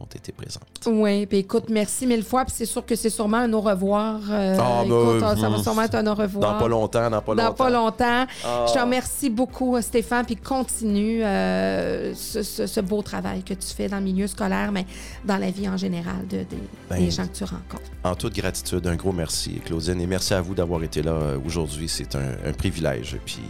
ont 0.00 0.06
été 0.06 0.32
présentes. 0.32 0.73
Oui, 0.86 1.26
puis 1.26 1.38
écoute, 1.38 1.64
merci 1.68 2.06
mille 2.06 2.22
fois. 2.22 2.44
Puis 2.44 2.54
c'est 2.56 2.66
sûr 2.66 2.84
que 2.84 2.96
c'est 2.96 3.10
sûrement 3.10 3.38
un 3.38 3.52
au 3.52 3.60
revoir. 3.60 4.20
Euh, 4.30 4.56
ah, 4.58 4.82
ben, 4.86 5.36
ça 5.36 5.48
va 5.48 5.62
sûrement 5.62 5.82
être 5.82 5.94
un 5.94 6.06
au 6.06 6.14
revoir. 6.14 6.52
Dans 6.52 6.58
pas 6.58 6.68
longtemps, 6.68 7.10
dans 7.10 7.20
pas 7.20 7.34
longtemps. 7.34 7.48
Dans 7.48 7.54
pas 7.54 7.70
longtemps. 7.70 8.26
Je 8.66 8.72
te 8.72 8.78
ah. 8.78 8.84
remercie 8.84 9.30
beaucoup, 9.30 9.80
Stéphane, 9.80 10.24
puis 10.24 10.36
continue 10.36 11.22
euh, 11.24 12.14
ce, 12.14 12.80
beau 12.80 13.02
travail 13.02 13.42
que 13.42 13.54
tu 13.54 13.68
fais 13.68 13.88
dans 13.88 13.98
le 13.98 14.04
milieu 14.04 14.26
scolaire, 14.26 14.72
mais 14.72 14.86
dans 15.24 15.36
la 15.36 15.50
vie 15.50 15.68
en 15.68 15.76
général 15.76 16.26
de, 16.28 16.44
ben, 16.90 16.98
des 16.98 17.10
gens 17.10 17.26
que 17.26 17.36
tu 17.36 17.44
rencontres. 17.44 17.90
En 18.02 18.14
toute 18.14 18.34
gratitude, 18.34 18.86
un 18.86 18.96
gros 18.96 19.12
merci, 19.12 19.60
Claudine, 19.64 20.00
et 20.00 20.06
merci 20.06 20.34
à 20.34 20.40
vous 20.40 20.54
d'avoir 20.54 20.82
été 20.82 21.02
là 21.02 21.12
euh, 21.12 21.38
aujourd'hui. 21.46 21.88
C'est 21.88 22.14
un, 22.14 22.52
privilège. 22.56 23.18
Puis 23.24 23.42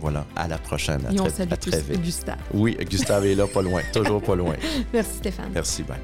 voilà, 0.00 0.26
à 0.36 0.48
la 0.48 0.58
prochaine. 0.58 1.00
À, 1.06 1.12
et 1.12 1.20
on 1.20 1.24
très, 1.24 1.42
à 1.42 1.56
très 1.56 1.80
vite. 1.80 2.02
Gustave. 2.02 2.38
Oui, 2.52 2.76
Gustave 2.88 3.26
est 3.26 3.34
là, 3.34 3.46
pas 3.46 3.62
loin, 3.62 3.82
toujours 3.92 4.22
pas 4.22 4.34
loin. 4.34 4.54
merci, 4.92 5.16
Stéphane. 5.18 5.50
Merci, 5.54 5.82
bye. 5.82 5.98